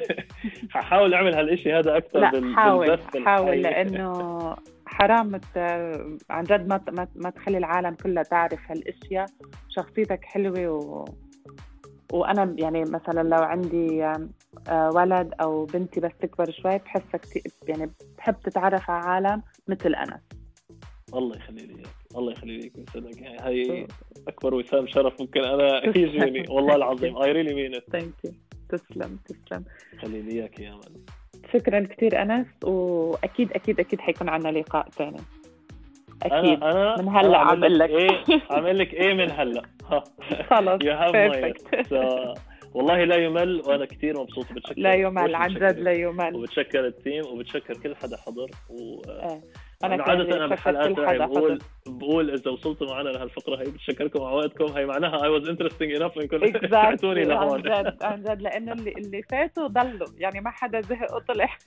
[0.69, 3.61] ححاول أعمل هالشيء هذا أكثر لا حاول بالبث حاول الحي.
[3.83, 5.41] لأنه حرام.
[6.29, 9.25] عن جد ما ما, ما تخلي العالم كلها تعرف هالأشياء
[9.69, 11.05] شخصيتك حلوة و...
[12.11, 17.91] وأنا يعني مثلا لو عندي آه، ولد أو بنتي بس تكبر شوي بحسها كتير يعني
[18.17, 20.21] بحب تتعرف على عالم مثل أنا.
[21.13, 23.87] الله يخلي لي إياك الله يخليك ويسعدك يعني هاي
[24.27, 28.31] أكبر وسام شرف ممكن أنا يجيني والله العظيم I really mean thank you
[28.69, 29.63] تسلم تسلم.
[30.01, 31.01] خلي لي إياك يا امل
[31.53, 35.17] شكرا كثير أنس وأكيد أكيد أكيد حيكون عنا لقاء ثاني
[36.23, 37.89] أكيد أنا أنا من هلأ أنا عم عامل لك.
[37.89, 38.09] إيه
[38.51, 39.61] عامل لك إيه من هلأ.
[40.49, 40.81] خلص
[41.11, 41.75] perfect.
[42.73, 45.53] والله لا يمل وأنا كثير مبسوط بتشكر لا يمل عن.
[45.53, 49.41] جد لا يمل وبتشكر ال team وبتشكر كل حدا حضر و إيه.
[49.83, 51.59] أنا أنا عادة تاعي حدا بقول.
[51.87, 54.65] بقول إذا وصلتوا معنا لهالفقرة هي بتشكركم على وقتكم.
[54.65, 58.71] هي معناها I was interesting enough انكم سمعتوني exactly عن لهون جد عن جد لأنه
[58.71, 60.07] اللي اللي فاتوا ضلوا.
[60.17, 61.57] يعني ما حدا زهق وطلع.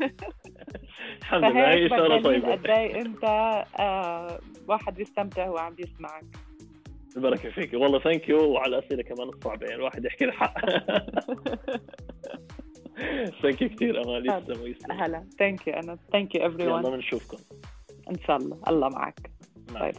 [1.21, 2.53] الحمد لله هي إشارة طيبة.
[2.53, 3.25] قد إيه أنت
[3.81, 6.25] آه واحد بيستمتع وهو عم بيسمعك.
[7.17, 7.75] البركه فيك.
[7.75, 9.67] والله thank you وعلى الاسئله كمان الصعبة.
[9.67, 10.55] يعني الواحد يحكي الحق.
[13.43, 14.27] thank you كثير أمال.
[14.27, 14.93] يسلم ويسلم.
[14.93, 15.25] هلا.
[15.39, 17.37] thank you أنا thank you every يلا one بنشوفكم
[18.11, 18.57] إن شاء الله.
[18.69, 19.31] الله معك.
[19.73, 19.93] مع bye.